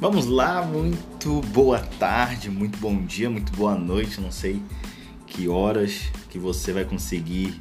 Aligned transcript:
Vamos 0.00 0.24
lá, 0.24 0.62
muito 0.62 1.42
boa 1.48 1.78
tarde, 1.78 2.48
muito 2.48 2.78
bom 2.78 3.04
dia, 3.04 3.28
muito 3.28 3.52
boa 3.52 3.74
noite. 3.74 4.18
Não 4.18 4.32
sei 4.32 4.62
que 5.26 5.46
horas 5.46 6.10
que 6.30 6.38
você 6.38 6.72
vai 6.72 6.86
conseguir 6.86 7.60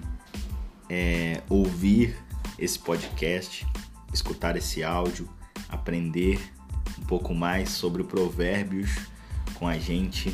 é, 0.90 1.44
ouvir 1.50 2.16
esse 2.58 2.80
podcast, 2.80 3.68
escutar 4.14 4.56
esse 4.56 4.82
áudio, 4.82 5.28
aprender 5.68 6.40
um 6.98 7.04
pouco 7.04 7.36
mais 7.36 7.72
sobre 7.72 8.06
Provérbios 8.06 8.90
com 9.56 9.68
a 9.68 9.78
gente. 9.78 10.34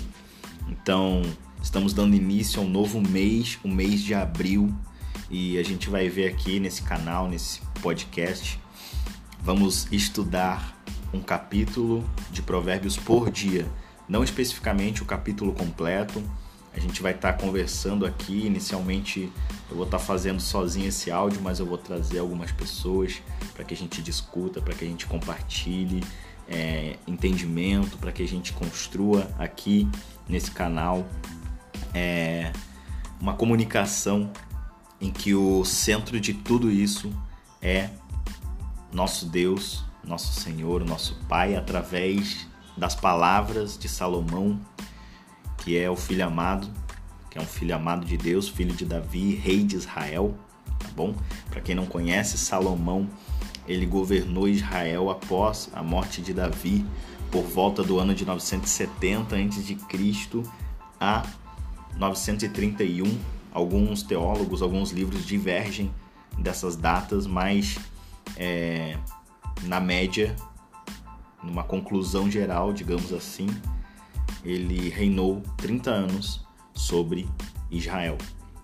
Então, 0.69 1.23
estamos 1.59 1.91
dando 1.91 2.15
início 2.15 2.61
a 2.61 2.63
um 2.63 2.69
novo 2.69 3.01
mês, 3.01 3.57
o 3.63 3.67
mês 3.67 3.99
de 3.99 4.13
abril, 4.13 4.71
e 5.27 5.57
a 5.57 5.63
gente 5.63 5.89
vai 5.89 6.07
ver 6.07 6.27
aqui 6.27 6.59
nesse 6.59 6.83
canal, 6.83 7.27
nesse 7.27 7.61
podcast, 7.81 8.59
vamos 9.41 9.87
estudar 9.91 10.84
um 11.13 11.21
capítulo 11.21 12.07
de 12.31 12.41
Provérbios 12.41 12.97
por 12.97 13.29
dia, 13.31 13.65
não 14.07 14.23
especificamente 14.23 15.01
o 15.01 15.05
capítulo 15.05 15.53
completo. 15.53 16.21
A 16.73 16.79
gente 16.79 17.01
vai 17.01 17.13
estar 17.13 17.33
tá 17.33 17.39
conversando 17.39 18.05
aqui. 18.05 18.45
Inicialmente, 18.45 19.31
eu 19.69 19.75
vou 19.75 19.85
estar 19.85 19.97
tá 19.97 20.03
fazendo 20.03 20.41
sozinho 20.41 20.87
esse 20.87 21.09
áudio, 21.09 21.39
mas 21.41 21.59
eu 21.59 21.65
vou 21.65 21.77
trazer 21.77 22.19
algumas 22.19 22.51
pessoas 22.51 23.21
para 23.53 23.63
que 23.63 23.73
a 23.73 23.77
gente 23.77 24.01
discuta, 24.01 24.61
para 24.61 24.73
que 24.73 24.83
a 24.83 24.87
gente 24.87 25.05
compartilhe 25.05 26.03
é, 26.49 26.97
entendimento, 27.07 27.97
para 27.97 28.11
que 28.11 28.21
a 28.21 28.27
gente 28.27 28.51
construa 28.51 29.29
aqui 29.39 29.87
nesse 30.27 30.51
canal 30.51 31.07
é, 31.93 32.51
uma 33.21 33.33
comunicação 33.33 34.29
em 34.99 35.11
que 35.11 35.33
o 35.33 35.63
centro 35.63 36.19
de 36.19 36.33
tudo 36.33 36.69
isso 36.69 37.11
é 37.61 37.89
nosso 38.91 39.25
Deus, 39.25 39.84
nosso 40.07 40.39
Senhor, 40.39 40.83
nosso 40.85 41.15
Pai, 41.27 41.55
através 41.55 42.47
das 42.77 42.95
palavras 42.95 43.77
de 43.77 43.87
Salomão, 43.87 44.59
que 45.57 45.77
é 45.77 45.89
o 45.89 45.95
filho 45.95 46.25
amado, 46.25 46.69
que 47.29 47.37
é 47.37 47.41
um 47.41 47.45
filho 47.45 47.75
amado 47.75 48.05
de 48.05 48.17
Deus, 48.17 48.47
filho 48.47 48.73
de 48.73 48.85
Davi, 48.85 49.35
rei 49.35 49.63
de 49.63 49.75
Israel, 49.75 50.35
tá 50.79 50.87
bom? 50.95 51.15
Para 51.49 51.61
quem 51.61 51.75
não 51.75 51.85
conhece, 51.85 52.37
Salomão, 52.37 53.09
ele 53.67 53.85
governou 53.85 54.47
Israel 54.47 55.09
após 55.09 55.69
a 55.73 55.81
morte 55.81 56.21
de 56.21 56.33
Davi, 56.33 56.85
por 57.31 57.43
volta 57.43 57.83
do 57.83 57.99
ano 57.99 58.13
de 58.13 58.25
970 58.25 59.35
a.C. 59.35 59.77
a 60.99 61.25
931. 61.97 63.17
Alguns 63.51 64.03
teólogos, 64.03 64.61
alguns 64.61 64.91
livros 64.91 65.25
divergem 65.25 65.91
dessas 66.37 66.75
datas, 66.75 67.25
mas 67.25 67.77
é, 68.37 68.97
na 69.63 69.79
média, 69.79 70.35
numa 71.43 71.63
conclusão 71.63 72.29
geral, 72.29 72.73
digamos 72.73 73.11
assim, 73.13 73.47
ele 74.43 74.89
reinou 74.89 75.41
30 75.57 75.89
anos 75.89 76.45
sobre 76.73 77.27
Israel 77.71 78.17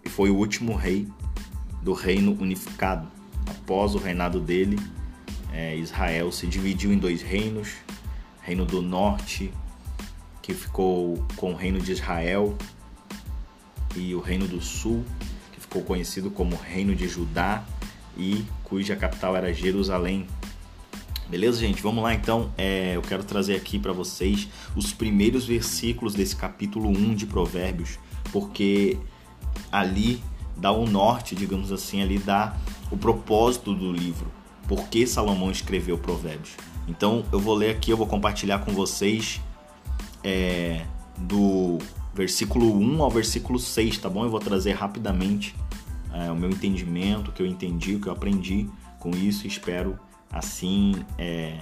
e 0.05 0.09
foi 0.09 0.29
o 0.29 0.35
último 0.35 0.75
rei 0.75 1.07
do 1.81 1.93
reino 1.93 2.37
unificado. 2.39 3.07
Após 3.47 3.95
o 3.95 3.97
reinado 3.97 4.39
dele, 4.39 4.79
é, 5.51 5.75
Israel 5.75 6.31
se 6.31 6.47
dividiu 6.47 6.93
em 6.93 6.97
dois 6.97 7.21
reinos: 7.21 7.69
Reino 8.41 8.65
do 8.65 8.81
Norte, 8.81 9.51
que 10.41 10.53
ficou 10.53 11.25
com 11.35 11.53
o 11.53 11.55
Reino 11.55 11.79
de 11.79 11.91
Israel, 11.91 12.57
e 13.95 14.15
o 14.15 14.19
Reino 14.19 14.47
do 14.47 14.61
Sul, 14.61 15.03
que 15.51 15.59
ficou 15.59 15.81
conhecido 15.83 16.29
como 16.29 16.55
Reino 16.55 16.95
de 16.95 17.07
Judá 17.07 17.63
e 18.17 18.45
cuja 18.63 18.95
capital 18.95 19.35
era 19.35 19.53
Jerusalém. 19.53 20.27
Beleza, 21.31 21.61
gente? 21.61 21.81
Vamos 21.81 22.03
lá 22.03 22.13
então. 22.13 22.51
É, 22.57 22.97
eu 22.97 23.01
quero 23.01 23.23
trazer 23.23 23.55
aqui 23.55 23.79
para 23.79 23.93
vocês 23.93 24.49
os 24.75 24.91
primeiros 24.91 25.45
versículos 25.45 26.13
desse 26.13 26.35
capítulo 26.35 26.89
1 26.89 27.15
de 27.15 27.25
Provérbios, 27.25 27.97
porque 28.33 28.97
ali 29.71 30.21
dá 30.57 30.73
o 30.73 30.85
norte, 30.85 31.33
digamos 31.33 31.71
assim, 31.71 32.01
ali 32.01 32.19
dá 32.19 32.57
o 32.91 32.97
propósito 32.97 33.73
do 33.73 33.93
livro. 33.93 34.29
Por 34.67 34.89
que 34.89 35.07
Salomão 35.07 35.49
escreveu 35.49 35.97
Provérbios? 35.97 36.51
Então 36.85 37.23
eu 37.31 37.39
vou 37.39 37.55
ler 37.55 37.77
aqui, 37.77 37.91
eu 37.91 37.97
vou 37.97 38.07
compartilhar 38.07 38.59
com 38.59 38.73
vocês 38.73 39.39
é, 40.25 40.85
do 41.17 41.77
versículo 42.13 42.77
1 42.77 43.01
ao 43.01 43.09
versículo 43.09 43.57
6, 43.57 43.99
tá 43.99 44.09
bom? 44.09 44.25
Eu 44.25 44.29
vou 44.29 44.41
trazer 44.41 44.73
rapidamente 44.73 45.55
é, 46.13 46.29
o 46.29 46.35
meu 46.35 46.49
entendimento, 46.49 47.29
o 47.29 47.33
que 47.33 47.41
eu 47.41 47.47
entendi, 47.47 47.95
o 47.95 48.01
que 48.01 48.07
eu 48.07 48.11
aprendi 48.11 48.67
com 48.99 49.11
isso 49.11 49.47
espero 49.47 49.97
assim 50.31 51.05
é, 51.17 51.59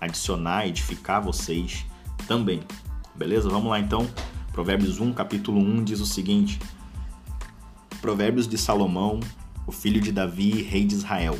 adicionar, 0.00 0.66
edificar 0.66 1.22
vocês 1.22 1.84
também. 2.26 2.60
Beleza? 3.14 3.48
Vamos 3.48 3.70
lá 3.70 3.78
então. 3.78 4.08
Provérbios 4.52 4.98
1, 4.98 5.12
capítulo 5.12 5.60
1 5.60 5.84
diz 5.84 6.00
o 6.00 6.06
seguinte: 6.06 6.58
Provérbios 8.00 8.48
de 8.48 8.56
Salomão, 8.56 9.20
o 9.66 9.72
filho 9.72 10.00
de 10.00 10.12
Davi, 10.12 10.62
rei 10.62 10.84
de 10.84 10.94
Israel. 10.94 11.38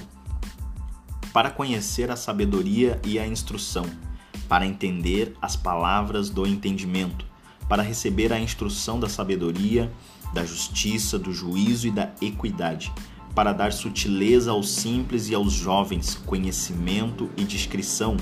Para 1.33 1.51
conhecer 1.51 2.11
a 2.11 2.17
sabedoria 2.17 3.01
e 3.05 3.19
a 3.19 3.27
instrução, 3.27 3.85
para 4.49 4.67
entender 4.67 5.37
as 5.41 5.55
palavras 5.55 6.31
do 6.31 6.47
entendimento, 6.47 7.27
para 7.69 7.83
receber 7.83 8.33
a 8.33 8.41
instrução 8.41 8.99
da 8.99 9.09
sabedoria, 9.09 9.93
da 10.33 10.45
justiça, 10.45 11.19
do 11.19 11.33
juízo 11.33 11.87
e 11.87 11.91
da 11.91 12.11
equidade 12.21 12.93
para 13.37 13.53
dar 13.53 13.71
sutileza 13.71 14.51
aos 14.51 14.71
simples 14.71 15.29
e 15.29 15.35
aos 15.35 15.53
jovens, 15.53 16.15
conhecimento 16.15 17.31
e 17.37 17.45
discrição. 17.45 18.17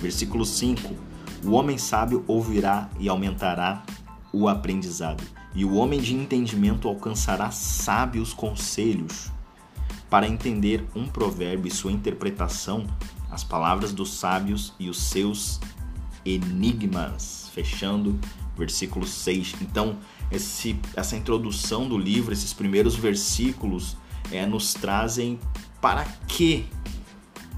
Versículo 0.00 0.42
5: 0.42 0.94
O 1.44 1.50
homem 1.50 1.76
sábio 1.76 2.24
ouvirá 2.26 2.88
e 2.98 3.06
aumentará 3.06 3.84
o 4.32 4.48
aprendizado, 4.48 5.22
e 5.54 5.66
o 5.66 5.74
homem 5.74 6.00
de 6.00 6.14
entendimento 6.14 6.88
alcançará 6.88 7.50
sábios 7.50 8.32
conselhos. 8.32 9.30
Para 10.08 10.26
entender 10.26 10.82
um 10.96 11.06
provérbio 11.06 11.68
e 11.68 11.70
sua 11.70 11.92
interpretação, 11.92 12.86
as 13.30 13.44
palavras 13.44 13.92
dos 13.92 14.14
sábios 14.14 14.72
e 14.80 14.88
os 14.88 14.98
seus 14.98 15.60
enigmas. 16.24 17.50
Fechando 17.52 18.18
versículo 18.56 19.06
6. 19.06 19.56
Então, 19.60 19.98
esse, 20.30 20.80
essa 20.96 21.16
introdução 21.16 21.86
do 21.86 21.98
livro, 21.98 22.32
esses 22.32 22.54
primeiros 22.54 22.96
versículos, 22.96 23.96
é, 24.30 24.46
nos 24.46 24.74
trazem 24.74 25.38
para 25.80 26.04
que 26.26 26.66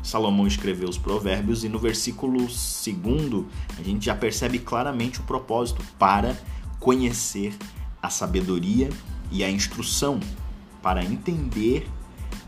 Salomão 0.03 0.47
escreveu 0.47 0.89
os 0.89 0.99
provérbios 0.99 1.65
e 1.65 1.69
no 1.69 1.79
versículo 1.79 2.49
segundo 2.49 3.49
a 3.79 3.83
gente 3.83 4.07
já 4.07 4.15
percebe 4.15 4.59
claramente 4.59 5.21
o 5.21 5.25
propósito 5.25 5.83
para 5.99 6.37
conhecer 6.79 7.55
a 8.01 8.09
sabedoria 8.09 8.89
e 9.31 9.43
a 9.43 9.51
instrução, 9.51 10.21
para 10.81 11.05
entender 11.05 11.89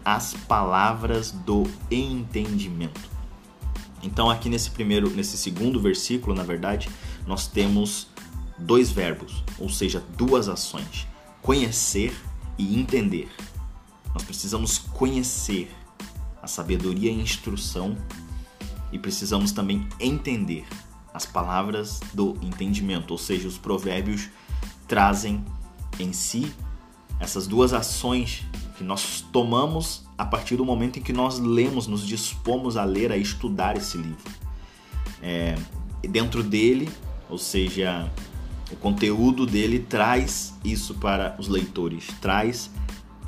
as 0.04 0.34
palavras 0.34 1.32
do 1.32 1.64
entendimento. 1.90 3.10
Então 4.02 4.30
aqui 4.30 4.48
nesse 4.48 4.70
primeiro, 4.70 5.10
nesse 5.10 5.36
segundo 5.36 5.80
versículo, 5.80 6.34
na 6.34 6.44
verdade, 6.44 6.88
nós 7.26 7.48
temos 7.48 8.06
dois 8.58 8.90
verbos, 8.90 9.42
ou 9.58 9.68
seja, 9.68 10.02
duas 10.16 10.48
ações: 10.48 11.06
conhecer 11.42 12.14
e 12.56 12.78
entender. 12.78 13.28
Nós 14.14 14.22
precisamos 14.22 14.78
conhecer 14.78 15.70
a 16.42 16.46
sabedoria 16.46 17.10
e 17.10 17.18
a 17.18 17.22
instrução 17.22 17.96
e 18.92 18.98
precisamos 18.98 19.52
também 19.52 19.86
entender 20.00 20.66
as 21.12 21.26
palavras 21.26 22.00
do 22.14 22.36
entendimento, 22.42 23.10
ou 23.10 23.18
seja, 23.18 23.48
os 23.48 23.58
provérbios 23.58 24.28
trazem 24.86 25.44
em 25.98 26.12
si 26.12 26.52
essas 27.20 27.46
duas 27.46 27.72
ações 27.72 28.44
que 28.76 28.84
nós 28.84 29.24
tomamos 29.32 30.06
a 30.16 30.24
partir 30.24 30.56
do 30.56 30.64
momento 30.64 30.98
em 30.98 31.02
que 31.02 31.12
nós 31.12 31.38
lemos, 31.38 31.86
nos 31.86 32.06
dispomos 32.06 32.76
a 32.76 32.84
ler, 32.84 33.10
a 33.10 33.16
estudar 33.16 33.76
esse 33.76 33.96
livro. 33.96 34.32
É, 35.20 35.56
dentro 36.02 36.42
dele, 36.42 36.88
ou 37.28 37.38
seja, 37.38 38.08
o 38.70 38.76
conteúdo 38.76 39.46
dele 39.46 39.80
traz 39.80 40.54
isso 40.64 40.94
para 40.94 41.34
os 41.38 41.48
leitores, 41.48 42.06
traz 42.20 42.70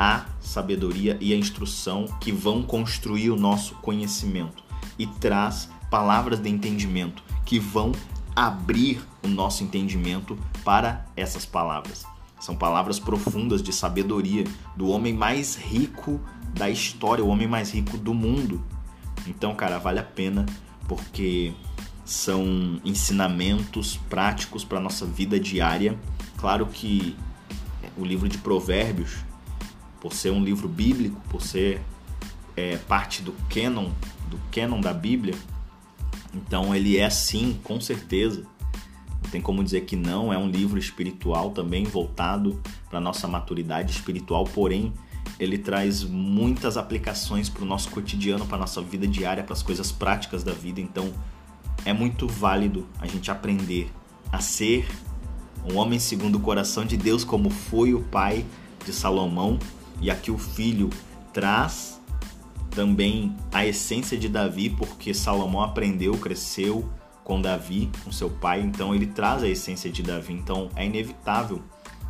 a 0.01 0.25
sabedoria 0.41 1.19
e 1.21 1.35
a 1.35 1.37
instrução 1.37 2.07
que 2.23 2.33
vão 2.33 2.63
construir 2.63 3.29
o 3.29 3.37
nosso 3.37 3.75
conhecimento 3.83 4.65
e 4.99 5.07
traz 5.07 5.69
palavras 5.91 6.41
de 6.41 6.49
entendimento 6.49 7.23
que 7.45 7.59
vão 7.59 7.93
abrir 8.35 9.03
o 9.23 9.29
nosso 9.29 9.63
entendimento 9.63 10.39
para 10.65 11.05
essas 11.15 11.45
palavras. 11.45 12.07
São 12.41 12.57
palavras 12.57 12.99
profundas 12.99 13.63
de 13.63 13.75
sabedoria 13.75 14.45
do 14.75 14.89
homem 14.89 15.13
mais 15.13 15.55
rico 15.55 16.19
da 16.55 16.71
história, 16.71 17.23
o 17.23 17.29
homem 17.29 17.47
mais 17.47 17.71
rico 17.71 17.99
do 17.99 18.15
mundo. 18.15 18.65
Então, 19.27 19.55
cara, 19.55 19.79
vale 19.79 19.99
a 19.99 20.03
pena 20.05 20.47
porque 20.89 21.53
são 22.07 22.81
ensinamentos 22.87 23.99
práticos 24.09 24.65
para 24.65 24.81
nossa 24.81 25.05
vida 25.05 25.39
diária. 25.39 25.99
Claro 26.39 26.65
que 26.65 27.15
o 27.99 28.05
livro 28.05 28.31
de 28.31 28.39
Provérbios 28.39 29.29
por 30.01 30.13
ser 30.15 30.31
um 30.31 30.43
livro 30.43 30.69
bíblico, 30.69 31.21
por 31.29 31.43
ser 31.43 31.81
é, 32.57 32.77
parte 32.77 33.23
do 33.23 33.33
canon, 33.49 33.91
do 34.29 34.39
canon 34.51 34.81
da 34.81 34.93
Bíblia, 34.93 35.35
Então 36.35 36.75
ele 36.75 36.97
é 36.97 37.11
sim, 37.11 37.59
com 37.65 37.81
certeza. 37.81 38.45
Não 39.23 39.31
tem 39.31 39.41
como 39.41 39.63
dizer 39.63 39.83
que 39.83 39.97
não, 39.97 40.33
é 40.33 40.39
um 40.39 40.49
livro 40.49 40.79
espiritual 40.79 41.51
também 41.51 41.85
voltado 41.85 42.61
para 42.89 43.01
nossa 43.01 43.27
maturidade 43.29 43.93
espiritual, 43.93 44.45
porém 44.45 44.93
ele 45.39 45.59
traz 45.59 46.05
muitas 46.05 46.77
aplicações 46.77 47.49
para 47.49 47.63
o 47.63 47.67
nosso 47.67 47.91
cotidiano, 47.91 48.47
para 48.47 48.59
nossa 48.59 48.81
vida 48.81 49.07
diária, 49.07 49.43
para 49.43 49.53
as 49.53 49.63
coisas 49.63 49.91
práticas 49.91 50.43
da 50.43 50.53
vida. 50.53 50.81
Então 50.81 51.13
é 51.85 51.93
muito 51.93 52.29
válido 52.29 52.87
a 52.99 53.07
gente 53.07 53.31
aprender 53.31 53.91
a 54.31 54.41
ser 54.41 54.89
um 55.65 55.77
homem 55.77 55.99
segundo 55.99 56.37
o 56.37 56.41
coração 56.41 56.85
de 56.85 56.97
Deus, 56.97 57.25
como 57.25 57.51
foi 57.51 57.93
o 57.95 58.03
pai 58.03 58.45
de 58.85 58.93
Salomão, 58.93 59.59
e 60.01 60.11
aqui 60.11 60.31
o 60.31 60.39
filho 60.39 60.91
traz 61.33 62.01
também 62.71 63.37
a 63.53 63.67
essência 63.67 64.17
de 64.17 64.29
Davi, 64.29 64.71
porque 64.71 65.13
Salomão 65.13 65.63
aprendeu, 65.63 66.17
cresceu 66.17 66.89
com 67.25 67.41
Davi, 67.41 67.91
com 68.05 68.11
seu 68.11 68.31
pai, 68.31 68.61
então 68.61 68.95
ele 68.95 69.07
traz 69.07 69.43
a 69.43 69.49
essência 69.49 69.91
de 69.91 70.03
Davi. 70.03 70.33
Então 70.33 70.71
é 70.75 70.87
inevitável 70.87 71.63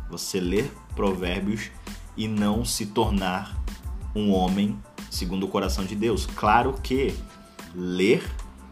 você 0.09 0.39
ler 0.39 0.71
Provérbios 0.95 1.69
e 2.15 2.27
não 2.27 2.63
se 2.65 2.87
tornar 2.87 3.59
um 4.15 4.31
homem 4.31 4.77
segundo 5.09 5.45
o 5.45 5.49
coração 5.49 5.85
de 5.85 5.95
Deus. 5.95 6.25
Claro 6.25 6.73
que 6.81 7.13
ler, 7.73 8.23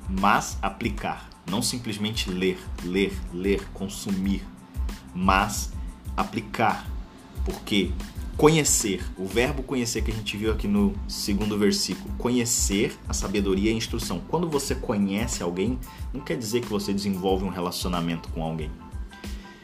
mas 0.10 0.58
aplicar. 0.62 1.30
Não 1.50 1.62
simplesmente 1.62 2.30
ler, 2.30 2.60
ler, 2.84 3.18
ler, 3.34 3.68
consumir, 3.74 4.44
mas 5.14 5.72
aplicar. 6.16 6.88
Porque 7.44 7.92
conhecer, 8.40 9.04
o 9.18 9.26
verbo 9.26 9.62
conhecer 9.62 10.02
que 10.02 10.12
a 10.12 10.14
gente 10.14 10.38
viu 10.38 10.50
aqui 10.50 10.66
no 10.66 10.94
segundo 11.10 11.58
versículo, 11.58 12.10
conhecer 12.18 12.98
a 13.06 13.14
sabedoria 13.14 13.70
e 13.70 13.74
a 13.74 13.78
instrução. 13.78 14.22
Quando 14.30 14.50
você 14.50 14.74
conhece 14.74 15.44
alguém, 15.44 15.78
não 16.14 16.22
quer 16.22 16.38
dizer 16.38 16.62
que 16.62 16.70
você 16.70 16.94
desenvolve 16.94 17.44
um 17.44 17.50
relacionamento 17.50 18.30
com 18.30 18.42
alguém. 18.42 18.72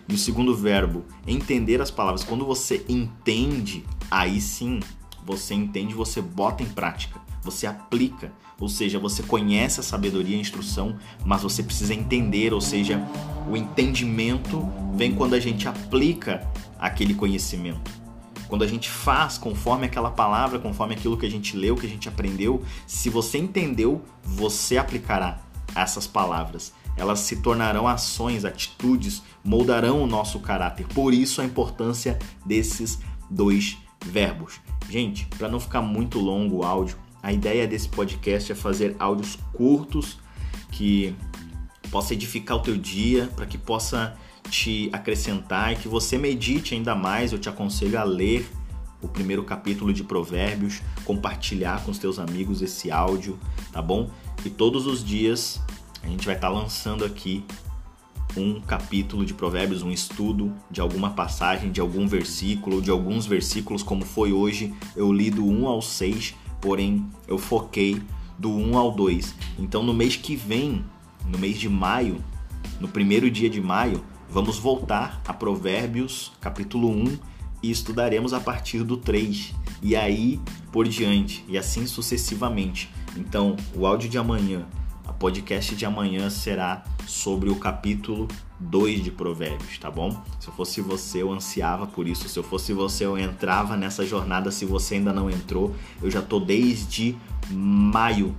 E 0.10 0.14
o 0.14 0.18
segundo 0.18 0.54
verbo, 0.54 1.06
entender 1.26 1.80
as 1.82 1.90
palavras. 1.90 2.26
Quando 2.26 2.46
você 2.46 2.84
entende, 2.90 3.86
aí 4.12 4.42
sim 4.42 4.82
você 5.26 5.54
entende, 5.54 5.94
você 5.94 6.22
bota 6.22 6.62
em 6.62 6.68
prática, 6.68 7.22
você 7.42 7.66
aplica. 7.66 8.34
Ou 8.60 8.68
seja, 8.68 9.00
você 9.00 9.24
conhece 9.24 9.80
a 9.80 9.84
sabedoria 9.84 10.36
e 10.36 10.38
a 10.38 10.42
instrução, 10.42 10.98
mas 11.26 11.44
você 11.44 11.64
precisa 11.64 11.94
entender, 11.94 12.54
ou 12.54 12.60
seja, 12.60 13.02
o 13.50 13.56
entendimento 13.56 14.68
vem 14.94 15.16
quando 15.16 15.34
a 15.34 15.40
gente 15.40 15.66
aplica 15.66 16.46
aquele 16.78 17.14
conhecimento. 17.14 18.05
Quando 18.48 18.64
a 18.64 18.68
gente 18.68 18.90
faz 18.90 19.38
conforme 19.38 19.86
aquela 19.86 20.12
palavra, 20.12 20.60
conforme 20.60 20.94
aquilo 20.94 21.18
que 21.18 21.26
a 21.26 21.32
gente 21.32 21.56
leu, 21.56 21.76
que 21.76 21.86
a 21.86 21.90
gente 21.90 22.08
aprendeu, 22.08 22.64
se 22.86 23.10
você 23.10 23.38
entendeu, 23.38 24.02
você 24.24 24.78
aplicará 24.78 25.40
essas 25.76 26.08
palavras. 26.08 26.74
Elas 26.98 27.20
se 27.20 27.38
tornarão 27.38 27.88
ações, 27.88 28.46
atitudes, 28.46 29.22
moldarão 29.44 30.02
o 30.02 30.08
nosso 30.08 30.40
caráter. 30.40 30.88
Por 30.88 31.14
isso 31.14 31.42
a 31.42 31.46
importância 31.46 32.18
desses 32.46 33.00
dois 33.30 33.78
verbos. 34.06 34.62
Gente, 34.90 35.26
para 35.38 35.50
não 35.50 35.60
ficar 35.60 35.82
muito 35.82 36.20
longo 36.20 36.58
o 36.58 36.64
áudio, 36.64 36.98
a 37.22 37.34
ideia 37.34 37.68
desse 37.68 37.90
podcast 37.90 38.52
é 38.52 38.56
fazer 38.56 38.96
áudios 39.00 39.38
curtos 39.54 40.20
que 40.72 41.16
possa 41.90 42.14
edificar 42.14 42.58
o 42.58 42.62
teu 42.62 42.78
dia, 42.78 43.30
para 43.36 43.46
que 43.46 43.58
possa 43.58 44.16
te 44.50 44.90
acrescentar 44.94 45.74
e 45.74 45.76
que 45.76 45.88
você 45.88 46.18
medite 46.18 46.74
ainda 46.74 46.96
mais. 46.96 47.32
Eu 47.32 47.40
te 47.40 47.50
aconselho 47.50 48.00
a 48.00 48.04
ler 48.04 48.48
o 49.02 49.08
primeiro 49.08 49.44
capítulo 49.44 49.94
de 49.94 50.04
Provérbios, 50.04 50.82
compartilhar 51.04 51.84
com 51.84 51.92
os 51.92 51.98
teus 51.98 52.18
amigos 52.18 52.62
esse 52.62 52.92
áudio, 52.92 53.40
tá 53.72 53.82
bom? 53.82 54.10
E 54.44 54.50
todos 54.50 54.88
os 54.88 55.04
dias 55.04 55.62
a 56.02 56.08
gente 56.08 56.26
vai 56.26 56.36
estar 56.36 56.50
tá 56.50 56.54
lançando 56.54 57.06
aqui 57.06 57.44
um 58.38 58.60
capítulo 58.60 59.26
de 59.26 59.34
Provérbios, 59.34 59.82
um 59.82 59.92
estudo 59.92 60.54
de 60.70 60.82
alguma 60.82 61.12
passagem, 61.12 61.72
de 61.72 61.80
algum 61.80 62.08
versículo, 62.08 62.82
de 62.82 62.90
alguns 62.90 63.26
versículos, 63.26 63.82
como 63.82 64.04
foi 64.04 64.34
hoje. 64.34 64.74
Eu 64.96 65.12
li 65.12 65.30
do 65.30 65.46
1 65.46 65.68
ao 65.68 65.82
6, 65.82 66.36
porém 66.60 67.06
eu 67.28 67.38
foquei 67.38 68.02
do 68.38 68.50
1 68.50 68.78
ao 68.78 68.92
2. 68.92 69.36
Então 69.58 69.84
no 69.84 69.94
mês 69.94 70.16
que 70.16 70.36
vem, 70.36 70.84
no 71.26 71.38
mês 71.38 71.58
de 71.58 71.70
maio, 71.70 72.24
no 72.80 72.88
primeiro 72.88 73.30
dia 73.32 73.50
de 73.50 73.62
maio, 73.62 74.04
Vamos 74.30 74.60
voltar 74.60 75.22
a 75.28 75.34
Provérbios, 75.34 76.32
capítulo 76.42 76.90
1, 76.90 77.18
e 77.64 77.72
estudaremos 77.72 78.34
a 78.34 78.40
partir 78.40 78.84
do 78.84 78.98
3, 78.98 79.54
e 79.82 79.96
aí 79.96 80.40
por 80.72 80.88
diante, 80.88 81.46
e 81.48 81.58
assim 81.58 81.86
sucessivamente. 81.88 82.92
Então, 83.16 83.56
o 83.74 83.88
áudio 83.88 84.10
de 84.10 84.18
amanhã, 84.18 84.66
a 85.08 85.14
podcast 85.14 85.76
de 85.76 85.86
amanhã 85.86 86.30
será 86.30 86.84
sobre 87.08 87.50
o 87.50 87.56
capítulo 87.56 88.28
2 88.60 89.04
de 89.04 89.12
Provérbios, 89.12 89.78
tá 89.78 89.90
bom? 89.90 90.22
Se 90.40 90.48
eu 90.48 90.54
fosse 90.54 90.82
você, 90.82 91.22
eu 91.22 91.32
ansiava 91.32 91.86
por 91.88 92.08
isso. 92.08 92.28
Se 92.28 92.38
eu 92.38 92.44
fosse 92.44 92.74
você, 92.74 93.06
eu 93.06 93.18
entrava 93.18 93.78
nessa 93.78 94.06
jornada. 94.06 94.52
Se 94.52 94.66
você 94.66 94.96
ainda 94.96 95.14
não 95.14 95.30
entrou, 95.30 95.76
eu 96.02 96.10
já 96.10 96.22
tô 96.22 96.40
desde 96.40 97.16
maio. 97.52 98.36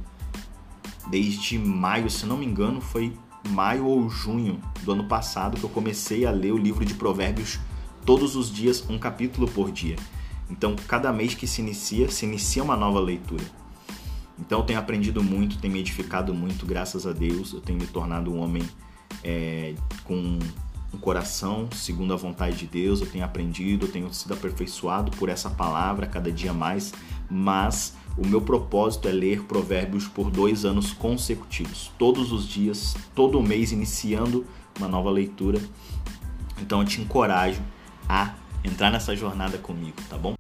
Desde 1.09 1.59
maio, 1.59 2.11
se 2.11 2.27
não 2.27 2.37
me 2.37 2.45
engano, 2.45 2.81
foi 2.81 3.13
maio 3.47 3.87
ou 3.87 4.09
junho 4.09 4.61
do 4.83 4.93
ano 4.93 5.05
passado 5.05 5.57
que 5.57 5.65
eu 5.65 5.71
comecei 5.71 6.27
a 6.27 6.31
ler 6.31 6.53
o 6.53 6.59
livro 6.59 6.85
de 6.85 6.95
Provérbios 6.95 7.59
todos 8.05 8.37
os 8.37 8.51
dias, 8.51 8.85
um 8.89 8.99
capítulo 8.99 9.49
por 9.49 9.71
dia. 9.71 9.97
Então, 10.49 10.77
cada 10.87 11.13
mês 11.13 11.35
que 11.35 11.47
se 11.47 11.61
inicia, 11.61 12.09
se 12.11 12.25
inicia 12.25 12.63
uma 12.63 12.77
nova 12.77 13.01
leitura. 13.01 13.45
Então, 14.39 14.61
eu 14.61 14.65
tenho 14.65 14.79
aprendido 14.79 15.23
muito, 15.23 15.59
tenho 15.59 15.73
me 15.73 15.81
edificado 15.81 16.33
muito, 16.33 16.65
graças 16.65 17.07
a 17.07 17.13
Deus. 17.13 17.53
Eu 17.53 17.61
tenho 17.61 17.79
me 17.79 17.87
tornado 17.87 18.33
um 18.33 18.41
homem 18.41 18.63
é, 19.25 19.75
com 20.05 20.39
um 20.95 20.99
coração 20.99 21.69
segundo 21.73 22.13
a 22.13 22.17
vontade 22.17 22.57
de 22.57 22.67
Deus. 22.67 23.01
Eu 23.01 23.07
tenho 23.07 23.25
aprendido, 23.25 23.87
eu 23.87 23.93
tenho 23.93 24.13
sido 24.15 24.35
aperfeiçoado 24.35 25.11
por 25.13 25.29
essa 25.29 25.51
palavra 25.51 26.07
cada 26.07 26.31
dia 26.31 26.53
mais. 26.53 26.93
Mas 27.29 27.95
o 28.19 28.27
meu 28.27 28.41
propósito 28.41 29.09
é 29.09 29.13
ler 29.13 29.43
Provérbios 29.43 30.09
por 30.09 30.31
dois 30.31 30.65
anos 30.65 30.93
consecutivos, 30.93 31.91
todos 31.99 32.33
os 32.33 32.49
dias, 32.49 32.97
todo 33.15 33.43
mês, 33.43 33.73
iniciando 33.73 34.47
uma 34.79 34.89
nova 34.89 35.11
leitura. 35.11 35.61
Então 36.61 36.81
eu 36.81 36.87
te 36.87 37.01
encorajo 37.01 37.61
a 38.09 38.35
entrar 38.65 38.91
nessa 38.91 39.15
jornada 39.15 39.59
comigo, 39.59 39.97
tá 40.09 40.17
bom? 40.17 40.35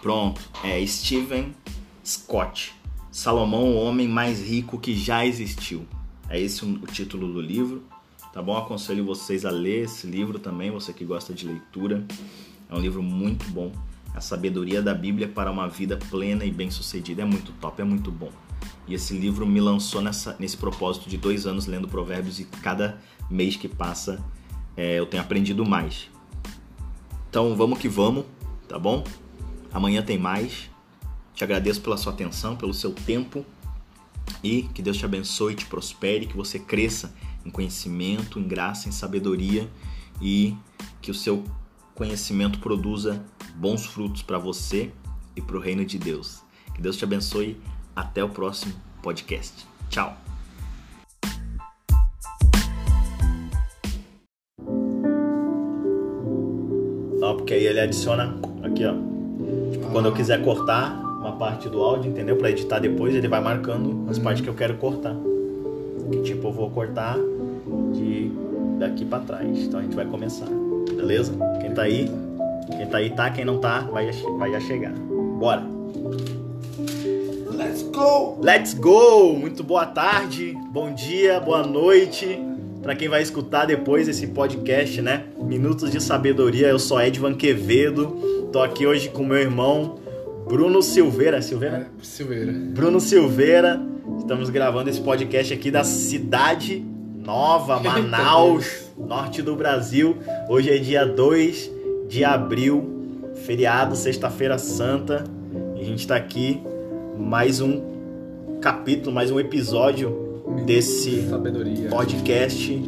Pronto, 0.00 0.40
é 0.64 0.84
Steven 0.86 1.54
Scott. 2.04 2.74
Salomão, 3.10 3.64
o 3.64 3.76
homem 3.76 4.08
mais 4.08 4.40
rico 4.40 4.78
que 4.78 4.96
já 4.96 5.26
existiu. 5.26 5.86
É 6.30 6.40
esse 6.40 6.64
o 6.64 6.86
título 6.86 7.30
do 7.32 7.40
livro, 7.40 7.82
tá 8.32 8.40
bom? 8.40 8.56
Aconselho 8.56 9.04
vocês 9.04 9.44
a 9.44 9.50
ler 9.50 9.84
esse 9.84 10.06
livro 10.06 10.38
também, 10.38 10.70
você 10.70 10.92
que 10.92 11.04
gosta 11.04 11.34
de 11.34 11.46
leitura. 11.46 12.06
É 12.68 12.74
um 12.74 12.80
livro 12.80 13.02
muito 13.02 13.48
bom. 13.50 13.72
A 14.14 14.20
sabedoria 14.20 14.82
da 14.82 14.94
Bíblia 14.94 15.28
para 15.28 15.50
uma 15.50 15.68
vida 15.68 15.96
plena 15.96 16.44
e 16.44 16.50
bem-sucedida 16.50 17.22
é 17.22 17.24
muito 17.24 17.52
top, 17.52 17.80
é 17.80 17.84
muito 17.84 18.10
bom. 18.10 18.32
E 18.86 18.94
esse 18.94 19.16
livro 19.16 19.46
me 19.46 19.60
lançou 19.60 20.00
nessa, 20.00 20.36
nesse 20.38 20.56
propósito 20.56 21.08
de 21.08 21.16
dois 21.16 21.46
anos 21.46 21.66
lendo 21.66 21.86
Provérbios 21.86 22.40
e 22.40 22.44
cada 22.44 22.98
mês 23.30 23.56
que 23.56 23.68
passa 23.68 24.22
é, 24.76 24.98
eu 24.98 25.06
tenho 25.06 25.22
aprendido 25.22 25.64
mais. 25.64 26.10
Então 27.28 27.54
vamos 27.54 27.78
que 27.78 27.88
vamos, 27.88 28.24
tá 28.66 28.78
bom? 28.78 29.04
Amanhã 29.72 30.02
tem 30.02 30.18
mais. 30.18 30.70
Te 31.34 31.44
agradeço 31.44 31.80
pela 31.80 31.96
sua 31.96 32.12
atenção, 32.12 32.56
pelo 32.56 32.74
seu 32.74 32.92
tempo 32.92 33.44
e 34.42 34.62
que 34.74 34.82
Deus 34.82 34.96
te 34.96 35.04
abençoe, 35.04 35.54
te 35.54 35.66
prospere, 35.66 36.26
que 36.26 36.36
você 36.36 36.58
cresça 36.58 37.14
em 37.44 37.50
conhecimento, 37.50 38.38
em 38.38 38.46
graça, 38.46 38.88
em 38.88 38.92
sabedoria 38.92 39.68
e 40.20 40.56
que 41.00 41.10
o 41.10 41.14
seu 41.14 41.44
conhecimento 41.98 42.60
produza 42.60 43.20
bons 43.56 43.84
frutos 43.84 44.22
para 44.22 44.38
você 44.38 44.92
e 45.34 45.42
para 45.42 45.56
o 45.56 45.60
reino 45.60 45.84
de 45.84 45.98
Deus. 45.98 46.44
Que 46.72 46.80
Deus 46.80 46.96
te 46.96 47.02
abençoe. 47.02 47.60
Até 47.94 48.22
o 48.22 48.28
próximo 48.28 48.72
podcast. 49.02 49.66
Tchau. 49.90 50.16
Não, 57.18 57.36
porque 57.36 57.54
aí 57.54 57.66
ele 57.66 57.80
adiciona 57.80 58.38
aqui, 58.62 58.84
ó. 58.86 58.94
Tipo, 59.72 59.90
quando 59.90 60.06
eu 60.06 60.14
quiser 60.14 60.44
cortar 60.44 60.96
uma 61.18 61.32
parte 61.32 61.68
do 61.68 61.82
áudio, 61.82 62.12
entendeu? 62.12 62.36
Para 62.36 62.50
editar 62.50 62.78
depois, 62.78 63.12
ele 63.12 63.26
vai 63.26 63.40
marcando 63.40 64.08
as 64.08 64.20
partes 64.20 64.40
que 64.40 64.48
eu 64.48 64.54
quero 64.54 64.76
cortar. 64.76 65.16
Que 66.12 66.22
tipo, 66.22 66.46
eu 66.46 66.52
vou 66.52 66.70
cortar 66.70 67.16
de 67.92 68.30
daqui 68.78 69.04
para 69.04 69.24
trás. 69.24 69.58
Então 69.58 69.80
a 69.80 69.82
gente 69.82 69.96
vai 69.96 70.06
começar. 70.06 70.67
Beleza? 70.94 71.32
Quem 71.60 71.72
tá 71.72 71.82
aí, 71.82 72.10
quem 72.76 72.86
tá 72.86 72.98
aí 72.98 73.10
tá, 73.10 73.30
quem 73.30 73.44
não 73.44 73.58
tá, 73.58 73.80
vai, 73.80 74.10
vai 74.38 74.52
já 74.52 74.60
chegar. 74.60 74.92
Bora! 74.92 75.62
Let's 77.54 77.82
go! 77.82 78.38
Let's 78.42 78.74
go! 78.74 79.34
Muito 79.34 79.62
boa 79.62 79.86
tarde, 79.86 80.56
bom 80.70 80.94
dia, 80.94 81.40
boa 81.40 81.66
noite 81.66 82.48
para 82.82 82.94
quem 82.94 83.08
vai 83.08 83.20
escutar 83.20 83.66
depois 83.66 84.08
esse 84.08 84.28
podcast, 84.28 85.02
né? 85.02 85.24
Minutos 85.36 85.90
de 85.90 86.02
Sabedoria. 86.02 86.68
Eu 86.68 86.78
sou 86.78 86.98
Edvan 87.00 87.34
Quevedo, 87.34 88.48
tô 88.52 88.62
aqui 88.62 88.86
hoje 88.86 89.10
com 89.10 89.24
meu 89.24 89.36
irmão 89.36 89.98
Bruno 90.48 90.80
Silveira. 90.82 91.42
Silveira? 91.42 91.76
É, 92.00 92.04
Silveira. 92.04 92.50
Bruno 92.50 93.00
Silveira. 93.00 93.80
Estamos 94.18 94.48
gravando 94.48 94.88
esse 94.88 95.00
podcast 95.00 95.52
aqui 95.52 95.70
da 95.70 95.84
cidade 95.84 96.82
nova, 97.22 97.78
Manaus, 97.84 98.87
norte 98.98 99.42
do 99.42 99.54
Brasil. 99.54 100.16
Hoje 100.48 100.70
é 100.70 100.78
dia 100.78 101.04
2 101.04 101.70
de 102.08 102.24
abril, 102.24 103.30
feriado, 103.46 103.94
sexta-feira 103.96 104.58
santa. 104.58 105.24
E 105.76 105.80
a 105.80 105.84
gente 105.84 106.00
está 106.00 106.16
aqui 106.16 106.60
mais 107.16 107.60
um 107.60 107.80
capítulo, 108.60 109.14
mais 109.14 109.30
um 109.30 109.38
episódio 109.38 110.42
desse 110.66 111.28
Sabedoria. 111.28 111.88
podcast. 111.88 112.82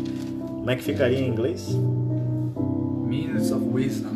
Como 0.47 0.71
é 0.71 0.76
que 0.76 0.83
ficaria 0.83 1.19
em 1.19 1.29
inglês? 1.29 1.69
Minutes 3.07 3.50
of 3.50 3.64
Wisdom. 3.73 4.11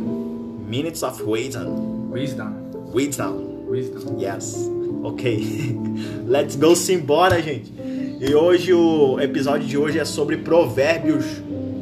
Minutes 0.68 1.02
of 1.02 1.22
Wisdom. 1.22 2.10
Wisdom. 2.12 2.52
Wisdom. 2.92 3.64
Wisdom. 3.68 4.18
Yes. 4.20 4.70
Ok. 5.02 5.78
Let's 6.26 6.56
go 6.56 6.74
simbora, 6.74 7.40
gente. 7.40 7.72
E 8.20 8.34
hoje 8.34 8.72
o 8.72 9.20
episódio 9.20 9.66
de 9.66 9.76
hoje 9.76 9.98
é 9.98 10.04
sobre 10.04 10.38
Provérbios 10.38 11.24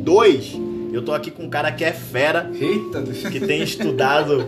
2. 0.02 0.60
Eu 0.92 1.02
tô 1.02 1.12
aqui 1.12 1.30
com 1.30 1.44
um 1.44 1.48
cara 1.50 1.72
que 1.72 1.84
é 1.84 1.92
fera, 1.92 2.50
Eita, 2.52 3.02
que 3.30 3.40
tem 3.40 3.62
estudado 3.62 4.44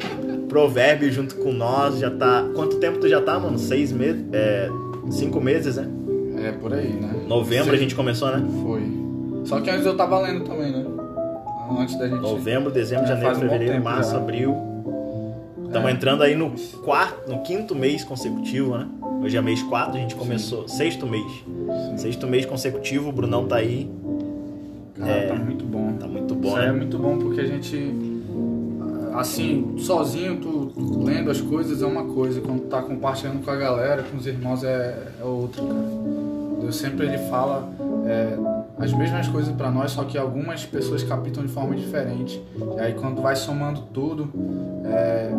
Provérbios 0.49 1.14
junto 1.14 1.37
com 1.37 1.52
nós. 1.52 1.99
Já 1.99 2.11
tá. 2.11 2.44
Quanto 2.54 2.76
tempo 2.76 2.99
tu 2.99 3.08
já 3.08 3.20
tá, 3.20 3.38
mano? 3.38 3.58
Seis 3.58 3.90
meses? 3.92 4.23
É. 4.32 4.68
Cinco 5.11 5.40
meses, 5.40 5.76
né? 5.76 5.88
É, 6.38 6.52
por 6.52 6.73
aí, 6.73 6.88
né? 6.88 7.25
Novembro 7.26 7.75
a 7.75 7.76
gente 7.78 7.94
começou, 7.94 8.28
né? 8.30 8.42
Foi. 8.62 8.82
Só 9.44 9.61
que 9.61 9.70
antes 9.70 9.87
eu 9.87 9.96
tava 9.96 10.18
lendo 10.20 10.44
também, 10.44 10.70
né? 10.73 10.84
Antes 11.78 11.99
da 11.99 12.08
gente... 12.08 12.20
Novembro, 12.20 12.70
dezembro, 12.70 13.04
É, 13.04 13.08
janeiro, 13.08 13.37
um 13.37 13.40
fevereiro, 13.40 13.73
tempo 13.75 13.84
março, 13.84 14.11
já. 14.12 14.16
abril. 14.18 14.54
Estamos 15.66 15.88
É. 15.88 15.92
entrando 15.92 16.23
aí 16.23 16.34
no 16.34 16.52
quarto, 16.84 17.30
no 17.30 17.42
quinto 17.42 17.75
mês 17.75 18.04
consecutivo, 18.04 18.76
né? 18.76 18.87
Hoje 19.23 19.37
é 19.37 19.40
mês 19.42 19.62
4, 19.62 19.96
a 19.96 20.00
gente 20.00 20.14
começou. 20.14 20.68
Sexto 20.68 21.06
mês. 21.06 21.25
Sim. 21.90 21.96
Sexto 21.99 22.26
mês 22.26 22.44
consecutivo, 22.46 23.08
o 23.08 23.12
Brunão 23.12 23.46
tá 23.46 23.56
aí. 23.56 23.90
Cara, 24.99 25.11
É. 25.11 25.27
tá 25.29 25.35
muito 25.35 25.65
bom. 25.65 25.93
Tá 25.99 26.07
muito 26.07 26.35
bom, 26.35 26.49
Isso 26.49 26.57
aí 26.57 26.65
é 26.69 26.73
né? 26.73 26.77
muito 26.79 26.99
bom 26.99 27.19
porque 27.19 27.41
a 27.41 27.45
gente, 27.47 28.23
assim, 29.15 29.75
sozinho, 29.79 30.37
tu 30.41 30.73
lendo 31.05 31.31
as 31.31 31.41
coisas 31.41 31.83
é 31.83 31.87
uma 31.87 32.05
coisa, 32.05 32.41
quando 32.41 32.61
tu 32.63 32.67
tá 32.69 32.83
compartilhando 32.83 33.45
com 33.45 33.51
a 33.51 33.57
galera, 33.57 34.03
com 34.03 34.17
os 34.17 34.27
irmãos, 34.27 34.63
é, 34.65 35.09
é 35.21 35.25
outra, 35.25 35.63
cara. 35.63 35.75
Deus 36.61 36.77
sempre 36.77 37.07
ele 37.07 37.19
fala 37.29 37.69
é, 38.07 38.37
as 38.79 38.93
mesmas 38.93 39.29
coisas 39.29 39.55
pra 39.55 39.71
nós, 39.71 39.91
só 39.91 40.05
que 40.05 40.17
algumas 40.17 40.65
pessoas 40.65 41.03
captam 41.03 41.43
de 41.45 41.49
forma 41.51 41.75
diferente. 41.75 42.41
E 42.77 42.81
aí 42.81 42.95
quando 42.95 43.21
vai 43.21 43.37
somando 43.37 43.81
tudo, 43.93 44.31
é, 44.85 45.31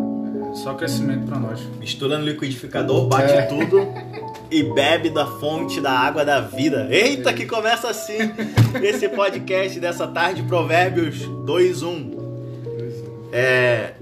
é 0.52 0.54
só 0.56 0.74
crescimento 0.76 1.26
pra 1.26 1.40
nós. 1.40 1.60
Mistura 1.80 2.18
no 2.20 2.26
liquidificador, 2.26 3.08
bate 3.08 3.34
É. 3.34 3.42
tudo 3.44 3.80
e 4.56 4.64
bebe 4.64 5.10
da 5.10 5.26
fonte 5.26 5.82
da 5.82 5.92
água 5.92 6.24
da 6.24 6.40
vida. 6.40 6.88
Eita, 6.90 7.34
que 7.34 7.46
começa 7.46 7.90
assim 7.90 8.18
esse 8.82 9.10
podcast 9.10 9.78
dessa 9.82 10.08
tarde, 10.08 10.44
Provérbios 10.44 11.28
2.1. 11.46 12.16
É, 13.34 13.96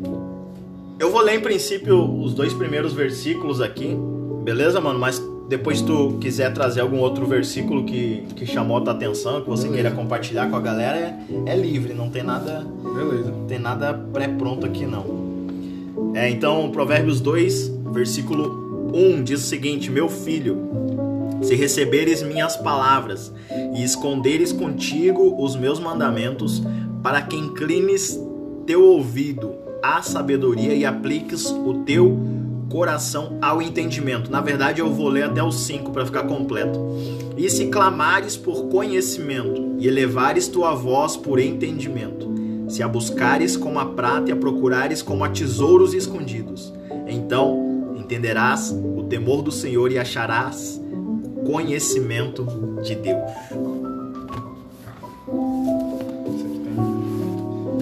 eu 0.99 1.09
vou 1.09 1.21
ler 1.21 1.37
em 1.37 1.39
princípio 1.39 2.03
os 2.21 2.35
dois 2.35 2.53
primeiros 2.53 2.93
versículos 2.93 3.61
aqui, 3.61 3.97
beleza, 4.43 4.79
mano? 4.79 4.99
Mas 4.99 5.19
depois 5.49 5.79
se 5.79 5.85
tu 5.85 6.19
quiser 6.21 6.53
trazer 6.53 6.81
algum 6.81 6.99
outro 6.99 7.25
versículo 7.25 7.83
que, 7.83 8.23
que 8.35 8.45
chamou 8.45 8.77
a 8.77 8.81
tua 8.81 8.93
atenção, 8.93 9.41
que 9.41 9.49
você 9.49 9.67
Beleza. 9.67 9.89
queira 9.89 9.95
compartilhar 9.95 10.51
com 10.51 10.55
a 10.55 10.61
galera, 10.61 11.17
é, 11.47 11.51
é 11.51 11.55
livre, 11.55 11.95
não 11.95 12.11
tem 12.11 12.21
nada, 12.21 12.63
Beleza. 12.93 13.31
não 13.31 13.47
tem 13.47 13.57
nada 13.57 13.91
pré-pronto 14.13 14.67
aqui 14.67 14.85
não. 14.85 16.13
É, 16.13 16.29
então, 16.29 16.69
Provérbios 16.69 17.19
2, 17.19 17.69
versículo 17.91 18.62
1 18.93 19.23
diz 19.23 19.43
o 19.43 19.47
seguinte: 19.47 19.89
Meu 19.89 20.07
filho, 20.07 20.69
se 21.41 21.55
receberes 21.55 22.21
minhas 22.21 22.55
palavras 22.55 23.33
e 23.75 23.83
esconderes 23.83 24.51
contigo 24.53 25.43
os 25.43 25.55
meus 25.55 25.79
mandamentos, 25.79 26.61
para 27.01 27.21
que 27.21 27.35
inclines 27.35 28.19
teu 28.65 28.83
ouvido 28.83 29.55
à 29.81 30.01
sabedoria 30.01 30.73
e 30.73 30.85
apliques 30.85 31.47
o 31.47 31.83
teu 31.85 32.17
coração 32.69 33.37
ao 33.41 33.61
entendimento. 33.61 34.31
Na 34.31 34.41
verdade, 34.41 34.79
eu 34.79 34.91
vou 34.91 35.09
ler 35.09 35.23
até 35.23 35.43
o 35.43 35.51
5 35.51 35.91
para 35.91 36.05
ficar 36.05 36.23
completo. 36.23 36.79
E 37.35 37.49
se 37.49 37.67
clamares 37.67 38.37
por 38.37 38.67
conhecimento 38.69 39.75
e 39.79 39.87
elevares 39.87 40.47
tua 40.47 40.73
voz 40.73 41.17
por 41.17 41.39
entendimento, 41.39 42.31
se 42.69 42.81
a 42.81 42.87
buscares 42.87 43.57
como 43.57 43.79
a 43.79 43.85
prata 43.85 44.29
e 44.29 44.33
a 44.33 44.35
procurares 44.35 45.01
como 45.01 45.23
a 45.23 45.29
tesouros 45.29 45.93
escondidos, 45.93 46.73
então 47.07 47.62
entenderás 48.13 48.71
o 48.71 49.03
temor 49.03 49.41
do 49.41 49.51
Senhor 49.51 49.91
e 49.91 49.97
acharás 49.97 50.79
conhecimento 51.45 52.45
de 52.83 52.95
Deus. 52.95 53.31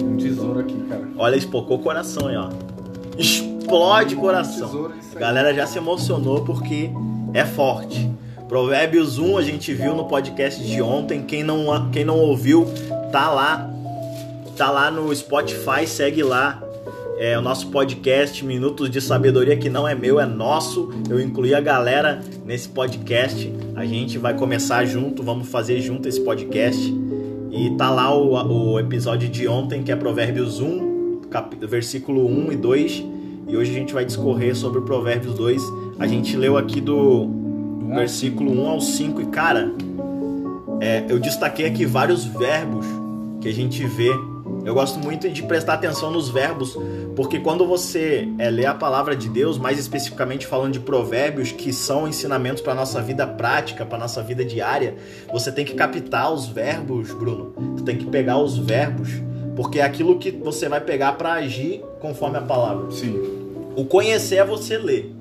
Um 0.02 0.16
tesouro 0.16 0.60
aqui, 0.60 0.76
cara. 0.88 1.06
Olha, 1.18 1.36
espocou 1.36 1.76
o 1.76 1.82
coração 1.82 2.28
aí, 2.28 2.36
ó. 2.36 2.48
Explode 3.18 4.16
coração. 4.16 4.90
A 5.14 5.18
galera 5.18 5.52
já 5.52 5.66
se 5.66 5.76
emocionou 5.76 6.42
porque 6.44 6.90
é 7.34 7.44
forte. 7.44 8.10
Provérbios 8.48 9.18
1 9.18 9.36
a 9.36 9.42
gente 9.42 9.74
viu 9.74 9.94
no 9.94 10.06
podcast 10.06 10.62
de 10.64 10.80
ontem. 10.80 11.22
Quem 11.22 11.44
não, 11.44 11.90
quem 11.90 12.04
não 12.04 12.18
ouviu, 12.18 12.66
tá 13.10 13.30
lá. 13.30 13.68
Tá 14.56 14.70
lá 14.70 14.90
no 14.90 15.14
Spotify, 15.14 15.86
segue 15.86 16.22
lá. 16.22 16.62
É 17.24 17.38
o 17.38 17.40
nosso 17.40 17.68
podcast 17.68 18.44
Minutos 18.44 18.90
de 18.90 19.00
Sabedoria, 19.00 19.56
que 19.56 19.70
não 19.70 19.86
é 19.86 19.94
meu, 19.94 20.18
é 20.18 20.26
nosso. 20.26 20.90
Eu 21.08 21.20
incluí 21.20 21.54
a 21.54 21.60
galera 21.60 22.20
nesse 22.44 22.68
podcast. 22.68 23.48
A 23.76 23.84
gente 23.86 24.18
vai 24.18 24.34
começar 24.34 24.84
junto, 24.84 25.22
vamos 25.22 25.46
fazer 25.48 25.80
junto 25.80 26.08
esse 26.08 26.20
podcast. 26.20 26.92
E 27.52 27.70
tá 27.76 27.90
lá 27.90 28.12
o, 28.12 28.72
o 28.72 28.80
episódio 28.80 29.28
de 29.28 29.46
ontem, 29.46 29.84
que 29.84 29.92
é 29.92 29.94
Provérbios 29.94 30.58
1, 30.58 31.20
cap- 31.30 31.54
versículo 31.64 32.26
1 32.26 32.54
e 32.54 32.56
2. 32.56 33.04
E 33.46 33.56
hoje 33.56 33.70
a 33.70 33.74
gente 33.74 33.94
vai 33.94 34.04
discorrer 34.04 34.56
sobre 34.56 34.80
o 34.80 34.82
Provérbios 34.82 35.34
2. 35.34 35.62
A 36.00 36.08
gente 36.08 36.36
leu 36.36 36.56
aqui 36.56 36.80
do 36.80 37.26
Do 37.26 37.86
versículo 37.94 38.50
1 38.64 38.68
ao 38.68 38.80
5. 38.80 39.20
E 39.20 39.26
cara, 39.26 39.72
é, 40.80 41.04
eu 41.08 41.20
destaquei 41.20 41.66
aqui 41.66 41.86
vários 41.86 42.24
verbos 42.24 42.84
que 43.40 43.46
a 43.46 43.52
gente 43.54 43.86
vê. 43.86 44.10
Eu 44.64 44.74
gosto 44.74 44.98
muito 44.98 45.28
de 45.28 45.42
prestar 45.42 45.74
atenção 45.74 46.10
nos 46.10 46.28
verbos, 46.28 46.78
porque 47.16 47.40
quando 47.40 47.66
você 47.66 48.28
é, 48.38 48.48
lê 48.48 48.64
a 48.64 48.72
palavra 48.72 49.16
de 49.16 49.28
Deus, 49.28 49.58
mais 49.58 49.78
especificamente 49.78 50.46
falando 50.46 50.72
de 50.72 50.80
provérbios, 50.80 51.50
que 51.50 51.72
são 51.72 52.06
ensinamentos 52.06 52.62
para 52.62 52.72
nossa 52.72 53.02
vida 53.02 53.26
prática, 53.26 53.84
para 53.84 53.98
nossa 53.98 54.22
vida 54.22 54.44
diária, 54.44 54.94
você 55.32 55.50
tem 55.50 55.64
que 55.64 55.74
captar 55.74 56.32
os 56.32 56.46
verbos, 56.46 57.12
Bruno. 57.12 57.52
Você 57.76 57.84
tem 57.84 57.96
que 57.96 58.06
pegar 58.06 58.38
os 58.38 58.56
verbos, 58.56 59.08
porque 59.56 59.80
é 59.80 59.82
aquilo 59.82 60.18
que 60.18 60.30
você 60.30 60.68
vai 60.68 60.80
pegar 60.80 61.12
para 61.12 61.32
agir 61.32 61.82
conforme 62.00 62.38
a 62.38 62.42
palavra. 62.42 62.88
Sim. 62.92 63.20
O 63.74 63.84
conhecer 63.84 64.36
é 64.36 64.44
você 64.44 64.78
ler. 64.78 65.12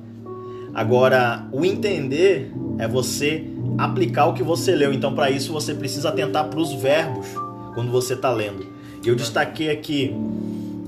Agora, 0.73 1.47
o 1.51 1.65
entender 1.65 2.51
é 2.77 2.87
você 2.87 3.43
aplicar 3.77 4.27
o 4.27 4.33
que 4.33 4.43
você 4.43 4.75
leu. 4.75 4.93
Então, 4.93 5.15
para 5.15 5.31
isso, 5.31 5.51
você 5.51 5.73
precisa 5.73 6.09
atentar 6.09 6.47
para 6.47 6.59
os 6.59 6.73
verbos 6.73 7.27
quando 7.73 7.91
você 7.91 8.13
está 8.13 8.31
lendo. 8.31 8.80
E 9.03 9.07
eu 9.07 9.15
destaquei 9.15 9.69
aqui 9.69 10.13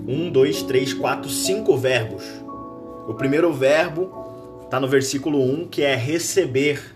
um, 0.07 0.29
dois, 0.29 0.61
três, 0.61 0.93
quatro, 0.93 1.29
cinco 1.29 1.75
verbos. 1.75 2.23
O 3.07 3.13
primeiro 3.13 3.51
verbo 3.51 4.61
está 4.63 4.79
no 4.79 4.87
versículo 4.87 5.41
1, 5.41 5.67
que 5.67 5.81
é 5.81 5.95
receber. 5.95 6.95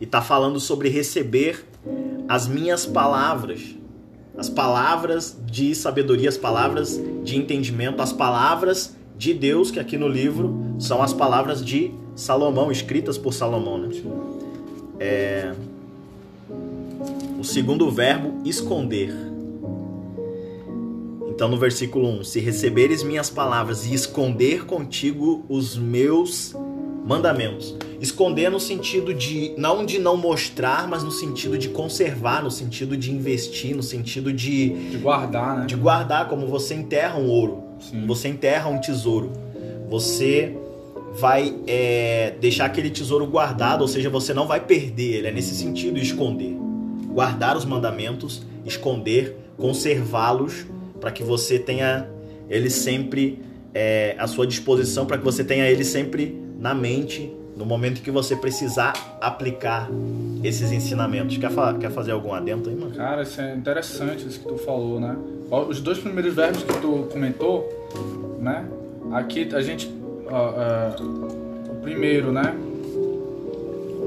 E 0.00 0.04
está 0.04 0.22
falando 0.22 0.60
sobre 0.60 0.88
receber 0.88 1.66
as 2.28 2.46
minhas 2.46 2.86
palavras. 2.86 3.74
As 4.36 4.48
palavras 4.48 5.36
de 5.46 5.74
sabedoria, 5.74 6.28
as 6.28 6.36
palavras 6.36 7.00
de 7.24 7.36
entendimento, 7.36 8.00
as 8.00 8.12
palavras 8.12 8.96
de 9.16 9.34
Deus, 9.34 9.72
que 9.72 9.80
aqui 9.80 9.98
no 9.98 10.06
livro 10.06 10.76
são 10.78 11.02
as 11.02 11.12
palavras 11.12 11.64
de 11.64 11.90
Salomão, 12.14 12.70
escritas 12.70 13.18
por 13.18 13.34
Salomão. 13.34 13.78
Né? 13.78 15.56
O 17.38 17.42
segundo 17.42 17.90
verbo, 17.90 18.40
esconder. 18.44 19.27
Então, 21.38 21.48
no 21.48 21.56
versículo 21.56 22.08
1, 22.18 22.24
se 22.24 22.40
receberes 22.40 23.04
minhas 23.04 23.30
palavras 23.30 23.86
e 23.86 23.94
esconder 23.94 24.66
contigo 24.66 25.44
os 25.48 25.76
meus 25.76 26.52
mandamentos. 27.06 27.76
Esconder 28.00 28.50
no 28.50 28.58
sentido 28.58 29.14
de, 29.14 29.54
não 29.56 29.86
de 29.86 30.00
não 30.00 30.16
mostrar, 30.16 30.88
mas 30.88 31.04
no 31.04 31.12
sentido 31.12 31.56
de 31.56 31.68
conservar, 31.68 32.42
no 32.42 32.50
sentido 32.50 32.96
de 32.96 33.12
investir, 33.12 33.76
no 33.76 33.84
sentido 33.84 34.32
de, 34.32 34.90
De 34.90 34.96
guardar, 34.96 35.58
né? 35.60 35.66
de 35.66 35.76
guardar, 35.76 36.28
como 36.28 36.44
você 36.48 36.74
enterra 36.74 37.16
um 37.20 37.28
ouro. 37.28 37.62
Sim. 37.78 38.04
Você 38.04 38.26
enterra 38.26 38.68
um 38.68 38.80
tesouro. 38.80 39.30
Você 39.88 40.56
vai 41.20 41.54
é, 41.68 42.34
deixar 42.40 42.64
aquele 42.64 42.90
tesouro 42.90 43.24
guardado, 43.28 43.82
ou 43.82 43.86
seja, 43.86 44.10
você 44.10 44.34
não 44.34 44.48
vai 44.48 44.58
perder 44.58 45.18
ele. 45.18 45.28
É 45.28 45.30
nesse 45.30 45.54
sentido 45.54 46.00
esconder. 46.00 46.56
Guardar 47.12 47.56
os 47.56 47.64
mandamentos, 47.64 48.42
esconder, 48.66 49.36
conservá-los, 49.56 50.66
para 51.00 51.10
que 51.10 51.22
você 51.22 51.58
tenha 51.58 52.08
ele 52.48 52.70
sempre 52.70 53.42
é, 53.74 54.16
à 54.18 54.26
sua 54.26 54.46
disposição 54.46 55.06
para 55.06 55.18
que 55.18 55.24
você 55.24 55.44
tenha 55.44 55.68
ele 55.68 55.84
sempre 55.84 56.40
na 56.58 56.74
mente 56.74 57.32
no 57.58 57.64
momento 57.66 58.00
que 58.00 58.10
você 58.10 58.36
precisar 58.36 59.18
aplicar 59.20 59.90
esses 60.44 60.70
ensinamentos. 60.70 61.36
Quer, 61.36 61.50
fa 61.50 61.74
quer 61.74 61.90
fazer 61.90 62.12
algum 62.12 62.32
adendo 62.32 62.70
aí, 62.70 62.76
mano? 62.76 62.94
Cara, 62.94 63.22
isso 63.22 63.40
é 63.40 63.52
interessante 63.52 64.26
isso 64.26 64.38
que 64.38 64.46
tu 64.46 64.56
falou, 64.58 65.00
né? 65.00 65.16
Os 65.50 65.80
dois 65.80 65.98
primeiros 65.98 66.34
verbos 66.34 66.62
que 66.62 66.72
tu 66.80 67.08
comentou, 67.10 67.68
né? 68.38 68.64
Aqui 69.12 69.48
a 69.52 69.60
gente. 69.60 69.88
Uh, 69.88 71.02
uh, 71.02 71.72
o 71.72 71.74
primeiro, 71.82 72.30
né? 72.30 72.54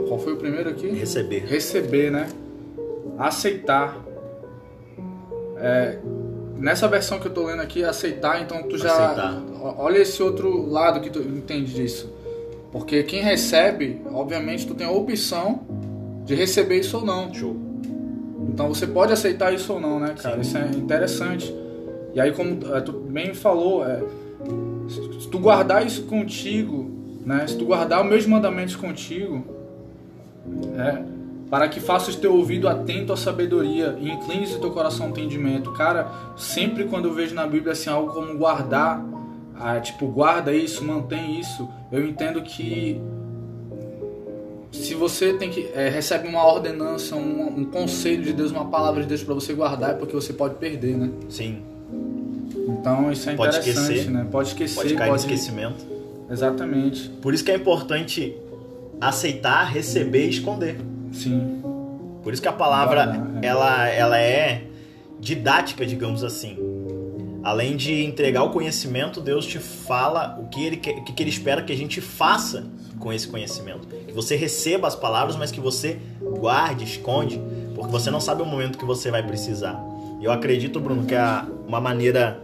Qual 0.07 0.17
foi 0.19 0.33
o 0.33 0.37
primeiro 0.37 0.69
aqui? 0.69 0.87
Receber. 0.87 1.43
Receber, 1.45 2.09
né? 2.09 2.29
Aceitar. 3.17 3.97
É, 5.57 5.99
nessa 6.61 6.87
versão 6.87 7.19
que 7.19 7.27
eu 7.27 7.33
tô 7.33 7.45
lendo 7.45 7.61
aqui, 7.61 7.83
aceitar, 7.83 8.41
então 8.41 8.63
tu 8.63 8.77
já. 8.77 8.93
Aceitar. 8.93 9.41
Olha 9.77 9.97
esse 9.99 10.23
outro 10.23 10.69
lado 10.69 11.01
que 11.01 11.09
tu 11.09 11.19
entende 11.19 11.73
disso 11.73 12.21
porque 12.71 13.03
quem 13.03 13.21
recebe, 13.21 14.01
obviamente, 14.11 14.65
tu 14.65 14.73
tem 14.73 14.87
a 14.87 14.91
opção 14.91 15.61
de 16.25 16.33
receber 16.33 16.79
isso 16.79 16.97
ou 16.97 17.05
não. 17.05 17.33
Show. 17.33 17.55
Então 18.47 18.69
você 18.69 18.87
pode 18.87 19.11
aceitar 19.11 19.53
isso 19.53 19.73
ou 19.73 19.79
não, 19.79 19.99
né, 19.99 20.15
cara? 20.17 20.35
Sim. 20.35 20.41
Isso 20.41 20.57
é 20.57 20.67
interessante. 20.77 21.55
E 22.13 22.19
aí, 22.19 22.31
como 22.31 22.73
é, 22.73 22.81
tu 22.81 22.93
bem 22.93 23.33
falou, 23.33 23.85
é, 23.85 24.01
se 24.87 25.27
tu 25.29 25.39
guardar 25.39 25.85
isso 25.85 26.03
contigo, 26.03 26.89
né? 27.25 27.45
Se 27.45 27.57
tu 27.57 27.65
guardar 27.65 28.03
os 28.03 28.09
meus 28.09 28.25
mandamentos 28.25 28.75
contigo, 28.75 29.43
é, 30.77 31.03
para 31.51 31.67
que 31.67 31.79
faças 31.79 32.15
teu 32.15 32.33
ouvido 32.33 32.67
atento 32.67 33.13
à 33.13 33.17
sabedoria 33.17 33.97
e 33.99 34.09
inclines 34.09 34.55
o 34.55 34.59
teu 34.59 34.71
coração 34.71 35.05
ao 35.05 35.11
entendimento. 35.11 35.71
Cara, 35.73 36.09
sempre 36.35 36.85
quando 36.85 37.09
eu 37.09 37.13
vejo 37.13 37.35
na 37.35 37.45
Bíblia 37.45 37.73
assim 37.73 37.89
algo 37.89 38.13
como 38.13 38.35
guardar 38.37 39.05
ah, 39.63 39.79
tipo, 39.79 40.07
guarda 40.07 40.51
isso, 40.51 40.83
mantém 40.83 41.39
isso, 41.39 41.69
eu 41.91 42.03
entendo 42.07 42.41
que 42.41 42.99
se 44.71 44.95
você 44.95 45.33
tem 45.33 45.51
que 45.51 45.69
é, 45.75 45.87
recebe 45.87 46.27
uma 46.27 46.43
ordenança, 46.43 47.15
um, 47.15 47.59
um, 47.59 47.65
conselho 47.65 48.23
de 48.23 48.33
Deus, 48.33 48.49
uma 48.49 48.65
palavra 48.65 49.03
de 49.03 49.09
Deus 49.09 49.23
para 49.23 49.35
você 49.35 49.53
guardar, 49.53 49.91
é 49.91 49.93
porque 49.93 50.15
você 50.15 50.33
pode 50.33 50.55
perder, 50.55 50.97
né? 50.97 51.11
Sim. 51.29 51.61
Então 52.69 53.11
isso 53.11 53.29
é 53.29 53.35
pode 53.35 53.57
interessante, 53.57 53.91
esquecer, 53.91 54.09
né? 54.09 54.27
Pode 54.31 54.47
esquecer, 54.47 54.75
pode 54.75 54.93
cair 54.95 55.09
pode... 55.09 55.27
no 55.27 55.31
esquecimento. 55.31 55.85
Exatamente. 56.31 57.09
Por 57.21 57.33
isso 57.33 57.43
que 57.43 57.51
é 57.51 57.55
importante 57.55 58.35
aceitar, 58.99 59.65
receber 59.65 60.25
e 60.25 60.29
esconder. 60.29 60.77
Sim. 61.11 61.61
Por 62.23 62.33
isso 62.33 62.41
que 62.41 62.47
a 62.47 62.53
palavra 62.53 63.05
guardar, 63.05 63.39
é. 63.41 63.47
ela 63.47 63.87
ela 63.87 64.19
é 64.19 64.63
didática, 65.19 65.85
digamos 65.85 66.23
assim. 66.23 66.57
Além 67.43 67.75
de 67.75 68.03
entregar 68.03 68.43
o 68.43 68.51
conhecimento, 68.51 69.19
Deus 69.19 69.45
te 69.45 69.57
fala 69.57 70.37
o 70.39 70.47
que 70.47 70.63
ele, 70.63 70.77
quer, 70.77 70.97
o 70.97 71.03
que 71.03 71.23
ele 71.23 71.29
espera 71.29 71.61
que 71.63 71.73
a 71.73 71.75
gente 71.75 71.99
faça 71.99 72.65
com 72.99 73.11
esse 73.11 73.27
conhecimento. 73.27 73.87
Que 73.87 74.13
você 74.13 74.35
receba 74.35 74.87
as 74.87 74.95
palavras, 74.95 75.35
mas 75.35 75.51
que 75.51 75.59
você 75.59 75.99
guarde, 76.21 76.83
esconde, 76.83 77.41
porque 77.73 77.91
você 77.91 78.11
não 78.11 78.21
sabe 78.21 78.43
o 78.43 78.45
momento 78.45 78.77
que 78.77 78.85
você 78.85 79.09
vai 79.09 79.25
precisar. 79.25 79.83
E 80.19 80.25
eu 80.25 80.31
acredito, 80.31 80.79
Bruno, 80.79 81.03
que 81.05 81.15
é 81.15 81.43
uma 81.67 81.81
maneira, 81.81 82.43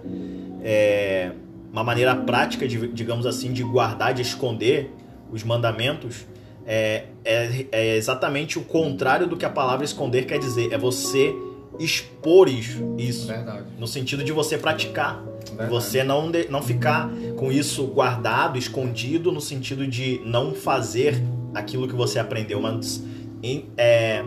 é, 0.64 1.32
uma 1.72 1.84
maneira 1.84 2.16
prática, 2.16 2.68
de, 2.68 2.88
digamos 2.88 3.28
assim, 3.28 3.54
de 3.54 3.62
guardar, 3.64 4.16
de 4.16 4.24
esconder 4.24 4.92
os 5.32 5.44
mandamentos, 5.44 6.26
é, 6.68 7.06
é, 7.24 7.66
é 7.72 7.96
exatamente 7.96 8.60
o 8.60 8.64
contrário 8.64 9.26
do 9.26 9.38
que 9.38 9.46
a 9.46 9.50
palavra 9.50 9.86
esconder 9.86 10.26
quer 10.26 10.38
dizer. 10.38 10.74
É 10.74 10.78
você 10.78 11.34
expor 11.80 12.50
isso. 12.50 12.96
isso 12.98 13.28
Verdade. 13.28 13.66
No 13.80 13.88
sentido 13.88 14.24
de 14.24 14.32
você 14.32 14.58
praticar. 14.58 15.24
Verdade. 15.48 15.70
Você 15.70 16.04
não, 16.04 16.30
de, 16.30 16.50
não 16.50 16.62
ficar 16.62 17.10
com 17.38 17.52
isso 17.52 17.88
guardado, 17.88 18.58
escondido, 18.58 19.32
no 19.32 19.40
sentido 19.40 19.88
de 19.88 20.22
não 20.26 20.54
fazer 20.54 21.24
aquilo 21.56 21.88
que 21.88 21.96
você 21.96 22.20
aprendeu, 22.20 22.60
mas 22.60 23.02
em, 23.42 23.66
é, 23.78 24.24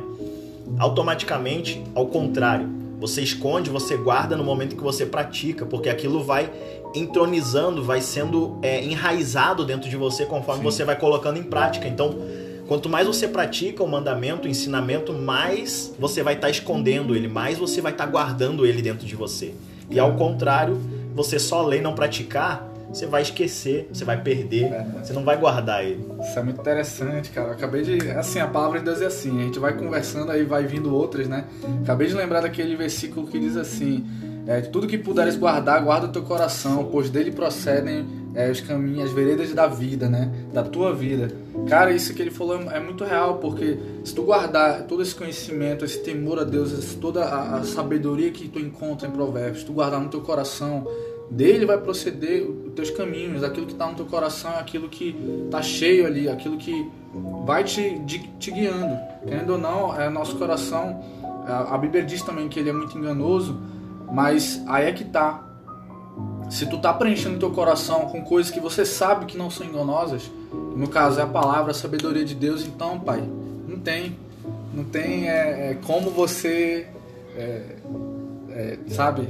automaticamente 0.79 1.83
ao 1.94 2.07
contrário. 2.07 2.81
Você 3.00 3.22
esconde, 3.22 3.70
você 3.70 3.96
guarda 3.96 4.37
no 4.37 4.44
momento 4.44 4.76
que 4.76 4.83
você 4.83 5.07
pratica, 5.07 5.64
porque 5.64 5.88
aquilo 5.88 6.22
vai 6.22 6.50
entronizando, 6.94 7.83
vai 7.83 8.00
sendo 8.00 8.59
é, 8.62 8.83
enraizado 8.85 9.64
dentro 9.64 9.88
de 9.88 9.96
você 9.96 10.26
conforme 10.26 10.62
Sim. 10.62 10.64
você 10.64 10.85
vai 10.85 10.96
colocando 10.96 11.38
em 11.38 11.42
prática. 11.42 11.87
Então, 11.87 12.18
Quanto 12.70 12.88
mais 12.88 13.05
você 13.05 13.26
pratica 13.26 13.83
o 13.83 13.88
mandamento, 13.88 14.46
o 14.46 14.48
ensinamento, 14.48 15.12
mais 15.12 15.92
você 15.98 16.22
vai 16.22 16.35
estar 16.35 16.46
tá 16.46 16.53
escondendo 16.53 17.16
ele, 17.16 17.26
mais 17.26 17.59
você 17.59 17.81
vai 17.81 17.90
estar 17.90 18.05
tá 18.05 18.11
guardando 18.12 18.64
ele 18.64 18.81
dentro 18.81 19.05
de 19.05 19.16
você. 19.16 19.53
E 19.90 19.98
ao 19.98 20.14
contrário, 20.14 20.81
você 21.12 21.37
só 21.37 21.66
ler 21.66 21.79
e 21.79 21.83
não 21.83 21.96
praticar, 21.96 22.70
você 22.88 23.07
vai 23.07 23.22
esquecer, 23.22 23.88
você 23.92 24.05
vai 24.05 24.22
perder, 24.22 24.66
é. 24.66 24.87
você 25.03 25.12
não 25.12 25.24
vai 25.24 25.37
guardar 25.37 25.85
ele. 25.85 26.07
Isso 26.20 26.38
é 26.38 26.42
muito 26.44 26.61
interessante, 26.61 27.31
cara. 27.31 27.48
Eu 27.48 27.53
acabei 27.55 27.83
de. 27.83 28.09
Assim, 28.12 28.38
a 28.38 28.46
palavra 28.46 28.79
de 28.79 28.85
Deus 28.85 29.03
é 29.03 29.07
assim, 29.07 29.40
a 29.40 29.44
gente 29.46 29.59
vai 29.59 29.76
conversando, 29.76 30.31
aí 30.31 30.44
vai 30.44 30.64
vindo 30.64 30.94
outras, 30.94 31.26
né? 31.26 31.46
Acabei 31.83 32.07
de 32.07 32.14
lembrar 32.14 32.40
daquele 32.40 32.76
versículo 32.76 33.26
que 33.26 33.40
diz 33.40 33.57
assim: 33.57 34.07
é, 34.50 34.60
Tudo 34.62 34.88
que 34.88 34.98
puderes 34.98 35.36
guardar, 35.36 35.80
guarda 35.80 36.08
o 36.08 36.10
teu 36.10 36.22
coração, 36.22 36.88
pois 36.90 37.08
dele 37.08 37.30
procedem 37.30 38.04
é, 38.34 38.50
os 38.50 38.60
caminhos, 38.60 39.04
as 39.04 39.12
veredas 39.12 39.54
da 39.54 39.68
vida, 39.68 40.08
né? 40.08 40.28
Da 40.52 40.64
tua 40.64 40.92
vida. 40.92 41.28
Cara, 41.68 41.92
isso 41.92 42.12
que 42.12 42.20
ele 42.20 42.32
falou 42.32 42.60
é, 42.60 42.78
é 42.78 42.80
muito 42.80 43.04
real, 43.04 43.38
porque 43.38 43.78
se 44.02 44.12
tu 44.12 44.24
guardar 44.24 44.88
todo 44.88 45.02
esse 45.02 45.14
conhecimento, 45.14 45.84
esse 45.84 46.02
temor 46.02 46.40
a 46.40 46.42
Deus, 46.42 46.72
toda 46.96 47.24
a, 47.24 47.58
a 47.58 47.62
sabedoria 47.62 48.32
que 48.32 48.48
tu 48.48 48.58
encontra 48.58 49.06
em 49.06 49.12
Provérbios, 49.12 49.62
tu 49.62 49.72
guardar 49.72 50.00
no 50.00 50.08
teu 50.08 50.20
coração, 50.20 50.84
dele 51.30 51.64
vai 51.64 51.78
proceder 51.78 52.42
os 52.42 52.72
teus 52.72 52.90
caminhos, 52.90 53.44
aquilo 53.44 53.66
que 53.66 53.72
está 53.72 53.86
no 53.86 53.94
teu 53.94 54.06
coração 54.06 54.50
aquilo 54.58 54.88
que 54.88 55.14
está 55.44 55.62
cheio 55.62 56.04
ali, 56.04 56.28
aquilo 56.28 56.56
que 56.56 56.90
vai 57.46 57.62
te, 57.62 58.00
te 58.40 58.50
guiando. 58.50 58.98
Querendo 59.24 59.50
ou 59.50 59.58
não, 59.58 60.00
é 60.00 60.10
nosso 60.10 60.36
coração. 60.36 61.00
A, 61.46 61.76
a 61.76 61.78
Bíblia 61.78 62.02
diz 62.02 62.20
também 62.22 62.48
que 62.48 62.58
ele 62.58 62.70
é 62.70 62.72
muito 62.72 62.98
enganoso, 62.98 63.56
mas 64.12 64.62
aí 64.66 64.87
é 64.87 64.92
que 64.92 65.05
tá 65.05 65.51
se 66.51 66.66
tu 66.66 66.79
tá 66.79 66.92
preenchendo 66.92 67.38
teu 67.38 67.51
coração 67.53 68.07
com 68.07 68.23
coisas 68.23 68.51
que 68.51 68.59
você 68.59 68.85
sabe 68.85 69.25
que 69.25 69.38
não 69.38 69.49
são 69.49 69.64
enganosas, 69.64 70.31
no 70.75 70.88
caso 70.88 71.20
é 71.20 71.23
a 71.23 71.27
palavra, 71.27 71.70
a 71.70 71.75
sabedoria 71.75 72.25
de 72.25 72.35
Deus, 72.35 72.66
então, 72.66 72.99
pai, 72.99 73.23
não 73.68 73.79
tem. 73.79 74.16
Não 74.75 74.83
tem 74.83 75.29
é, 75.29 75.70
é 75.70 75.79
como 75.87 76.11
você, 76.11 76.88
é, 77.37 77.77
é, 78.51 78.79
sabe, 78.88 79.29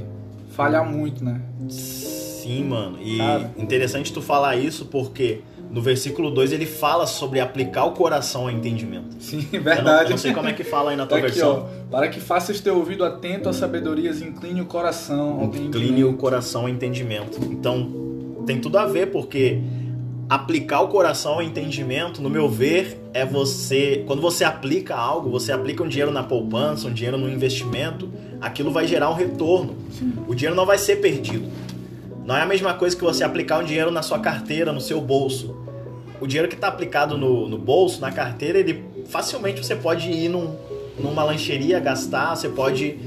falhar 0.51 0.83
muito, 0.83 1.23
né? 1.23 1.41
Sim, 1.69 2.63
mano. 2.63 2.97
E 2.99 3.19
Cara. 3.19 3.51
interessante 3.55 4.11
tu 4.11 4.21
falar 4.21 4.55
isso 4.55 4.85
porque 4.85 5.41
no 5.71 5.81
versículo 5.81 6.29
2 6.29 6.51
ele 6.51 6.65
fala 6.65 7.07
sobre 7.07 7.39
aplicar 7.39 7.85
o 7.85 7.91
coração 7.91 8.43
ao 8.43 8.51
entendimento. 8.51 9.15
Sim, 9.19 9.39
verdade. 9.51 9.79
Eu 9.79 9.83
não, 9.83 10.01
eu 10.03 10.09
não 10.09 10.17
sei 10.17 10.33
como 10.33 10.49
é 10.49 10.53
que 10.53 10.63
fala 10.63 10.91
aí 10.91 10.97
na 10.97 11.05
tua 11.05 11.17
Aqui, 11.19 11.27
versão. 11.27 11.69
Ó, 11.69 11.89
para 11.89 12.09
que 12.09 12.19
faças 12.19 12.59
teu 12.59 12.77
ouvido 12.77 13.05
atento 13.05 13.47
às 13.47 13.55
sabedorias, 13.55 14.21
incline 14.21 14.61
o 14.61 14.65
coração 14.65 15.39
ao 15.39 15.45
Incline 15.45 16.03
o 16.03 16.13
coração 16.13 16.63
ao 16.63 16.69
entendimento. 16.69 17.39
Então, 17.43 18.43
tem 18.45 18.59
tudo 18.59 18.77
a 18.77 18.85
ver, 18.85 19.07
porque 19.07 19.61
aplicar 20.29 20.81
o 20.81 20.87
coração 20.87 21.33
ao 21.33 21.41
entendimento, 21.41 22.21
no 22.21 22.29
meu 22.29 22.49
ver, 22.49 22.97
é 23.13 23.25
você. 23.25 24.03
Quando 24.07 24.21
você 24.21 24.43
aplica 24.43 24.95
algo, 24.95 25.29
você 25.29 25.51
aplica 25.51 25.83
um 25.83 25.87
dinheiro 25.87 26.11
na 26.11 26.23
poupança, 26.23 26.87
um 26.87 26.93
dinheiro 26.93 27.17
no 27.17 27.29
investimento, 27.29 28.09
aquilo 28.39 28.71
vai 28.71 28.87
gerar 28.87 29.09
um 29.09 29.13
retorno. 29.13 29.75
Sim. 29.91 30.13
O 30.27 30.35
dinheiro 30.35 30.55
não 30.55 30.65
vai 30.65 30.77
ser 30.77 30.97
perdido. 30.97 31.49
Não 32.25 32.35
é 32.35 32.41
a 32.41 32.45
mesma 32.45 32.73
coisa 32.73 32.95
que 32.95 33.03
você 33.03 33.23
aplicar 33.23 33.59
um 33.59 33.63
dinheiro 33.63 33.91
na 33.91 34.01
sua 34.01 34.19
carteira, 34.19 34.71
no 34.71 34.81
seu 34.81 35.01
bolso. 35.01 35.55
O 36.19 36.27
dinheiro 36.27 36.47
que 36.47 36.55
está 36.55 36.67
aplicado 36.67 37.17
no, 37.17 37.49
no, 37.49 37.57
bolso, 37.57 37.99
na 37.99 38.11
carteira, 38.11 38.59
ele 38.59 38.83
facilmente 39.09 39.65
você 39.65 39.75
pode 39.75 40.11
ir 40.11 40.29
num, 40.29 40.55
numa 40.99 41.23
lancheria 41.23 41.79
gastar, 41.79 42.35
você 42.35 42.47
pode 42.47 42.97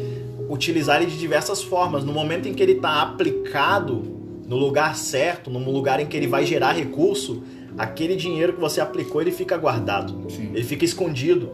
utilizar 0.48 1.00
ele 1.00 1.10
de 1.10 1.18
diversas 1.18 1.62
formas. 1.62 2.04
No 2.04 2.12
momento 2.12 2.48
em 2.48 2.54
que 2.54 2.62
ele 2.62 2.72
está 2.72 3.02
aplicado 3.02 4.02
no 4.48 4.56
lugar 4.56 4.96
certo, 4.96 5.48
num 5.48 5.70
lugar 5.70 6.00
em 6.00 6.06
que 6.06 6.16
ele 6.16 6.26
vai 6.26 6.44
gerar 6.44 6.72
recurso, 6.72 7.42
aquele 7.78 8.16
dinheiro 8.16 8.52
que 8.54 8.60
você 8.60 8.80
aplicou 8.80 9.20
ele 9.20 9.32
fica 9.32 9.56
guardado, 9.56 10.30
Sim. 10.30 10.50
ele 10.52 10.64
fica 10.64 10.84
escondido. 10.84 11.50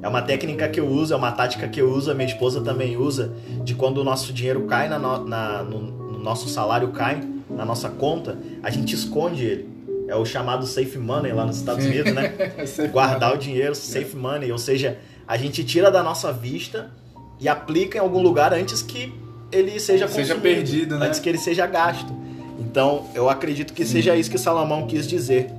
É 0.00 0.08
uma 0.08 0.22
técnica 0.22 0.68
que 0.68 0.78
eu 0.78 0.86
uso, 0.86 1.12
é 1.12 1.16
uma 1.16 1.32
tática 1.32 1.66
que 1.66 1.80
eu 1.80 1.90
uso, 1.90 2.10
a 2.10 2.14
minha 2.14 2.28
esposa 2.28 2.60
também 2.60 2.96
usa, 2.96 3.34
de 3.64 3.74
quando 3.74 3.98
o 3.98 4.04
nosso 4.04 4.32
dinheiro 4.32 4.62
cai 4.62 4.88
na, 4.88 4.98
na 4.98 5.62
no, 5.64 5.80
nosso 6.18 6.48
salário 6.48 6.88
cai 6.88 7.22
na 7.50 7.64
nossa 7.64 7.88
conta, 7.88 8.38
a 8.62 8.70
gente 8.70 8.94
esconde 8.94 9.44
ele. 9.44 9.68
É 10.08 10.16
o 10.16 10.24
chamado 10.24 10.66
safe 10.66 10.96
money 10.96 11.32
lá 11.32 11.44
nos 11.44 11.58
Estados. 11.58 11.84
Unidos, 11.84 12.12
né? 12.12 12.32
Guardar 12.90 13.30
money. 13.30 13.36
o 13.36 13.38
dinheiro, 13.38 13.74
safe 13.74 14.16
money. 14.16 14.50
Ou 14.50 14.58
seja, 14.58 14.98
a 15.26 15.36
gente 15.36 15.62
tira 15.64 15.90
da 15.90 16.02
nossa 16.02 16.32
vista 16.32 16.90
e 17.38 17.48
aplica 17.48 17.98
em 17.98 18.00
algum 18.00 18.22
lugar 18.22 18.52
antes 18.54 18.80
que 18.80 19.12
ele 19.52 19.78
seja 19.78 20.08
Seja 20.08 20.34
perdido, 20.34 20.98
né? 20.98 21.06
Antes 21.06 21.20
que 21.20 21.28
ele 21.28 21.38
seja 21.38 21.66
gasto. 21.66 22.10
Então, 22.58 23.06
eu 23.14 23.28
acredito 23.28 23.72
que 23.72 23.84
Sim. 23.84 23.92
seja 23.92 24.16
isso 24.16 24.30
que 24.30 24.38
Salomão 24.38 24.86
quis 24.86 25.06
dizer. 25.06 25.50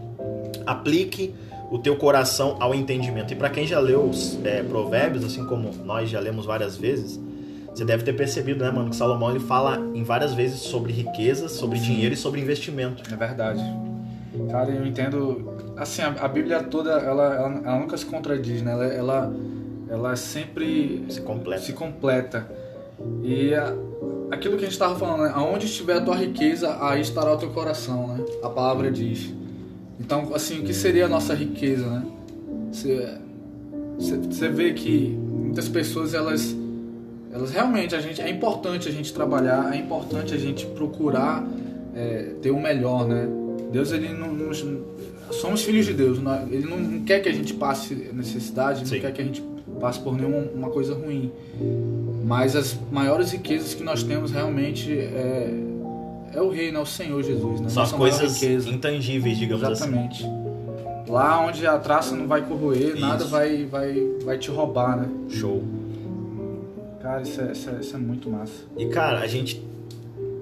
Aplique 0.66 1.34
o 1.72 1.78
teu 1.78 1.96
coração 1.96 2.58
ao 2.60 2.74
entendimento. 2.74 3.32
E 3.32 3.36
para 3.36 3.50
quem 3.50 3.66
já 3.66 3.80
leu 3.80 4.04
os 4.04 4.38
é, 4.44 4.64
provérbios, 4.64 5.24
assim 5.24 5.46
como 5.46 5.72
nós 5.86 6.10
já 6.10 6.20
lemos 6.20 6.46
várias 6.46 6.76
vezes, 6.76 7.20
Você 7.80 7.86
deve 7.86 8.04
ter 8.04 8.12
percebido, 8.12 8.62
né, 8.62 8.72
mano, 8.72 8.90
que 8.90 8.96
Salomão 8.98 9.30
ele 9.30 9.40
fala 9.40 9.78
em 9.96 10.04
várias 10.04 10.34
vezes 10.34 10.60
sobre 10.60 10.92
riqueza, 10.92 11.48
sobre 11.48 11.80
dinheiro 11.80 12.14
e 12.14 12.18
sobre 12.18 12.42
investimento. 12.42 13.02
É 13.10 13.16
verdade. 13.16 13.64
Cara, 14.52 14.70
eu 14.70 14.86
entendo. 14.86 15.54
Assim, 15.78 16.02
a, 16.02 16.10
a 16.10 16.28
Bíblia 16.28 16.62
toda, 16.62 16.92
ela, 16.92 17.34
ela, 17.34 17.62
ela, 17.64 17.80
nunca 17.80 17.96
se 17.96 18.06
contradiz, 18.06 18.62
né? 18.62 18.74
Ela, 18.74 18.86
ela, 18.86 19.34
ela 19.90 20.16
sempre 20.18 21.06
se 21.08 21.22
completa. 21.22 21.62
Se 21.62 21.72
completa. 21.72 22.52
E 23.24 23.56
a, 23.56 23.74
aquilo 24.30 24.58
que 24.58 24.64
a 24.64 24.68
gente 24.68 24.74
estava 24.74 25.00
falando, 25.00 25.24
né? 25.24 25.32
Aonde 25.34 25.66
estiver 25.66 26.00
a 26.00 26.02
tua 26.02 26.18
riqueza, 26.18 26.78
aí 26.82 27.00
estará 27.00 27.32
o 27.32 27.38
teu 27.38 27.52
coração, 27.52 28.08
né? 28.10 28.26
A 28.44 28.50
palavra 28.50 28.92
diz. 28.92 29.34
Então, 29.98 30.36
assim, 30.36 30.60
o 30.60 30.64
que 30.64 30.74
seria 30.74 31.06
a 31.06 31.10
nossa 31.10 31.34
riqueza, 31.34 31.90
né? 31.90 32.06
Você 32.74 34.50
vê 34.50 34.74
que 34.74 35.18
muitas 35.18 35.70
pessoas, 35.70 36.14
elas, 36.14 36.54
elas 37.32 37.52
realmente, 37.52 37.96
a 37.96 38.02
gente, 38.02 38.22
é 38.22 38.30
importante 38.30 38.88
a 38.90 38.92
gente 38.92 39.14
trabalhar, 39.14 39.74
é 39.74 39.78
importante 39.78 40.34
a 40.34 40.38
gente 40.38 40.66
procurar 40.66 41.48
é, 41.96 42.34
ter 42.42 42.52
o 42.52 42.60
melhor, 42.60 43.08
né? 43.08 43.28
Deus, 43.72 43.92
ele 43.92 44.10
não, 44.10 44.34
nos, 44.34 44.66
somos 45.32 45.62
filhos 45.62 45.86
de 45.86 45.94
Deus, 45.94 46.20
não, 46.20 46.48
ele 46.48 46.68
não 46.68 47.02
quer 47.02 47.20
que 47.20 47.30
a 47.30 47.34
gente 47.34 47.54
passe 47.54 47.94
necessidade, 48.14 48.88
Sim. 48.88 48.96
não 48.96 49.02
quer 49.02 49.14
que 49.14 49.22
a 49.22 49.26
gente 49.26 49.44
passe 49.80 50.00
por 50.00 50.16
nenhuma 50.16 50.70
coisa 50.70 50.94
ruim. 50.94 51.32
Mas 52.26 52.56
as 52.56 52.78
maiores 52.92 53.32
riquezas 53.32 53.74
que 53.74 53.84
nós 53.84 54.04
temos 54.04 54.32
realmente 54.32 54.92
é, 54.92 55.54
é 56.34 56.42
o 56.42 56.50
reino, 56.50 56.80
é 56.80 56.82
o 56.82 56.86
Senhor 56.86 57.22
Jesus. 57.24 57.62
Né? 57.62 57.70
São 57.70 57.84
as 57.84 57.92
coisas 57.92 58.42
intangíveis, 58.42 59.38
digamos 59.38 59.64
Exatamente. 59.64 60.24
assim. 60.24 60.34
Exatamente. 60.34 61.10
Lá 61.10 61.44
onde 61.44 61.66
a 61.66 61.78
traça 61.80 62.16
não 62.16 62.28
vai 62.28 62.44
corroer, 62.44 62.90
isso. 62.90 63.00
nada 63.00 63.26
vai, 63.26 63.66
vai, 63.66 63.96
vai 64.24 64.38
te 64.38 64.52
roubar, 64.52 64.98
né? 64.98 65.10
Show. 65.30 65.64
Cara, 67.02 67.22
isso 67.22 67.42
é, 67.42 67.52
isso, 67.52 67.70
é, 67.70 67.80
isso 67.80 67.96
é 67.96 68.00
muito 68.00 68.30
massa. 68.30 68.54
E 68.78 68.86
cara, 68.88 69.20
a 69.20 69.28
gente 69.28 69.62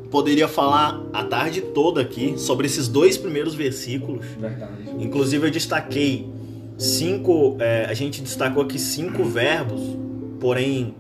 poderia 0.10 0.48
falar 0.48 1.04
a 1.14 1.24
tarde 1.24 1.62
toda 1.62 2.02
aqui 2.02 2.36
sobre 2.38 2.66
esses 2.66 2.88
dois 2.88 3.18
primeiros 3.18 3.54
versículos. 3.54 4.26
Verdade. 4.40 4.72
Inclusive 5.00 5.48
eu 5.48 5.52
destaquei 5.52 6.30
cinco, 6.78 7.58
é, 7.60 7.86
a 7.86 7.94
gente 7.94 8.22
destacou 8.22 8.64
aqui 8.64 8.80
cinco 8.80 9.24
verbos, 9.24 9.82
porém, 10.40 10.96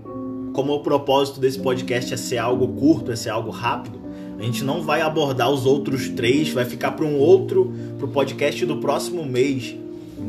como 0.53 0.73
o 0.73 0.79
propósito 0.81 1.39
desse 1.39 1.59
podcast 1.59 2.13
é 2.13 2.17
ser 2.17 2.37
algo 2.37 2.67
curto, 2.79 3.11
é 3.11 3.15
ser 3.15 3.29
algo 3.29 3.49
rápido, 3.49 3.99
a 4.39 4.43
gente 4.43 4.63
não 4.63 4.81
vai 4.81 5.01
abordar 5.01 5.49
os 5.49 5.65
outros 5.65 6.09
três, 6.09 6.49
vai 6.49 6.65
ficar 6.65 6.91
para 6.91 7.05
um 7.05 7.17
outro, 7.17 7.73
para 7.97 8.05
o 8.05 8.09
podcast 8.09 8.63
do 8.65 8.77
próximo 8.77 9.25
mês, 9.25 9.75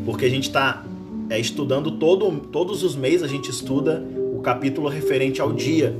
porque 0.05 0.25
a 0.25 0.31
gente 0.31 0.49
está 0.49 0.85
é, 1.29 1.39
estudando 1.39 1.93
todo, 1.93 2.31
todos 2.51 2.83
os 2.83 2.97
meses, 2.97 3.23
a 3.23 3.29
gente 3.29 3.51
estuda 3.51 4.03
o 4.39 4.41
capítulo 4.41 4.89
referente 4.89 5.41
ao 5.41 5.53
dia 5.53 5.95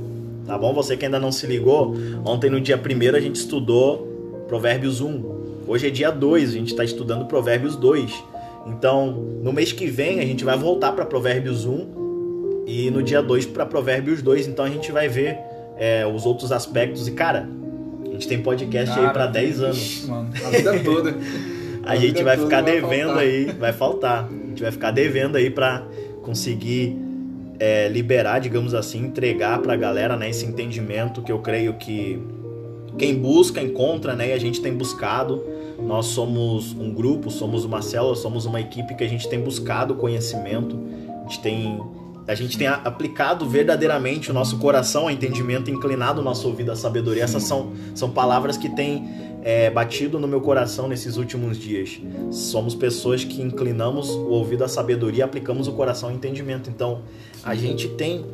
tá 0.49 0.57
bom? 0.57 0.73
Você 0.73 0.97
que 0.97 1.05
ainda 1.05 1.19
não 1.19 1.31
se 1.31 1.45
ligou, 1.45 1.93
ontem 2.25 2.49
no 2.49 2.59
dia 2.59 2.75
1 2.75 3.15
a 3.15 3.19
gente 3.19 3.35
estudou 3.35 4.43
Provérbios 4.47 4.99
1. 4.99 5.39
Hoje 5.67 5.85
é 5.85 5.89
dia 5.91 6.09
2, 6.09 6.49
a 6.49 6.53
gente 6.53 6.71
está 6.71 6.83
estudando 6.83 7.25
Provérbios 7.25 7.75
2. 7.75 8.11
Então, 8.65 9.11
no 9.43 9.53
mês 9.53 9.71
que 9.71 9.85
vem 9.85 10.19
a 10.19 10.25
gente 10.25 10.43
vai 10.43 10.57
voltar 10.57 10.91
para 10.93 11.05
Provérbios 11.05 11.65
1 11.65 12.63
e 12.65 12.89
no 12.89 13.03
dia 13.03 13.21
2 13.21 13.45
para 13.45 13.63
Provérbios 13.63 14.23
2. 14.23 14.47
Então 14.47 14.65
a 14.65 14.69
gente 14.69 14.91
vai 14.91 15.07
ver 15.07 15.37
é, 15.77 16.07
os 16.07 16.25
outros 16.25 16.51
aspectos. 16.51 17.07
E 17.07 17.11
cara, 17.11 17.47
a 18.07 18.09
gente 18.09 18.27
tem 18.27 18.41
podcast 18.41 18.95
cara, 18.95 19.07
aí 19.07 19.13
para 19.13 19.27
10 19.27 19.61
anos. 19.61 20.07
Mano, 20.07 20.29
a 20.43 20.49
vida 20.49 20.79
toda. 20.79 21.15
a, 21.85 21.91
a 21.91 21.95
gente 21.95 22.23
vai 22.23 22.37
ficar 22.37 22.61
devendo 22.61 23.13
vai 23.13 23.27
aí, 23.27 23.45
vai 23.51 23.71
faltar. 23.71 24.25
A 24.25 24.47
gente 24.47 24.63
vai 24.63 24.71
ficar 24.71 24.89
devendo 24.89 25.35
aí 25.35 25.51
para 25.51 25.83
conseguir 26.23 27.08
é, 27.59 27.87
liberar, 27.89 28.39
digamos 28.39 28.73
assim, 28.73 29.05
entregar 29.05 29.59
para 29.59 29.73
a 29.73 29.77
galera 29.77 30.15
né, 30.15 30.29
esse 30.29 30.45
entendimento 30.45 31.21
que 31.21 31.31
eu 31.31 31.39
creio 31.39 31.73
que 31.73 32.19
quem 32.97 33.15
busca 33.15 33.61
encontra, 33.61 34.15
né? 34.15 34.29
E 34.29 34.33
a 34.33 34.37
gente 34.37 34.61
tem 34.61 34.73
buscado. 34.73 35.43
Nós 35.81 36.07
somos 36.07 36.73
um 36.73 36.93
grupo, 36.93 37.29
somos 37.29 37.63
uma 37.63 37.81
célula, 37.81 38.15
somos 38.15 38.45
uma 38.45 38.59
equipe 38.59 38.95
que 38.95 39.03
a 39.03 39.07
gente 39.07 39.27
tem 39.29 39.39
buscado 39.39 39.95
conhecimento. 39.95 40.77
A 41.25 41.29
gente 41.29 41.41
tem 41.41 41.79
a 42.27 42.35
gente 42.35 42.59
tem 42.59 42.67
aplicado 42.67 43.49
verdadeiramente 43.49 44.29
o 44.29 44.33
nosso 44.35 44.59
coração 44.59 45.03
ao 45.03 45.09
entendimento, 45.09 45.71
inclinado 45.71 46.21
o 46.21 46.23
nosso 46.23 46.47
ouvido 46.47 46.71
à 46.71 46.75
sabedoria. 46.75 47.23
Essas 47.23 47.41
são, 47.41 47.71
são 47.95 48.11
palavras 48.11 48.55
que 48.55 48.69
têm 48.69 49.03
é, 49.43 49.69
batido 49.69 50.19
no 50.19 50.27
meu 50.27 50.41
coração 50.41 50.87
nesses 50.87 51.17
últimos 51.17 51.57
dias. 51.57 51.99
Somos 52.31 52.75
pessoas 52.75 53.23
que 53.23 53.41
inclinamos 53.41 54.09
o 54.09 54.29
ouvido 54.29 54.63
à 54.63 54.67
sabedoria, 54.67 55.25
aplicamos 55.25 55.67
o 55.67 55.73
coração 55.73 56.09
ao 56.09 56.15
entendimento. 56.15 56.69
Então, 56.69 57.01
a 57.43 57.55
gente 57.55 57.87
tem 57.89 58.25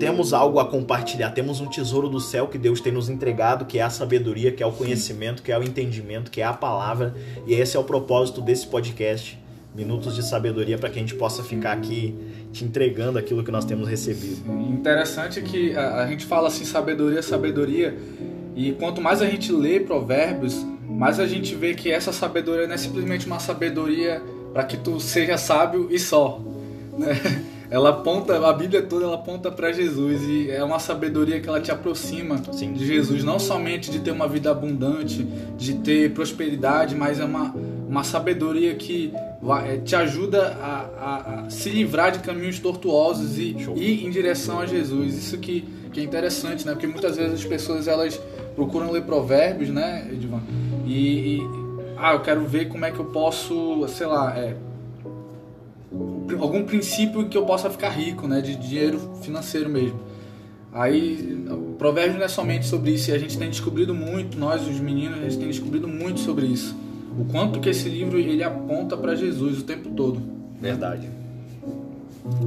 temos 0.00 0.32
algo 0.32 0.58
a 0.58 0.64
compartilhar, 0.64 1.28
temos 1.30 1.60
um 1.60 1.66
tesouro 1.66 2.08
do 2.08 2.18
céu 2.18 2.48
que 2.48 2.56
Deus 2.56 2.80
tem 2.80 2.90
nos 2.90 3.10
entregado, 3.10 3.66
que 3.66 3.78
é 3.78 3.82
a 3.82 3.90
sabedoria, 3.90 4.50
que 4.50 4.62
é 4.62 4.66
o 4.66 4.72
conhecimento, 4.72 5.42
que 5.42 5.52
é 5.52 5.58
o 5.58 5.62
entendimento, 5.62 6.30
que 6.30 6.40
é 6.40 6.44
a 6.44 6.54
palavra. 6.54 7.14
E 7.46 7.52
esse 7.52 7.76
é 7.76 7.80
o 7.80 7.84
propósito 7.84 8.40
desse 8.40 8.66
podcast, 8.66 9.38
Minutos 9.74 10.16
de 10.16 10.24
Sabedoria, 10.24 10.78
para 10.78 10.88
que 10.88 10.98
a 10.98 11.02
gente 11.02 11.14
possa 11.14 11.44
ficar 11.44 11.72
aqui 11.72 12.16
te 12.50 12.64
entregando 12.64 13.18
aquilo 13.18 13.44
que 13.44 13.50
nós 13.50 13.66
temos 13.66 13.86
recebido. 13.86 14.40
Interessante 14.70 15.42
que 15.42 15.76
a, 15.76 16.02
a 16.02 16.06
gente 16.06 16.24
fala 16.24 16.48
assim, 16.48 16.64
sabedoria, 16.64 17.22
sabedoria, 17.22 17.94
e 18.68 18.72
quanto 18.72 19.00
mais 19.00 19.22
a 19.22 19.26
gente 19.26 19.50
lê 19.52 19.80
provérbios, 19.80 20.66
mais 20.86 21.18
a 21.18 21.26
gente 21.26 21.54
vê 21.54 21.72
que 21.72 21.90
essa 21.90 22.12
sabedoria 22.12 22.66
não 22.66 22.74
é 22.74 22.78
simplesmente 22.78 23.26
uma 23.26 23.38
sabedoria 23.38 24.22
para 24.52 24.64
que 24.64 24.76
tu 24.76 25.00
seja 25.00 25.38
sábio 25.38 25.88
e 25.90 25.98
só. 25.98 26.40
Né? 26.98 27.16
ela 27.70 27.90
aponta, 27.90 28.36
a 28.46 28.52
Bíblia 28.52 28.82
toda 28.82 29.04
ela 29.04 29.14
aponta 29.14 29.50
para 29.50 29.72
Jesus 29.72 30.22
e 30.24 30.50
é 30.50 30.62
uma 30.62 30.80
sabedoria 30.80 31.40
que 31.40 31.48
ela 31.48 31.60
te 31.60 31.70
aproxima 31.70 32.42
Sim. 32.52 32.72
de 32.72 32.84
Jesus, 32.84 33.22
não 33.22 33.38
somente 33.38 33.90
de 33.90 34.00
ter 34.00 34.10
uma 34.10 34.28
vida 34.28 34.50
abundante, 34.50 35.22
de 35.56 35.74
ter 35.74 36.12
prosperidade, 36.12 36.96
mas 36.96 37.20
é 37.20 37.24
uma, 37.24 37.54
uma 37.88 38.02
sabedoria 38.02 38.74
que 38.74 39.12
é, 39.64 39.76
te 39.78 39.94
ajuda 39.94 40.48
a, 40.60 40.80
a, 41.00 41.44
a, 41.46 41.50
se 41.50 41.70
livrar 41.70 42.10
de 42.10 42.18
caminhos 42.18 42.58
tortuosos 42.58 43.38
e 43.38 43.56
Show. 43.58 43.76
ir 43.76 44.04
em 44.04 44.10
direção 44.10 44.60
a 44.60 44.66
Jesus. 44.66 45.16
Isso 45.16 45.38
que, 45.38 45.64
que 45.90 46.00
é 46.00 46.02
interessante, 46.02 46.66
né? 46.66 46.72
Porque 46.72 46.86
muitas 46.86 47.16
vezes 47.16 47.40
as 47.40 47.44
pessoas 47.44 47.88
elas 47.88 48.20
procuram 48.54 48.90
ler 48.90 49.02
provérbios, 49.02 49.70
né, 49.70 50.08
Edvan? 50.10 50.40
E, 50.86 51.36
e 51.36 51.42
ah, 51.96 52.14
eu 52.14 52.20
quero 52.20 52.44
ver 52.46 52.68
como 52.68 52.84
é 52.84 52.90
que 52.90 52.98
eu 52.98 53.06
posso, 53.06 53.86
sei 53.88 54.06
lá, 54.06 54.36
é, 54.36 54.56
algum 56.38 56.64
princípio 56.64 57.28
que 57.28 57.36
eu 57.36 57.44
possa 57.44 57.68
ficar 57.68 57.90
rico, 57.90 58.26
né, 58.26 58.40
de 58.40 58.56
dinheiro 58.56 58.98
financeiro 59.22 59.68
mesmo. 59.68 60.00
Aí, 60.72 61.44
o 61.50 61.74
provérbio 61.76 62.18
não 62.18 62.24
é 62.24 62.28
somente 62.28 62.66
sobre 62.66 62.92
isso, 62.92 63.10
e 63.10 63.14
a 63.14 63.18
gente 63.18 63.36
tem 63.36 63.50
descobrido 63.50 63.92
muito, 63.92 64.38
nós 64.38 64.66
os 64.66 64.78
meninos, 64.78 65.18
a 65.18 65.22
gente 65.22 65.38
tem 65.38 65.48
descobrido 65.48 65.88
muito 65.88 66.20
sobre 66.20 66.46
isso. 66.46 66.76
O 67.18 67.24
quanto 67.24 67.58
que 67.58 67.68
esse 67.68 67.88
livro 67.88 68.18
ele 68.18 68.42
aponta 68.42 68.96
para 68.96 69.16
Jesus 69.16 69.58
o 69.58 69.64
tempo 69.64 69.90
todo. 69.90 70.22
Verdade. 70.60 71.08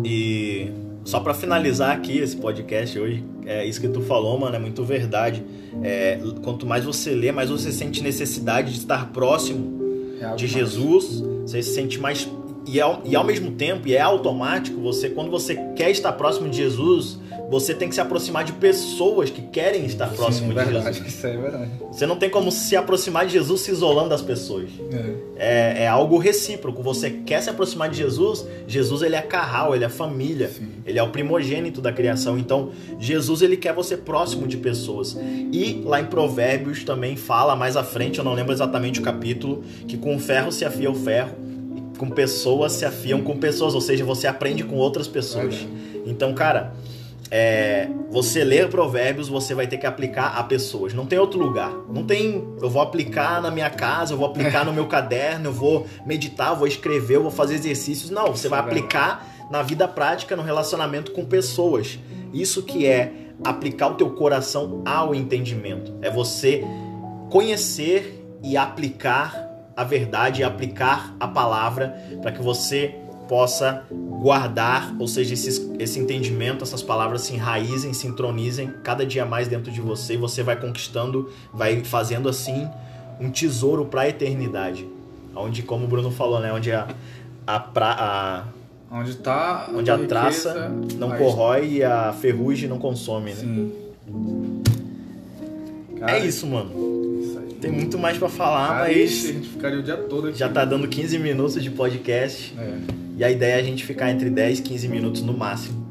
E 0.06 0.72
só 1.04 1.20
para 1.20 1.34
finalizar 1.34 1.96
aqui 1.96 2.18
esse 2.18 2.38
podcast 2.38 2.98
hoje, 2.98 3.24
é 3.46 3.66
isso 3.66 3.80
que 3.80 3.88
tu 3.88 4.02
falou, 4.02 4.40
mano, 4.40 4.56
é 4.56 4.60
muito 4.60 4.84
verdade. 4.84 5.44
É, 5.82 6.20
quanto 6.44 6.66
mais 6.66 6.84
você 6.84 7.12
lê, 7.12 7.32
mais 7.32 7.50
você 7.50 7.72
sente 7.72 8.02
necessidade 8.02 8.72
de 8.72 8.80
estar 8.80 9.12
próximo 9.12 10.18
Real 10.20 10.36
de 10.36 10.48
demais. 10.48 10.72
Jesus. 10.72 11.24
Você 11.46 11.62
se 11.62 11.74
sente 11.74 12.00
mais 12.00 12.28
e 12.66 12.80
ao, 12.80 13.02
e 13.04 13.16
ao 13.16 13.24
mesmo 13.24 13.52
tempo, 13.52 13.88
e 13.88 13.94
é 13.94 14.02
automático, 14.02 14.80
você 14.80 15.10
quando 15.10 15.30
você 15.30 15.56
quer 15.76 15.92
estar 15.92 16.14
próximo 16.14 16.50
de 16.50 16.58
Jesus, 16.58 17.20
você 17.50 17.74
tem 17.74 17.90
que 17.90 17.96
se 17.96 18.02
aproximar 18.02 18.44
de 18.44 18.54
pessoas 18.54 19.30
que 19.30 19.42
querem 19.42 19.86
estar 19.86 20.08
próximo 20.08 20.52
Sim, 20.52 20.60
é 20.60 20.64
verdade, 20.64 20.86
de 20.86 20.94
Jesus. 20.96 21.14
Isso 21.14 21.28
é 21.28 21.38
verdade. 21.38 21.72
Você 21.92 22.06
não 22.06 22.16
tem 22.16 22.30
como 22.30 22.52
se 22.52 22.76
aproximar 22.76 23.26
de 23.26 23.34
Jesus 23.34 23.62
se 23.62 23.72
isolando 23.72 24.10
das 24.10 24.22
pessoas. 24.22 24.70
É. 24.92 25.24
É, 25.36 25.84
é 25.84 25.88
algo 25.88 26.18
recíproco. 26.18 26.82
Você 26.82 27.10
quer 27.12 27.42
se 27.42 27.50
aproximar 27.50 27.90
de 27.90 27.98
Jesus, 27.98 28.46
Jesus 28.68 29.02
ele 29.02 29.16
é 29.16 29.22
carral, 29.22 29.76
ele 29.76 29.86
é 29.86 29.90
família, 29.90 30.50
Sim. 30.50 30.70
ele 30.86 30.98
é 30.98 31.04
o 31.04 31.10
primogênito 31.10 31.82
da 31.82 31.92
criação. 31.92 32.38
Então, 32.38 32.72
Jesus 33.00 33.42
ele 33.42 33.58
quer 33.58 33.74
você 33.74 33.98
próximo 33.98 34.48
de 34.48 34.58
pessoas. 34.58 35.18
E 35.52 35.82
lá 35.86 36.02
em 36.02 36.06
Provérbios 36.06 36.84
também 36.84 37.16
fala 37.16 37.56
mais 37.56 37.78
à 37.78 37.84
frente, 37.84 38.20
eu 38.20 38.26
não 38.26 38.34
lembro 38.34 38.54
exatamente 38.54 39.00
o 39.00 39.04
capítulo, 39.04 39.64
que 39.88 39.98
com 39.98 40.16
o 40.16 40.20
ferro 40.20 40.52
se 40.52 40.66
afia 40.66 40.90
o 40.90 40.96
ferro 40.96 41.44
com 41.98 42.10
pessoas 42.10 42.74
se 42.74 42.86
afiam 42.86 43.22
com 43.22 43.38
pessoas, 43.38 43.74
ou 43.74 43.80
seja, 43.80 44.04
você 44.04 44.28
aprende 44.28 44.64
com 44.64 44.76
outras 44.76 45.08
pessoas. 45.08 45.66
Então, 46.06 46.34
cara, 46.34 46.74
é, 47.36 47.90
você 48.12 48.44
ler 48.44 48.70
provérbios, 48.70 49.28
você 49.28 49.56
vai 49.56 49.66
ter 49.66 49.80
que 49.80 49.88
aplicar 49.88 50.38
a 50.38 50.44
pessoas. 50.44 50.94
Não 50.94 51.04
tem 51.04 51.18
outro 51.18 51.40
lugar. 51.40 51.72
Não 51.90 52.06
tem. 52.06 52.48
Eu 52.62 52.70
vou 52.70 52.80
aplicar 52.80 53.42
na 53.42 53.50
minha 53.50 53.72
casa, 53.72 54.14
eu 54.14 54.18
vou 54.20 54.28
aplicar 54.28 54.64
no 54.64 54.72
meu 54.72 54.86
caderno, 54.86 55.48
eu 55.48 55.52
vou 55.52 55.88
meditar, 56.06 56.52
eu 56.52 56.58
vou 56.58 56.68
escrever, 56.68 57.16
eu 57.16 57.24
vou 57.24 57.32
fazer 57.32 57.56
exercícios. 57.56 58.12
Não, 58.12 58.28
você 58.28 58.48
vai 58.48 58.60
aplicar 58.60 59.28
na 59.50 59.64
vida 59.64 59.88
prática, 59.88 60.36
no 60.36 60.44
relacionamento 60.44 61.12
com 61.12 61.26
pessoas. 61.26 61.98
Isso 62.32 62.62
que 62.62 62.86
é 62.86 63.12
aplicar 63.44 63.88
o 63.88 63.96
teu 63.96 64.12
coração 64.12 64.84
ao 64.86 65.16
entendimento. 65.16 65.92
É 66.04 66.12
você 66.12 66.64
conhecer 67.32 68.24
e 68.44 68.56
aplicar 68.56 69.44
a 69.76 69.84
verdade 69.84 70.44
aplicar 70.44 71.16
a 71.20 71.28
palavra 71.28 71.96
para 72.22 72.32
que 72.32 72.44
você 72.44 72.94
possa 73.34 73.82
guardar, 73.90 74.96
ou 75.00 75.08
seja, 75.08 75.34
esse, 75.34 75.72
esse 75.80 76.00
entendimento, 76.00 76.64
essas 76.64 76.84
palavras 76.84 77.22
se 77.22 77.34
enraizem, 77.34 77.92
se 77.92 78.06
entronizem 78.06 78.72
cada 78.84 79.04
dia 79.04 79.26
mais 79.26 79.48
dentro 79.48 79.72
de 79.72 79.82
você 79.82 80.14
e 80.14 80.18
você 80.18 80.44
vai 80.44 80.56
conquistando, 80.56 81.32
vai 81.52 81.84
fazendo 81.84 82.30
assim 82.30 82.70
um 83.20 83.32
tesouro 83.32 83.86
para 83.86 84.02
a 84.02 84.10
eternidade. 84.10 84.88
Onde, 85.36 85.64
como 85.64 85.86
o 85.86 85.88
Bruno 85.88 86.12
falou, 86.12 86.40
né, 86.40 86.54
onde 86.54 86.72
a, 86.72 86.88
a, 87.48 87.60
pra, 87.60 87.96
a 88.00 88.44
Onde 88.96 89.16
tá 89.16 89.68
onde 89.74 89.90
a, 89.90 89.98
traça 89.98 90.72
não 91.00 91.18
corrói 91.18 91.78
e 91.78 91.84
a 91.84 92.14
ferrugem 92.14 92.70
não 92.70 92.78
consome, 92.78 93.32
né? 93.32 93.38
Sim. 93.38 93.74
Cara, 96.00 96.20
é 96.20 96.24
isso, 96.24 96.46
mano. 96.46 96.70
Isso 97.20 97.40
aí. 97.40 97.54
Tem 97.56 97.72
muito 97.72 97.98
mais 97.98 98.16
para 98.16 98.30
falar, 98.30 98.68
Cara, 98.68 98.80
mas 98.82 99.26
a 99.26 99.32
gente 99.32 99.50
ficaria 99.50 99.80
o 99.80 99.82
dia 99.82 99.98
todo 99.98 100.28
aqui. 100.28 100.38
já 100.38 100.50
tá 100.50 100.64
dando 100.64 100.88
15 100.88 101.18
minutos 101.18 101.64
de 101.64 101.72
podcast. 101.72 102.54
É. 102.60 103.03
E 103.16 103.24
a 103.24 103.30
ideia 103.30 103.56
é 103.56 103.60
a 103.60 103.64
gente 103.64 103.84
ficar 103.86 104.12
entre 104.12 104.30
10 104.30 104.60
e 104.60 104.62
15 104.64 104.88
minutos 104.88 105.22
no 105.22 105.34
máximo, 105.34 105.84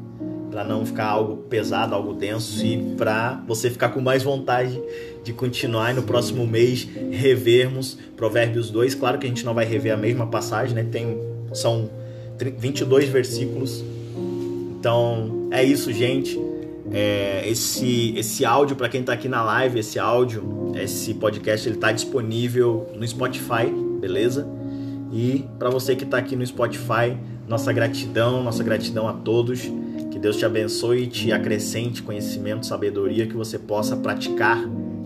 Pra 0.51 0.63
não 0.63 0.85
ficar 0.85 1.05
algo 1.05 1.37
pesado, 1.49 1.95
algo 1.95 2.13
denso 2.13 2.63
e 2.63 2.93
pra 2.95 3.43
você 3.47 3.71
ficar 3.71 3.89
com 3.89 3.99
mais 3.99 4.21
vontade 4.21 4.79
de 5.23 5.33
continuar 5.33 5.91
e 5.91 5.95
no 5.95 6.03
próximo 6.03 6.45
mês 6.45 6.87
revermos 7.09 7.97
Provérbios 8.15 8.69
2. 8.69 8.93
Claro 8.93 9.17
que 9.17 9.25
a 9.25 9.29
gente 9.29 9.43
não 9.43 9.55
vai 9.55 9.65
rever 9.65 9.91
a 9.91 9.97
mesma 9.97 10.27
passagem, 10.27 10.75
né? 10.75 10.83
Tem 10.83 11.17
são 11.53 11.89
22 12.37 13.09
versículos. 13.09 13.83
Então, 14.79 15.47
é 15.49 15.63
isso, 15.63 15.91
gente. 15.91 16.39
É, 16.91 17.41
esse 17.47 18.13
esse 18.15 18.45
áudio 18.45 18.75
para 18.75 18.89
quem 18.89 19.01
tá 19.01 19.13
aqui 19.13 19.27
na 19.27 19.43
live, 19.43 19.79
esse 19.79 19.97
áudio, 19.97 20.71
esse 20.75 21.15
podcast 21.15 21.67
ele 21.67 21.77
tá 21.77 21.91
disponível 21.91 22.91
no 22.95 23.07
Spotify, 23.07 23.71
beleza? 23.99 24.47
E 25.13 25.45
para 25.59 25.69
você 25.69 25.95
que 25.95 26.03
está 26.03 26.17
aqui 26.17 26.35
no 26.35 26.45
Spotify, 26.45 27.15
nossa 27.47 27.71
gratidão, 27.71 28.41
nossa 28.43 28.63
gratidão 28.63 29.07
a 29.07 29.13
todos. 29.13 29.61
Que 30.11 30.17
Deus 30.19 30.37
te 30.37 30.45
abençoe 30.45 31.03
e 31.03 31.07
te 31.07 31.31
acrescente 31.31 32.01
conhecimento, 32.01 32.65
sabedoria, 32.65 33.27
que 33.27 33.35
você 33.35 33.57
possa 33.59 33.95
praticar 33.95 34.59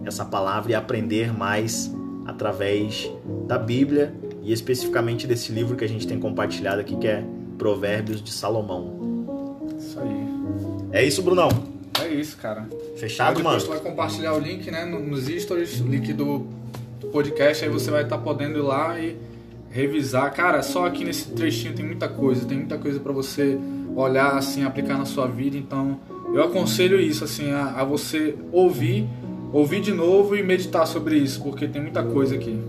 essa 0.05 0.23
palavra 0.25 0.71
e 0.71 0.75
aprender 0.75 1.33
mais 1.37 1.93
através 2.25 3.09
da 3.47 3.57
Bíblia 3.57 4.13
e 4.43 4.51
especificamente 4.53 5.25
desse 5.27 5.51
livro 5.51 5.75
que 5.75 5.83
a 5.83 5.89
gente 5.89 6.07
tem 6.07 6.17
compartilhado 6.19 6.79
aqui, 6.81 6.95
que 6.95 7.07
é 7.07 7.23
Provérbios 7.57 8.21
de 8.21 8.31
Salomão. 8.31 9.57
Isso 9.77 9.99
aí. 9.99 10.27
É 10.91 11.03
isso, 11.05 11.21
Brunão. 11.21 11.49
É 12.01 12.07
isso, 12.09 12.37
cara. 12.37 12.67
Fechado, 12.95 13.43
mano? 13.43 13.57
depois 13.57 13.63
tu 13.63 13.69
vai 13.69 13.79
compartilhar 13.91 14.33
o 14.33 14.39
link, 14.39 14.69
né, 14.71 14.85
no- 14.85 14.99
nos 14.99 15.25
stories, 15.25 15.81
o 15.81 15.87
link 15.87 16.13
do, 16.13 16.45
do 16.99 17.07
podcast, 17.07 17.63
aí 17.65 17.69
você 17.71 17.89
vai 17.91 18.03
estar 18.03 18.17
podendo 18.19 18.59
ir 18.59 18.61
lá 18.61 18.97
e 18.99 19.17
revisar. 19.69 20.31
Cara, 20.33 20.61
só 20.63 20.85
aqui 20.85 21.03
nesse 21.03 21.29
trechinho 21.31 21.73
tem 21.73 21.85
muita 21.85 22.07
coisa, 22.07 22.45
tem 22.45 22.57
muita 22.57 22.77
coisa 22.77 22.99
pra 22.99 23.11
você 23.13 23.57
olhar, 23.95 24.35
assim, 24.37 24.63
aplicar 24.63 24.97
na 24.97 25.05
sua 25.05 25.27
vida. 25.27 25.57
Então, 25.57 25.99
eu 26.33 26.43
aconselho 26.43 26.99
isso, 26.99 27.23
assim, 27.23 27.51
a, 27.51 27.75
a 27.81 27.83
você 27.83 28.35
ouvir, 28.51 29.07
ouvir 29.51 29.81
de 29.81 29.91
novo 29.93 30.35
e 30.35 30.43
meditar 30.43 30.85
sobre 30.85 31.17
isso, 31.17 31.41
porque 31.41 31.67
tem 31.67 31.81
muita 31.81 32.03
coisa 32.03 32.35
aqui. 32.35 32.59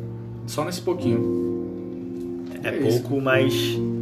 Só 0.47 0.65
nesse 0.65 0.81
pouquinho. 0.81 2.47
É, 2.63 2.69
É 2.69 2.77
isso. 2.89 3.01
pouco, 3.03 3.21
mas 3.21 3.53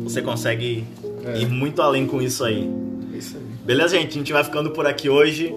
você 0.05 0.23
consegue 0.23 0.85
É. 1.25 1.41
ir 1.41 1.49
muito 1.49 1.83
além 1.83 2.07
com 2.07 2.23
isso 2.23 2.45
aí. 2.45 2.71
É 3.13 3.19
isso 3.19 3.37
aí. 3.37 3.43
Beleza, 3.65 3.97
gente? 3.99 4.11
A 4.11 4.13
gente 4.13 4.33
vai 4.33 4.45
ficando 4.45 4.71
por 4.71 4.87
aqui 4.87 5.09
hoje. 5.09 5.55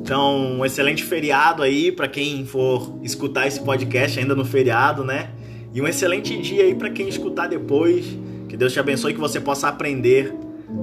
Então, 0.00 0.58
um 0.58 0.64
excelente 0.64 1.04
feriado 1.04 1.62
aí 1.62 1.92
para 1.92 2.08
quem 2.08 2.44
for 2.44 2.98
escutar 3.04 3.46
esse 3.46 3.60
podcast 3.60 4.18
ainda 4.18 4.34
no 4.34 4.44
feriado, 4.44 5.04
né? 5.04 5.30
E 5.72 5.80
um 5.80 5.88
excelente 5.88 6.36
dia 6.40 6.64
aí 6.64 6.74
para 6.74 6.90
quem 6.90 7.08
escutar 7.08 7.48
depois. 7.48 8.04
Que 8.48 8.56
Deus 8.56 8.72
te 8.72 8.80
abençoe 8.80 9.12
e 9.12 9.14
que 9.14 9.20
você 9.20 9.40
possa 9.40 9.68
aprender 9.68 10.34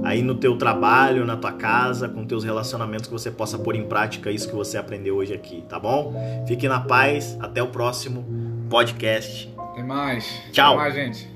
aí 0.03 0.21
no 0.21 0.35
teu 0.35 0.57
trabalho, 0.57 1.25
na 1.25 1.37
tua 1.37 1.51
casa, 1.51 2.09
com 2.09 2.25
teus 2.25 2.43
relacionamentos, 2.43 3.07
que 3.07 3.13
você 3.13 3.29
possa 3.29 3.57
pôr 3.59 3.75
em 3.75 3.85
prática 3.85 4.31
isso 4.31 4.49
que 4.49 4.55
você 4.55 4.77
aprendeu 4.77 5.17
hoje 5.17 5.33
aqui, 5.33 5.63
tá 5.69 5.79
bom? 5.79 6.13
Fique 6.47 6.67
na 6.67 6.79
paz, 6.79 7.37
até 7.39 7.61
o 7.61 7.67
próximo 7.67 8.25
podcast. 8.69 9.53
Tem 9.75 9.83
mais. 9.83 10.25
Tchau. 10.51 10.71
Tem 10.71 10.77
mais, 10.77 10.93
gente. 10.95 11.29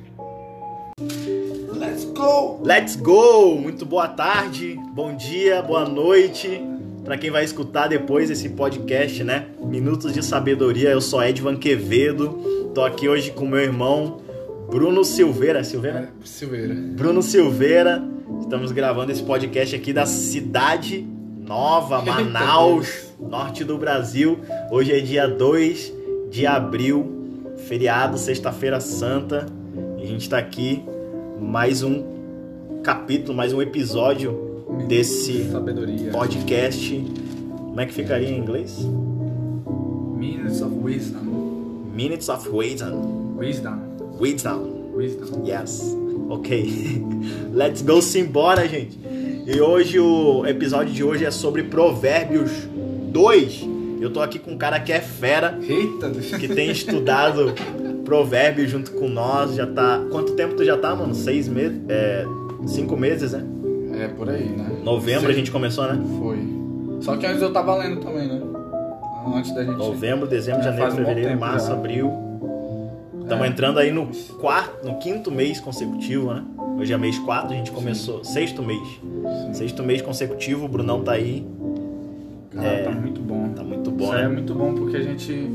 Let's 1.71 2.05
go! 2.05 2.61
Let's 2.63 2.95
go! 2.95 3.55
Muito 3.55 3.85
boa 3.85 4.07
tarde, 4.07 4.79
bom 4.93 5.15
dia, 5.15 5.61
boa 5.61 5.87
noite 5.87 6.72
para 7.03 7.17
quem 7.17 7.29
vai 7.29 7.43
escutar 7.43 7.87
depois 7.87 8.29
esse 8.29 8.49
podcast, 8.49 9.23
né? 9.23 9.47
Minutos 9.61 10.13
de 10.13 10.23
Sabedoria. 10.23 10.89
Eu 10.89 11.01
sou 11.01 11.21
Edvan 11.21 11.57
Quevedo. 11.57 12.71
Tô 12.73 12.83
aqui 12.83 13.09
hoje 13.09 13.31
com 13.31 13.45
meu 13.45 13.59
irmão 13.59 14.21
Bruno 14.69 15.03
Silveira. 15.03 15.63
Silveira? 15.63 15.99
É, 15.99 16.25
Silveira. 16.25 16.73
Bruno 16.73 17.21
Silveira. 17.21 18.01
Estamos 18.39 18.71
gravando 18.71 19.11
esse 19.11 19.21
podcast 19.21 19.75
aqui 19.75 19.91
da 19.91 20.05
cidade 20.05 21.05
nova, 21.45 22.01
Manaus, 22.01 23.13
norte 23.19 23.65
do 23.65 23.77
Brasil. 23.77 24.39
Hoje 24.71 24.93
é 24.93 25.01
dia 25.01 25.27
2 25.27 25.93
de 26.31 26.47
abril, 26.47 27.51
feriado, 27.67 28.17
sexta-feira 28.17 28.79
santa. 28.79 29.45
E 29.97 30.03
a 30.03 30.07
gente 30.07 30.29
tá 30.29 30.37
aqui 30.37 30.81
mais 31.39 31.83
um 31.83 32.81
capítulo, 32.81 33.35
mais 33.35 33.51
um 33.51 33.61
episódio 33.61 34.52
desse 34.87 35.49
Sabedoria. 35.51 36.11
podcast. 36.11 37.05
Como 37.57 37.79
é 37.81 37.85
que 37.85 37.93
ficaria 37.93 38.29
em 38.29 38.37
inglês? 38.37 38.77
Minutes 40.17 40.61
of 40.61 40.73
wisdom. 40.83 41.23
Minutes 41.93 42.27
of 42.29 42.49
Wisdom. 42.49 43.35
Wisdom. 43.37 43.77
Wisdom. 44.19 44.91
Wisdom. 44.95 45.43
Yes. 45.45 45.95
Ok. 46.29 47.05
Let's 47.53 47.81
go 47.83 48.01
simbora, 48.01 48.67
gente. 48.67 48.99
E 49.45 49.61
hoje 49.61 49.99
o 49.99 50.45
episódio 50.45 50.91
de 50.93 51.03
hoje 51.03 51.25
é 51.25 51.29
sobre 51.31 51.63
Provérbios 51.63 52.51
2. 53.11 53.69
Eu 54.01 54.11
tô 54.11 54.21
aqui 54.21 54.39
com 54.39 54.51
um 54.51 54.57
cara 54.57 54.79
que 54.79 54.91
é 54.91 54.99
fera, 54.99 55.57
Eita, 55.61 56.09
que 56.39 56.47
tem 56.47 56.71
estudado 56.71 57.53
Provérbios 58.03 58.71
junto 58.71 58.91
com 58.93 59.07
nós. 59.07 59.53
Já 59.55 59.67
tá. 59.67 60.03
Quanto 60.09 60.33
tempo 60.33 60.55
tu 60.55 60.65
já 60.65 60.77
tá, 60.77 60.95
mano? 60.95 61.13
Seis 61.13 61.47
meses? 61.47 61.79
É. 61.89 62.25
Cinco 62.65 62.97
meses, 62.97 63.33
né? 63.33 63.43
É, 63.93 64.07
por 64.07 64.29
aí, 64.29 64.45
né? 64.49 64.65
Novembro 64.83 65.29
a 65.29 65.33
gente 65.33 65.51
começou, 65.51 65.85
né? 65.91 66.01
Foi. 66.19 66.39
Só 67.01 67.15
que 67.17 67.25
antes 67.25 67.41
eu 67.41 67.51
tava 67.53 67.75
lendo 67.75 67.99
também, 68.01 68.27
né? 68.27 68.41
Antes 69.35 69.53
da 69.53 69.63
gente... 69.63 69.77
Novembro, 69.77 70.27
dezembro, 70.27 70.61
É, 70.61 70.63
janeiro, 70.63 70.91
um 70.91 70.95
fevereiro, 70.95 71.29
tempo 71.29 71.41
março, 71.41 71.67
já. 71.67 71.73
abril. 71.73 72.11
Estamos 73.21 73.45
É. 73.45 73.47
entrando 73.47 73.79
aí 73.79 73.91
no 73.91 74.07
quarto, 74.39 74.85
no 74.85 74.97
quinto 74.99 75.31
mês 75.31 75.59
consecutivo, 75.59 76.33
né? 76.33 76.43
Hoje 76.77 76.91
é 76.91 76.97
mês 76.97 77.17
4, 77.19 77.53
a 77.53 77.55
gente 77.55 77.71
começou. 77.71 78.23
Sexto 78.23 78.61
mês. 78.63 78.81
Sim. 79.45 79.53
Sexto 79.53 79.83
mês 79.83 80.01
consecutivo, 80.01 80.65
o 80.65 80.67
Brunão 80.67 81.01
tá 81.03 81.13
aí. 81.13 81.45
Cara, 82.53 82.67
É. 82.67 82.83
tá 82.83 82.91
muito 82.91 83.21
bom. 83.21 83.49
Tá 83.55 83.63
muito 83.63 83.91
bom, 83.91 84.03
Isso 84.05 84.13
aí 84.13 84.19
é 84.23 84.27
né? 84.27 84.33
muito 84.33 84.53
bom 84.53 84.73
porque 84.73 84.97
a 84.97 85.01
gente... 85.01 85.49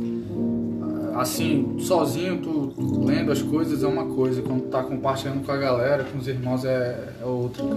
Assim, 1.17 1.77
sozinho, 1.81 2.39
tu 2.39 2.73
lendo 3.05 3.33
as 3.33 3.43
coisas 3.43 3.83
é 3.83 3.87
uma 3.87 4.07
coisa. 4.07 4.41
Quando 4.41 4.63
tu 4.63 4.69
tá 4.69 4.83
compartilhando 4.85 5.45
com 5.45 5.51
a 5.51 5.57
galera, 5.57 6.05
com 6.05 6.17
os 6.19 6.29
irmãos, 6.29 6.65
é, 6.65 6.97
é 7.21 7.25
outra, 7.25 7.65
cara. 7.65 7.77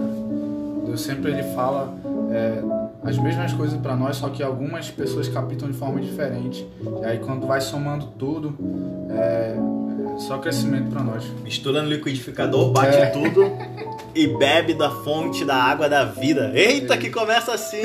Deus 0.84 1.00
sempre 1.00 1.30
ele 1.32 1.42
fala 1.54 1.94
é, 2.30 2.62
as 3.04 3.18
mesmas 3.18 3.52
coisas 3.52 3.78
pra 3.80 3.94
nós, 3.96 4.16
só 4.16 4.28
que 4.28 4.42
algumas 4.42 4.90
pessoas 4.90 5.28
captam 5.28 5.68
de 5.70 5.76
forma 5.76 6.00
diferente. 6.00 6.66
E 7.00 7.04
aí 7.04 7.18
quando 7.18 7.46
vai 7.46 7.60
somando 7.60 8.06
tudo, 8.18 8.54
é, 9.10 9.56
é 10.14 10.18
só 10.18 10.38
crescimento 10.38 10.90
pra 10.90 11.02
nós. 11.02 11.24
Mistura 11.42 11.82
no 11.82 11.88
liquidificador, 11.88 12.70
bate 12.72 12.96
É. 12.96 13.06
tudo 13.06 13.50
e 14.14 14.26
bebe 14.26 14.74
da 14.74 14.90
fonte 14.90 15.44
da 15.44 15.54
água 15.56 15.88
da 15.88 16.04
vida. 16.04 16.50
Eita, 16.54 16.96
que 16.96 17.08
começa 17.10 17.52
assim 17.54 17.82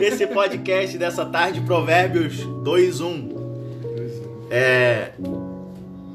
esse 0.00 0.26
podcast 0.26 0.96
dessa 0.98 1.24
tarde, 1.24 1.60
Provérbios 1.62 2.44
2.1. 2.62 3.34
É, 4.50 5.10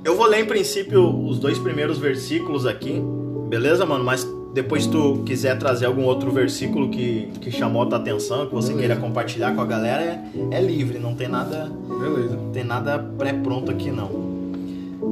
eu 0.05 0.15
vou 0.15 0.25
ler 0.25 0.41
em 0.43 0.45
princípio 0.45 1.03
os 1.27 1.37
dois 1.37 1.59
primeiros 1.59 1.97
versículos 1.97 2.65
aqui, 2.65 3.03
beleza, 3.51 3.85
mano? 3.85 4.01
Mas 4.01 4.25
depois 4.53 4.87
tu 4.87 5.23
quiser 5.25 5.59
trazer 5.59 5.85
algum 5.85 6.05
outro 6.05 6.31
versículo 6.31 6.87
que, 6.87 7.27
que 7.41 7.51
chamou 7.51 7.81
a 7.83 7.85
tua 7.85 7.97
atenção, 7.97 8.47
que 8.47 8.53
você 8.53 8.69
Beleza. 8.69 8.87
queira 8.87 8.95
compartilhar 8.95 9.53
com 9.53 9.59
a 9.59 9.65
galera, 9.65 10.01
é, 10.01 10.21
é 10.51 10.61
livre, 10.61 10.97
não 10.97 11.13
tem 11.13 11.27
nada, 11.27 11.69
Beleza. 11.99 12.37
não 12.37 12.49
tem 12.51 12.63
nada 12.63 12.97
pré-pronto 13.17 13.69
aqui 13.69 13.91
não. 13.91 14.31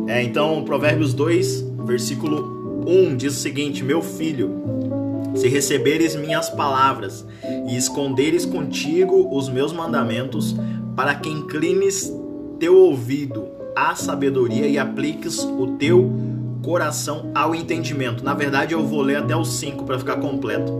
É, 0.07 0.23
então, 0.23 0.63
Provérbios 0.63 1.13
2, 1.13 1.65
versículo 1.85 2.85
1 2.87 3.17
diz 3.17 3.35
o 3.35 3.39
seguinte: 3.39 3.83
Meu 3.83 4.01
filho, 4.01 4.49
se 5.35 5.49
receberes 5.49 6.15
minhas 6.15 6.49
palavras 6.49 7.25
e 7.67 7.75
esconderes 7.75 8.45
contigo 8.45 9.35
os 9.37 9.49
meus 9.49 9.73
mandamentos, 9.73 10.55
para 10.95 11.13
que 11.13 11.27
inclines 11.27 12.09
teu 12.57 12.77
ouvido 12.77 13.47
à 13.75 13.95
sabedoria 13.95 14.65
e 14.65 14.77
apliques 14.77 15.39
o 15.39 15.75
teu 15.77 16.28
coração 16.63 17.31
ao 17.33 17.55
entendimento. 17.55 18.23
Na 18.23 18.33
verdade, 18.33 18.73
eu 18.73 18.85
vou 18.85 19.01
ler 19.01 19.17
até 19.17 19.35
o 19.35 19.45
5 19.45 19.85
para 19.85 19.99
ficar 19.99 20.17
completo. 20.17 20.71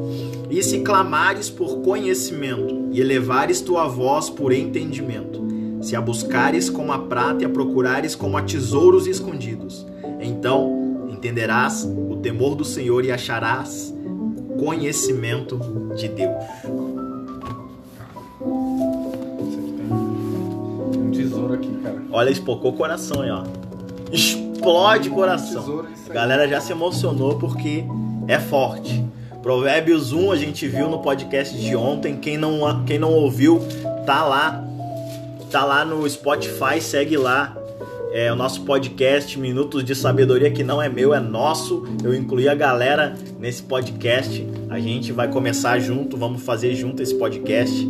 E 0.50 0.62
se 0.63 0.80
clamares 0.80 1.50
por 1.50 1.82
conhecimento 1.82 2.89
e 2.92 3.00
elevares 3.00 3.62
tua 3.62 3.88
voz 3.88 4.30
por 4.30 4.52
entendimento, 4.52 5.48
se 5.82 5.96
a 5.96 6.02
buscares 6.02 6.70
como 6.70 6.92
a 6.92 7.00
prata 7.00 7.44
e 7.44 7.46
a 7.46 7.50
procurares 7.50 8.15
como 8.15 8.38
a 8.38 8.42
tesouros 8.42 9.08
escondidos, 9.08 9.86
então 10.20 11.08
entenderás 11.10 11.84
o 11.86 12.18
temor 12.18 12.56
do 12.56 12.65
Senhor 12.65 13.06
e 13.06 13.12
acharás 13.12 13.94
conhecimento 14.58 15.60
de 15.96 16.08
Deus. 16.10 16.44
Tem 20.92 21.02
um 21.02 21.12
tesouro 21.12 21.54
aqui, 21.54 21.72
cara. 21.82 22.02
Olha, 22.12 22.30
espocou 22.30 22.72
o 22.72 22.76
coração 22.76 23.22
aí, 23.22 23.30
ó. 23.30 23.68
Explode 24.12 25.10
coração. 25.10 25.86
É 26.08 26.12
A 26.12 26.13
galera 26.13 26.48
já 26.48 26.60
se 26.60 26.72
emocionou 26.72 27.38
porque 27.38 27.84
é 28.28 28.39
forte. 28.39 29.06
Provérbios 29.41 30.12
1 30.12 30.32
a 30.32 30.36
gente 30.36 30.67
viu 30.67 30.89
no 30.89 31.00
podcast 31.00 31.58
de 31.58 31.76
ontem. 31.76 32.17
Quem 32.17 32.38
não, 32.38 32.84
quem 32.86 33.00
não 33.00 33.13
ouviu, 33.13 33.62
tá 34.06 34.26
lá. 34.26 34.63
Tá 35.50 35.63
lá 35.65 35.86
no 35.86 36.08
Spotify, 36.10 36.82
segue 36.82 37.17
lá. 37.17 37.56
É 38.12 38.32
o 38.32 38.36
nosso 38.36 38.62
podcast 38.62 39.39
Minutos 39.39 39.84
de 39.84 39.93
Sabedoria, 39.93 40.50
que 40.50 40.63
não 40.63 40.82
é 40.82 40.89
meu, 40.89 41.13
é 41.13 41.19
nosso. 41.19 41.86
Eu 42.04 42.13
incluí 42.13 42.50
a 42.50 42.56
galera 42.56 43.15
nesse 43.39 43.62
podcast. 43.63 44.45
A 44.69 44.80
gente 44.80 45.12
vai 45.12 45.28
começar 45.28 45.80
junto, 45.80 46.17
vamos 46.17 46.41
fazer 46.41 46.74
junto 46.76 47.04
esse 47.04 47.15
podcast. 47.15 47.88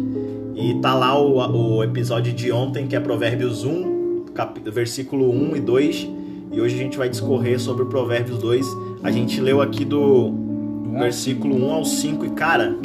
E 0.55 0.75
tá 0.81 0.93
lá 0.93 1.17
o, 1.17 1.77
o 1.77 1.83
episódio 1.83 2.33
de 2.33 2.51
ontem, 2.51 2.85
que 2.85 2.95
é 2.95 2.99
Provérbios 2.99 3.63
1, 3.63 3.98
cap- 4.39 4.57
versículo 4.71 5.29
1 5.29 5.57
e 5.57 5.59
2. 5.59 6.07
E 6.51 6.61
hoje 6.61 6.75
a 6.75 6.77
gente 6.77 6.97
vai 6.97 7.09
discorrer 7.09 7.59
sobre 7.59 7.83
o 7.83 7.87
Provérbios 7.87 8.37
2. 8.39 8.65
A 9.03 9.11
gente 9.11 9.39
leu 9.41 9.61
aqui 9.61 9.83
do 9.83 10.33
versículo 10.97 11.55
1 11.67 11.71
ao 11.73 11.83
5. 11.85 12.25
E 12.25 12.29
cara, 12.29 12.77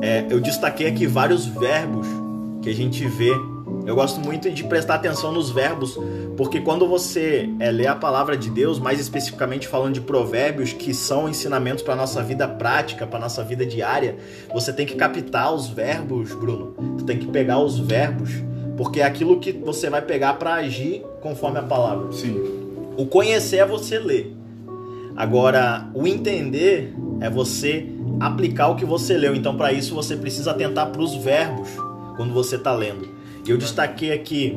é, 0.00 0.26
eu 0.30 0.40
destaquei 0.40 0.86
aqui 0.88 1.06
vários 1.06 1.44
verbos 1.46 2.06
que 2.62 2.70
a 2.70 2.74
gente 2.74 3.06
vê. 3.06 3.30
Eu 3.84 3.94
gosto 3.94 4.18
muito 4.20 4.50
de 4.50 4.64
prestar 4.64 4.96
atenção 4.96 5.30
nos 5.30 5.50
verbos, 5.50 5.96
porque 6.36 6.60
quando 6.60 6.88
você 6.88 7.48
é, 7.60 7.70
lê 7.70 7.86
a 7.86 7.94
palavra 7.94 8.36
de 8.36 8.50
Deus, 8.50 8.80
mais 8.80 8.98
especificamente 8.98 9.68
falando 9.68 9.94
de 9.94 10.00
provérbios, 10.00 10.72
que 10.72 10.92
são 10.92 11.28
ensinamentos 11.28 11.84
para 11.84 11.94
nossa 11.94 12.20
vida 12.22 12.48
prática, 12.48 13.06
para 13.06 13.20
nossa 13.20 13.44
vida 13.44 13.64
diária, 13.64 14.16
você 14.52 14.72
tem 14.72 14.86
que 14.86 14.96
captar 14.96 15.54
os 15.54 15.68
verbos, 15.68 16.32
Bruno. 16.34 16.74
Você 16.96 17.04
tem 17.04 17.18
que 17.18 17.26
pegar 17.28 17.60
os 17.60 17.78
verbos, 17.78 18.30
porque 18.76 19.00
é 19.00 19.04
aquilo 19.04 19.40
que 19.40 19.52
você 19.52 19.88
vai 19.88 20.02
pegar 20.02 20.34
para 20.34 20.54
agir 20.54 21.02
conforme 21.20 21.58
a 21.58 21.62
palavra. 21.62 22.12
Sim. 22.12 22.42
O 22.96 23.06
conhecer 23.06 23.58
é 23.58 23.66
você 23.66 23.98
ler. 23.98 24.34
Agora, 25.16 25.88
o 25.94 26.06
entender 26.06 26.94
é 27.20 27.30
você 27.30 27.86
aplicar 28.20 28.68
o 28.68 28.76
que 28.76 28.84
você 28.84 29.16
leu. 29.16 29.34
Então, 29.34 29.56
para 29.56 29.72
isso, 29.72 29.94
você 29.94 30.14
precisa 30.14 30.50
atentar 30.50 30.90
para 30.90 31.00
os 31.00 31.14
verbos 31.16 31.70
quando 32.16 32.34
você 32.34 32.56
está 32.56 32.72
lendo. 32.74 33.08
E 33.46 33.50
eu 33.50 33.56
destaquei 33.56 34.12
aqui 34.12 34.54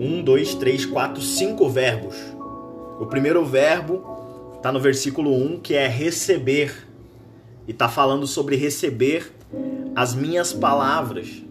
um, 0.00 0.22
dois, 0.22 0.54
três, 0.54 0.84
quatro, 0.84 1.22
cinco 1.22 1.68
verbos. 1.68 2.16
O 3.00 3.06
primeiro 3.06 3.44
verbo 3.44 4.52
está 4.56 4.72
no 4.72 4.80
versículo 4.80 5.32
1, 5.32 5.60
que 5.60 5.74
é 5.74 5.86
receber. 5.86 6.88
E 7.66 7.70
está 7.70 7.88
falando 7.88 8.26
sobre 8.26 8.56
receber 8.56 9.32
as 9.94 10.14
minhas 10.14 10.52
palavras. 10.52 11.42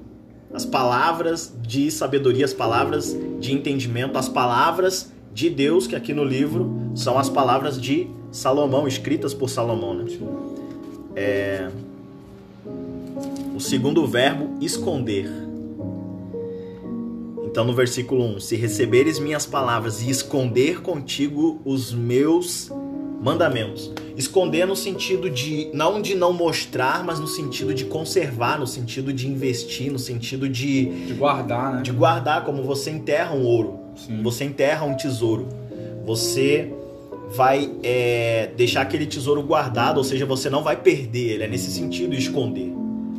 As 0.54 0.66
palavras 0.66 1.54
de 1.62 1.92
sabedoria, 1.92 2.46
as 2.46 2.54
palavras 2.54 3.16
de 3.40 3.54
entendimento, 3.54 4.18
as 4.18 4.30
palavras 4.30 5.12
de 5.34 5.50
Deus, 5.50 5.86
que 5.86 5.96
aqui 5.96 6.14
no 6.14 6.24
livro 6.24 6.92
são 6.96 7.20
as 7.20 7.30
palavras 7.30 7.80
de 7.80 8.08
Salomão, 8.32 8.88
escritas 8.88 9.34
por 9.34 9.50
Salomão. 9.50 9.94
Né? 9.94 10.06
O 13.56 13.60
segundo 13.60 14.06
verbo, 14.08 14.58
esconder. 14.62 15.30
Então, 17.44 17.66
no 17.66 17.74
versículo 17.74 18.24
1, 18.36 18.40
se 18.40 18.56
receberes 18.56 19.20
minhas 19.20 19.46
palavras 19.46 20.02
e 20.02 20.10
esconder 20.10 20.82
contigo 20.82 21.60
os 21.66 21.92
meus 21.92 22.72
mandamentos. 23.20 23.92
Esconder 24.16 24.66
no 24.66 24.76
sentido 24.76 25.30
de, 25.30 25.70
não 25.74 26.02
de 26.02 26.16
não 26.16 26.34
mostrar, 26.34 27.04
mas 27.04 27.20
no 27.20 27.28
sentido 27.28 27.74
de 27.74 27.86
conservar, 27.86 28.60
no 28.60 28.68
sentido 28.68 29.14
de 29.14 29.28
investir, 29.28 29.92
no 29.92 30.00
sentido 30.00 30.48
de, 30.50 30.86
De 31.06 31.14
guardar, 31.14 31.76
né? 31.76 31.82
de 31.82 31.92
guardar, 31.92 32.44
como 32.44 32.64
você 32.64 32.90
enterra 32.90 33.36
um 33.36 33.44
ouro. 33.44 33.80
Sim. 33.96 34.22
Você 34.24 34.44
enterra 34.44 34.86
um 34.86 34.96
tesouro. 34.96 35.48
Você 36.06 36.72
vai 37.30 37.70
é, 37.84 38.52
deixar 38.56 38.82
aquele 38.82 39.06
tesouro 39.06 39.44
guardado, 39.44 39.98
ou 39.98 40.04
seja, 40.04 40.26
você 40.26 40.50
não 40.50 40.64
vai 40.64 40.78
perder 40.78 41.34
ele. 41.34 41.44
É 41.44 41.48
nesse 41.48 41.72
sentido 41.72 42.16
esconder. 42.16 42.72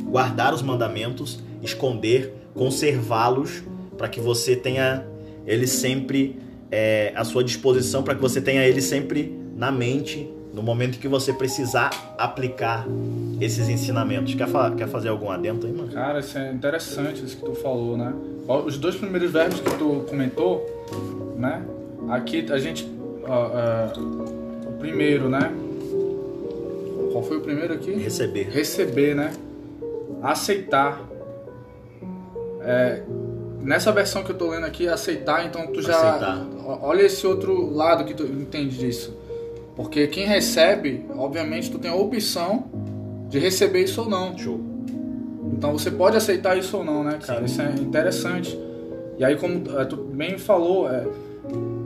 Guardar 0.04 0.54
os 0.54 0.62
mandamentos, 0.62 1.40
esconder, 1.62 2.32
conservá-los 2.54 3.62
para 3.96 4.08
que 4.08 4.20
você 4.20 4.56
tenha 4.56 5.04
ele 5.46 5.66
sempre 5.66 6.38
é, 6.70 7.12
à 7.14 7.24
sua 7.24 7.44
disposição, 7.44 8.02
para 8.02 8.14
que 8.14 8.20
você 8.20 8.40
tenha 8.40 8.64
ele 8.64 8.80
sempre 8.80 9.36
na 9.58 9.72
mente 9.72 10.32
no 10.54 10.62
momento 10.62 10.98
que 10.98 11.08
você 11.08 11.32
precisar 11.32 11.90
aplicar 12.16 12.86
esses 13.40 13.68
ensinamentos. 13.68 14.34
Quer, 14.34 14.48
fa- 14.48 14.70
quer 14.70 14.88
fazer 14.88 15.08
algum 15.08 15.30
adendo 15.30 15.66
aí, 15.66 15.72
mano? 15.72 15.92
Cara, 15.92 16.20
isso 16.20 16.38
é 16.38 16.50
interessante 16.52 17.22
isso 17.24 17.36
que 17.36 17.44
tu 17.44 17.54
falou, 17.54 17.96
né? 17.96 18.14
Os 18.64 18.78
dois 18.78 18.94
primeiros 18.96 19.30
verbos 19.30 19.60
que 19.60 19.70
tu 19.76 20.04
comentou, 20.08 20.64
né? 21.36 21.62
Aqui 22.08 22.46
a 22.50 22.58
gente. 22.58 22.88
ó, 23.26 23.48
é, 23.48 23.92
o 24.68 24.72
primeiro, 24.78 25.28
né? 25.28 25.52
Qual 27.12 27.22
foi 27.22 27.36
o 27.38 27.40
primeiro 27.40 27.74
aqui? 27.74 27.92
Receber. 27.94 28.48
Receber, 28.50 29.14
né? 29.14 29.32
Aceitar. 30.22 31.02
É, 32.62 33.02
nessa 33.60 33.92
versão 33.92 34.22
que 34.24 34.30
eu 34.32 34.36
tô 34.38 34.48
lendo 34.50 34.64
aqui, 34.66 34.88
aceitar, 34.88 35.44
então 35.44 35.66
tu 35.68 35.82
já. 35.82 35.94
Aceitar. 35.96 36.46
Olha 36.82 37.02
esse 37.02 37.26
outro 37.26 37.70
lado 37.74 38.04
que 38.04 38.14
tu 38.14 38.24
entende 38.24 38.78
disso. 38.78 39.14
Porque 39.78 40.08
quem 40.08 40.26
recebe, 40.26 41.06
obviamente, 41.16 41.70
tu 41.70 41.78
tem 41.78 41.88
a 41.88 41.94
opção 41.94 42.64
de 43.28 43.38
receber 43.38 43.84
isso 43.84 44.02
ou 44.02 44.10
não. 44.10 44.36
Show. 44.36 44.60
Então 45.52 45.72
você 45.72 45.88
pode 45.88 46.16
aceitar 46.16 46.58
isso 46.58 46.78
ou 46.78 46.84
não, 46.84 47.04
né, 47.04 47.20
cara? 47.24 47.38
Sim. 47.38 47.44
Isso 47.44 47.62
é 47.62 47.70
interessante. 47.80 48.58
E 49.16 49.24
aí, 49.24 49.36
como 49.36 49.62
eh, 49.78 49.84
tu 49.84 49.96
bem 49.96 50.36
falou, 50.36 50.90
é, 50.90 51.06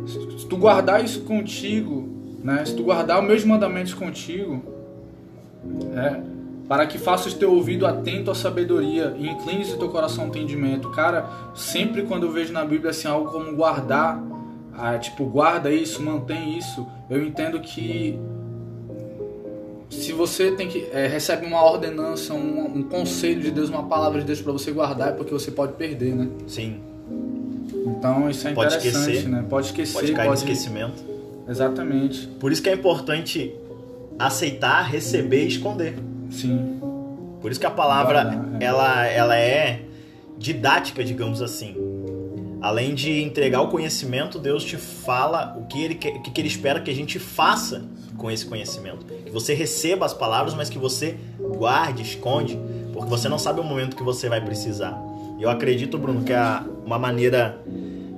se 0.08 0.46
tu 0.46 0.56
guardar 0.56 1.04
isso 1.04 1.20
contigo, 1.24 2.08
né? 2.42 2.64
Se 2.64 2.74
tu 2.74 2.82
guardar 2.82 3.20
os 3.20 3.26
meus 3.26 3.44
mandamentos 3.44 3.92
contigo, 3.92 4.62
é, 5.94 6.18
para 6.66 6.86
que 6.86 6.96
faças 6.96 7.34
teu 7.34 7.52
ouvido 7.52 7.86
atento 7.86 8.30
à 8.30 8.34
sabedoria 8.34 9.14
e 9.18 9.28
inclines 9.28 9.70
o 9.70 9.76
teu 9.76 9.90
coração 9.90 10.24
ao 10.24 10.30
entendimento. 10.30 10.88
Cara, 10.88 11.28
sempre 11.54 12.04
quando 12.04 12.24
eu 12.24 12.32
vejo 12.32 12.54
na 12.54 12.64
Bíblia 12.64 12.90
assim 12.90 13.06
algo 13.06 13.30
como 13.30 13.54
guardar, 13.54 14.18
ah, 14.76 14.98
tipo, 14.98 15.24
guarda 15.26 15.70
isso, 15.70 16.02
mantém 16.02 16.58
isso, 16.58 16.86
eu 17.10 17.24
entendo 17.24 17.60
que 17.60 18.18
se 19.90 20.12
você 20.12 20.52
tem 20.52 20.68
que 20.68 20.88
é, 20.92 21.06
recebe 21.06 21.46
uma 21.46 21.62
ordenança, 21.62 22.32
um, 22.32 22.78
um 22.78 22.82
conselho 22.82 23.40
de 23.42 23.50
Deus, 23.50 23.68
uma 23.68 23.84
palavra 23.84 24.20
de 24.20 24.26
Deus 24.26 24.40
para 24.40 24.52
você 24.52 24.72
guardar, 24.72 25.10
é 25.10 25.12
porque 25.12 25.32
você 25.32 25.50
pode 25.50 25.74
perder, 25.74 26.14
né? 26.14 26.28
Sim. 26.46 26.80
Então 27.86 28.30
isso 28.30 28.48
é 28.48 28.52
Pode 28.52 28.74
interessante, 28.74 29.10
esquecer. 29.10 29.28
né? 29.28 29.44
Pode 29.48 29.66
esquecer, 29.66 29.92
Pode 29.92 30.12
cair 30.12 30.28
no 30.28 30.34
esquecimento. 30.34 31.04
Exatamente. 31.48 32.26
Por 32.40 32.52
isso 32.52 32.62
que 32.62 32.70
é 32.70 32.74
importante 32.74 33.54
aceitar, 34.18 34.82
receber 34.82 35.44
e 35.44 35.48
esconder. 35.48 35.94
Sim. 36.30 36.80
Por 37.40 37.50
isso 37.50 37.60
que 37.60 37.66
a 37.66 37.70
palavra 37.70 38.22
Guardar, 38.22 38.60
é. 38.60 38.64
ela, 38.64 39.06
ela 39.06 39.36
é 39.36 39.82
didática, 40.38 41.04
digamos 41.04 41.42
assim. 41.42 41.74
Além 42.62 42.94
de 42.94 43.20
entregar 43.22 43.60
o 43.60 43.68
conhecimento, 43.68 44.38
Deus 44.38 44.62
te 44.64 44.76
fala 44.76 45.56
o 45.58 45.66
que 45.66 45.82
ele, 45.82 45.94
quer- 45.96 46.14
o 46.14 46.22
que 46.22 46.40
ele 46.40 46.48
espera 46.48 46.80
que 46.80 46.90
a 46.90 46.94
gente 46.94 47.18
faça 47.18 47.84
com 48.16 48.30
esse 48.30 48.46
conhecimento. 48.46 49.04
Que 49.04 49.30
você 49.30 49.52
receba 49.52 50.06
as 50.06 50.14
palavras, 50.14 50.54
mas 50.54 50.70
que 50.70 50.78
você 50.78 51.16
guarde, 51.58 52.02
esconde, 52.02 52.56
porque 52.92 53.08
você 53.10 53.28
não 53.28 53.38
sabe 53.38 53.60
o 53.60 53.64
momento 53.64 53.96
que 53.96 54.02
você 54.02 54.28
vai 54.28 54.40
precisar. 54.40 54.96
Eu 55.40 55.50
acredito, 55.50 55.98
Bruno, 55.98 56.22
que 56.22 56.32
é 56.32 56.60
uma 56.86 56.98
maneira 57.00 57.60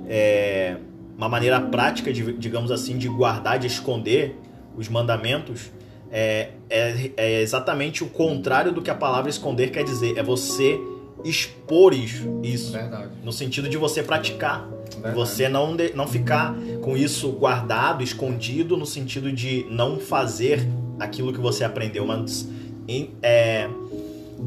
é, 0.07 0.77
uma 1.17 1.27
maneira 1.29 1.59
prática, 1.59 2.13
de, 2.13 2.33
digamos 2.33 2.71
assim, 2.71 2.97
de 2.97 3.07
guardar, 3.07 3.57
de 3.57 3.65
esconder 3.67 4.37
os 4.77 4.89
mandamentos 4.89 5.71
é, 6.11 6.49
é, 6.69 7.11
é 7.17 7.41
exatamente 7.41 8.03
o 8.03 8.07
contrário 8.07 8.71
do 8.71 8.81
que 8.81 8.89
a 8.91 8.95
palavra 8.95 9.29
esconder 9.29 9.71
quer 9.71 9.83
dizer. 9.83 10.17
É 10.17 10.23
você 10.23 10.79
expor 11.25 11.93
isso, 11.93 12.39
isso 12.43 12.71
Verdade. 12.71 13.09
no 13.23 13.33
sentido 13.33 13.67
de 13.67 13.77
você 13.77 14.01
praticar. 14.03 14.69
Verdade. 14.93 15.15
Você 15.15 15.49
não, 15.49 15.75
de- 15.75 15.93
não 15.95 16.07
ficar 16.07 16.55
com 16.81 16.95
isso 16.95 17.29
guardado, 17.31 18.03
escondido, 18.03 18.77
no 18.77 18.85
sentido 18.85 19.31
de 19.31 19.65
não 19.69 19.99
fazer 19.99 20.65
aquilo 20.99 21.33
que 21.33 21.39
você 21.39 21.63
aprendeu, 21.63 22.05
mas 22.05 22.47
em- 22.87 23.09
é, 23.21 23.67